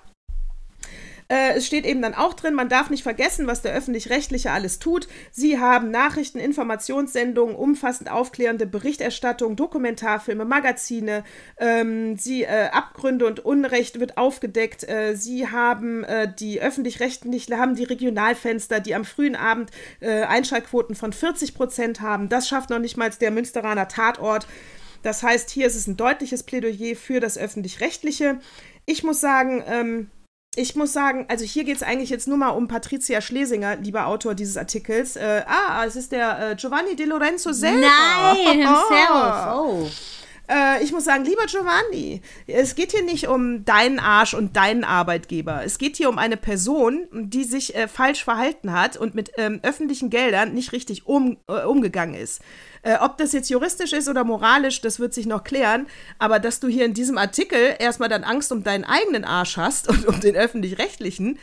äh, 1.29 1.53
es 1.53 1.67
steht 1.67 1.85
eben 1.85 2.01
dann 2.01 2.15
auch 2.15 2.33
drin, 2.33 2.55
man 2.55 2.69
darf 2.69 2.89
nicht 2.89 3.03
vergessen, 3.03 3.45
was 3.45 3.61
der 3.61 3.73
öffentlich-rechtliche 3.73 4.49
alles 4.49 4.79
tut. 4.79 5.07
Sie 5.31 5.59
haben 5.59 5.91
Nachrichten, 5.91 6.39
Informationssendungen, 6.39 7.55
umfassend 7.55 8.09
aufklärende 8.09 8.65
Berichterstattung, 8.65 9.55
Dokumentarfilme, 9.55 10.43
Magazine. 10.43 11.23
Ähm, 11.57 12.17
sie 12.17 12.43
äh, 12.43 12.69
Abgründe 12.71 13.27
und 13.27 13.45
Unrecht 13.45 13.99
wird 13.99 14.17
aufgedeckt. 14.17 14.89
Äh, 14.89 15.15
sie 15.15 15.47
haben 15.47 16.03
äh, 16.03 16.33
die 16.33 16.61
öffentlich-rechtlichen, 16.61 17.59
haben 17.59 17.75
die 17.75 17.83
Regionalfenster, 17.83 18.79
die 18.79 18.95
am 18.95 19.05
frühen 19.05 19.35
Abend 19.35 19.69
äh, 19.99 20.23
Einschaltquoten 20.23 20.95
von 20.95 21.13
40 21.13 21.53
Prozent 21.53 22.01
haben. 22.01 22.29
Das 22.29 22.47
schafft 22.47 22.71
noch 22.71 22.79
nicht 22.79 22.97
mal 22.97 23.11
der 23.11 23.29
Münsteraner 23.29 23.87
Tatort. 23.87 24.47
Das 25.03 25.21
heißt, 25.21 25.51
hier 25.51 25.67
ist 25.67 25.75
es 25.75 25.85
ein 25.85 25.95
deutliches 25.95 26.41
Plädoyer 26.41 26.95
für 26.95 27.19
das 27.19 27.37
öffentlich-rechtliche. 27.37 28.39
Ich 28.87 29.03
muss 29.03 29.21
sagen, 29.21 29.63
ähm, 29.67 30.09
ich 30.59 30.75
muss 30.75 30.91
sagen, 30.91 31.25
also 31.29 31.45
hier 31.45 31.63
geht 31.63 31.77
es 31.77 31.83
eigentlich 31.83 32.09
jetzt 32.09 32.27
nur 32.27 32.37
mal 32.37 32.49
um 32.49 32.67
Patricia 32.67 33.21
Schlesinger, 33.21 33.77
lieber 33.77 34.07
Autor 34.07 34.35
dieses 34.35 34.57
Artikels. 34.57 35.15
Äh, 35.15 35.43
ah, 35.47 35.85
es 35.85 35.95
ist 35.95 36.11
der 36.11 36.51
äh, 36.51 36.55
Giovanni 36.55 36.97
De 36.97 37.05
Lorenzo 37.05 37.53
selber. 37.53 37.79
Nein, 37.79 38.57
himself. 38.57 39.53
Oh. 39.53 39.89
Äh, 40.49 40.83
ich 40.83 40.91
muss 40.91 41.05
sagen, 41.05 41.25
lieber 41.25 41.45
Giovanni, 41.45 42.21
es 42.47 42.75
geht 42.75 42.91
hier 42.91 43.03
nicht 43.03 43.27
um 43.27 43.65
deinen 43.65 43.99
Arsch 43.99 44.33
und 44.33 44.55
deinen 44.55 44.83
Arbeitgeber. 44.83 45.61
Es 45.63 45.77
geht 45.77 45.97
hier 45.97 46.09
um 46.09 46.17
eine 46.17 46.37
Person, 46.37 47.07
die 47.11 47.43
sich 47.43 47.75
äh, 47.75 47.87
falsch 47.87 48.23
verhalten 48.23 48.73
hat 48.73 48.97
und 48.97 49.13
mit 49.13 49.31
ähm, 49.37 49.59
öffentlichen 49.61 50.09
Geldern 50.09 50.53
nicht 50.53 50.71
richtig 50.71 51.05
um, 51.05 51.37
äh, 51.47 51.63
umgegangen 51.63 52.15
ist. 52.15 52.41
Äh, 52.81 52.97
ob 52.99 53.17
das 53.17 53.33
jetzt 53.33 53.49
juristisch 53.49 53.93
ist 53.93 54.09
oder 54.09 54.23
moralisch, 54.23 54.81
das 54.81 54.99
wird 54.99 55.13
sich 55.13 55.27
noch 55.27 55.43
klären. 55.43 55.85
Aber 56.17 56.39
dass 56.39 56.59
du 56.59 56.67
hier 56.67 56.85
in 56.85 56.95
diesem 56.95 57.17
Artikel 57.17 57.75
erstmal 57.77 58.09
dann 58.09 58.23
Angst 58.23 58.51
um 58.51 58.63
deinen 58.63 58.85
eigenen 58.85 59.25
Arsch 59.25 59.57
hast 59.57 59.87
und 59.89 60.07
um 60.07 60.19
den 60.19 60.35
öffentlich-rechtlichen, 60.35 61.37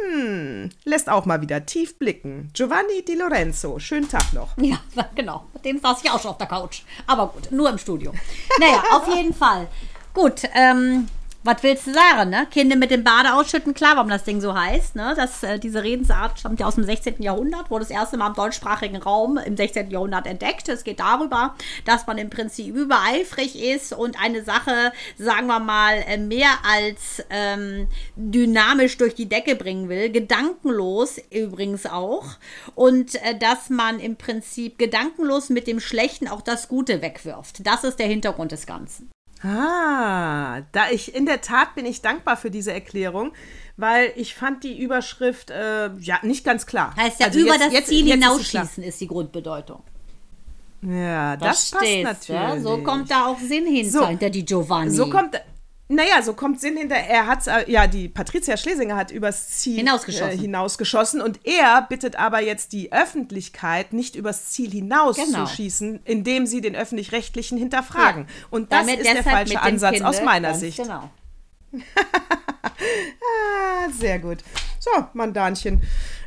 hm, 0.00 0.70
lässt 0.84 1.08
auch 1.08 1.26
mal 1.26 1.40
wieder 1.40 1.66
tief 1.66 1.98
blicken. 1.98 2.50
Giovanni 2.54 3.04
Di 3.06 3.14
Lorenzo, 3.14 3.78
schönen 3.78 4.08
Tag 4.08 4.32
noch. 4.32 4.56
Ja, 4.58 4.78
genau. 5.14 5.46
Mit 5.52 5.64
dem 5.64 5.78
saß 5.80 6.02
ich 6.02 6.10
auch 6.10 6.20
schon 6.20 6.32
auf 6.32 6.38
der 6.38 6.46
Couch. 6.46 6.82
Aber 7.06 7.28
gut, 7.28 7.50
nur 7.50 7.68
im 7.70 7.78
Studio. 7.78 8.12
Naja, 8.58 8.82
auf 8.92 9.14
jeden 9.14 9.34
Fall. 9.34 9.68
Gut, 10.12 10.42
ähm, 10.54 11.08
was 11.42 11.62
willst 11.62 11.86
du 11.86 11.94
sagen, 11.94 12.30
ne? 12.30 12.46
Kinder 12.50 12.76
mit 12.76 12.90
dem 12.90 13.02
Bade 13.02 13.32
ausschütten, 13.34 13.72
klar, 13.72 13.96
warum 13.96 14.10
das 14.10 14.24
Ding 14.24 14.40
so 14.42 14.54
heißt, 14.54 14.94
ne? 14.94 15.14
Das, 15.16 15.42
äh, 15.42 15.58
diese 15.58 15.82
Redensart 15.82 16.38
stammt 16.38 16.60
ja 16.60 16.66
aus 16.66 16.74
dem 16.74 16.84
16. 16.84 17.22
Jahrhundert, 17.22 17.70
wurde 17.70 17.84
das 17.84 17.90
erste 17.90 18.18
Mal 18.18 18.28
im 18.28 18.34
deutschsprachigen 18.34 18.96
Raum 18.96 19.38
im 19.38 19.56
16. 19.56 19.90
Jahrhundert 19.90 20.26
entdeckt. 20.26 20.68
Es 20.68 20.84
geht 20.84 21.00
darüber, 21.00 21.54
dass 21.86 22.06
man 22.06 22.18
im 22.18 22.28
Prinzip 22.28 22.74
übereifrig 22.74 23.58
ist 23.58 23.94
und 23.94 24.20
eine 24.20 24.44
Sache, 24.44 24.92
sagen 25.16 25.46
wir 25.46 25.60
mal, 25.60 26.04
äh, 26.06 26.18
mehr 26.18 26.50
als 26.62 27.24
ähm, 27.30 27.88
dynamisch 28.16 28.98
durch 28.98 29.14
die 29.14 29.28
Decke 29.28 29.56
bringen 29.56 29.88
will, 29.88 30.10
gedankenlos 30.10 31.16
übrigens 31.30 31.86
auch. 31.86 32.26
Und 32.74 33.14
äh, 33.22 33.38
dass 33.38 33.70
man 33.70 33.98
im 33.98 34.16
Prinzip 34.16 34.78
gedankenlos 34.78 35.48
mit 35.48 35.66
dem 35.66 35.80
Schlechten 35.80 36.28
auch 36.28 36.42
das 36.42 36.68
Gute 36.68 37.00
wegwirft. 37.00 37.66
Das 37.66 37.84
ist 37.84 37.98
der 37.98 38.08
Hintergrund 38.08 38.52
des 38.52 38.66
Ganzen. 38.66 39.10
Ah, 39.42 40.60
da 40.72 40.90
ich 40.90 41.14
in 41.14 41.26
der 41.26 41.40
Tat 41.40 41.74
bin 41.74 41.86
ich 41.86 42.02
dankbar 42.02 42.36
für 42.36 42.50
diese 42.50 42.72
Erklärung, 42.72 43.32
weil 43.76 44.12
ich 44.16 44.34
fand 44.34 44.64
die 44.64 44.78
Überschrift 44.78 45.50
äh, 45.50 45.90
ja 45.98 46.18
nicht 46.22 46.44
ganz 46.44 46.66
klar. 46.66 46.94
Heißt 46.96 47.20
ja, 47.20 47.26
Also 47.26 47.38
über 47.40 47.54
jetzt- 47.54 47.64
das 47.66 47.72
jetzt- 47.72 47.88
Ziel 47.88 48.06
jetzt 48.06 48.16
ist 48.18 48.22
hinausschießen 48.24 48.84
ist 48.84 49.00
die 49.00 49.06
Grundbedeutung. 49.06 49.82
Ja, 50.82 51.36
das, 51.36 51.70
passt 51.70 51.84
steht's, 51.84 52.04
natürlich. 52.28 52.40
ja? 52.42 52.60
So 52.60 52.78
kommt 52.78 53.10
da 53.10 53.26
auch 53.26 53.38
Sinn 53.38 53.66
hinter, 53.66 53.90
So. 53.90 54.06
hinter 54.08 54.30
die 54.30 54.44
Giovanni. 54.44 54.90
So 54.90 55.10
kommt, 55.10 55.38
naja, 55.90 56.22
so 56.22 56.34
kommt 56.34 56.60
Sinn 56.60 56.76
hinter. 56.76 56.94
Er 56.94 57.26
hat, 57.26 57.46
ja, 57.66 57.86
die 57.88 58.08
Patricia 58.08 58.56
Schlesinger 58.56 58.96
hat 58.96 59.10
übers 59.10 59.48
Ziel 59.58 59.78
Hinausgeschossen. 59.78 60.38
Äh, 60.38 60.40
hinausgeschossen 60.40 61.20
und 61.20 61.40
er 61.44 61.82
bittet 61.82 62.16
aber 62.16 62.40
jetzt 62.40 62.72
die 62.72 62.92
Öffentlichkeit, 62.92 63.92
nicht 63.92 64.14
übers 64.14 64.50
Ziel 64.50 64.70
hinaus 64.70 65.16
Genau. 65.16 65.44
zu 65.46 65.54
schießen, 65.56 66.00
indem 66.04 66.46
sie 66.46 66.60
den 66.60 66.76
öffentlich-rechtlichen 66.76 67.58
hinterfragen. 67.58 68.26
Und 68.50 68.72
das 68.72 68.86
Damit 68.86 69.00
ist 69.00 69.12
der 69.12 69.24
falsche 69.24 69.60
Ansatz 69.60 69.94
Kinde, 69.94 70.08
aus 70.08 70.22
meiner 70.22 70.48
ganz 70.48 70.60
Sicht. 70.60 70.78
Genau. 70.78 71.10
Ah, 72.82 73.88
sehr 73.90 74.18
gut. 74.18 74.38
So, 74.78 74.90
Mandanchen. 75.12 75.82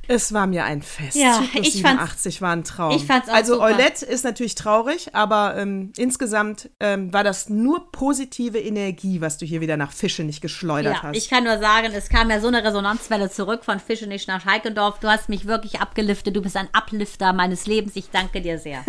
Es 0.07 0.33
war 0.33 0.47
mir 0.47 0.65
ein 0.65 0.81
Fest. 0.81 1.15
Ja, 1.15 1.39
Zyklus 1.41 1.67
ich 1.67 1.81
fand's- 1.81 2.23
87 2.23 2.41
war 2.41 2.51
ein 2.51 2.63
Traum. 2.65 2.95
ich 2.95 3.05
fand's 3.05 3.29
auch 3.29 3.33
Also 3.33 3.53
super. 3.53 3.65
Eulette 3.67 4.05
ist 4.05 4.25
natürlich 4.25 4.55
traurig, 4.55 5.15
aber 5.15 5.55
ähm, 5.57 5.93
insgesamt 5.95 6.69
ähm, 6.81 7.13
war 7.13 7.23
das 7.23 7.47
nur 7.47 7.89
positive 7.91 8.59
Energie, 8.59 9.21
was 9.21 9.37
du 9.37 9.45
hier 9.45 9.61
wieder 9.61 9.77
nach 9.77 9.93
Fische 9.93 10.23
nicht 10.23 10.41
geschleudert 10.41 10.95
Ja, 10.97 11.03
hast. 11.03 11.15
ich 11.17 11.29
kann 11.29 11.45
nur 11.45 11.57
sagen, 11.59 11.87
es 11.93 12.09
kam 12.09 12.29
ja 12.29 12.41
so 12.41 12.47
eine 12.49 12.63
Resonanzwelle 12.65 13.29
zurück 13.31 13.63
von 13.63 13.79
Fischenisch 13.79 14.27
nach 14.27 14.45
Heikendorf. 14.45 14.99
Du 14.99 15.07
hast 15.07 15.29
mich 15.29 15.45
wirklich 15.45 15.79
abgeliftet. 15.79 16.35
Du 16.35 16.41
bist 16.41 16.57
ein 16.57 16.67
Uplifter 16.73 17.31
meines 17.31 17.65
Lebens. 17.65 17.95
Ich 17.95 18.09
danke 18.11 18.41
dir 18.41 18.59
sehr. 18.59 18.83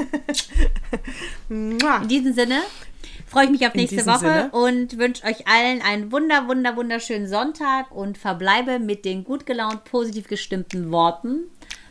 In 1.49 1.79
diesem 2.09 2.33
Sinne 2.35 2.61
freue 3.27 3.45
ich 3.47 3.51
mich 3.51 3.67
auf 3.67 3.75
nächste 3.75 4.07
Woche 4.07 4.19
Sinne. 4.19 4.51
und 4.53 4.99
wünsche 4.99 5.25
euch 5.25 5.47
allen 5.47 5.83
einen 5.83 6.13
wunder, 6.13 6.49
wunder, 6.49 6.77
wunderschönen 6.77 7.29
Sonntag 7.29 7.91
und 7.91 8.19
verbleibe 8.19 8.79
mit 8.79 9.05
den 9.05 9.25
gut 9.25 9.47
gelaunt, 9.47 9.85
positiv 9.85 10.29
gestimmten 10.29 10.91
Worten 10.91 11.45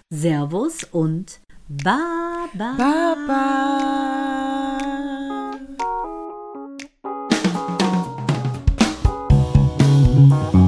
Servus 0.09 0.84
und 0.84 1.39
Baba. 1.68 2.76
Baba. 2.78 3.16
Baba. 10.32 10.62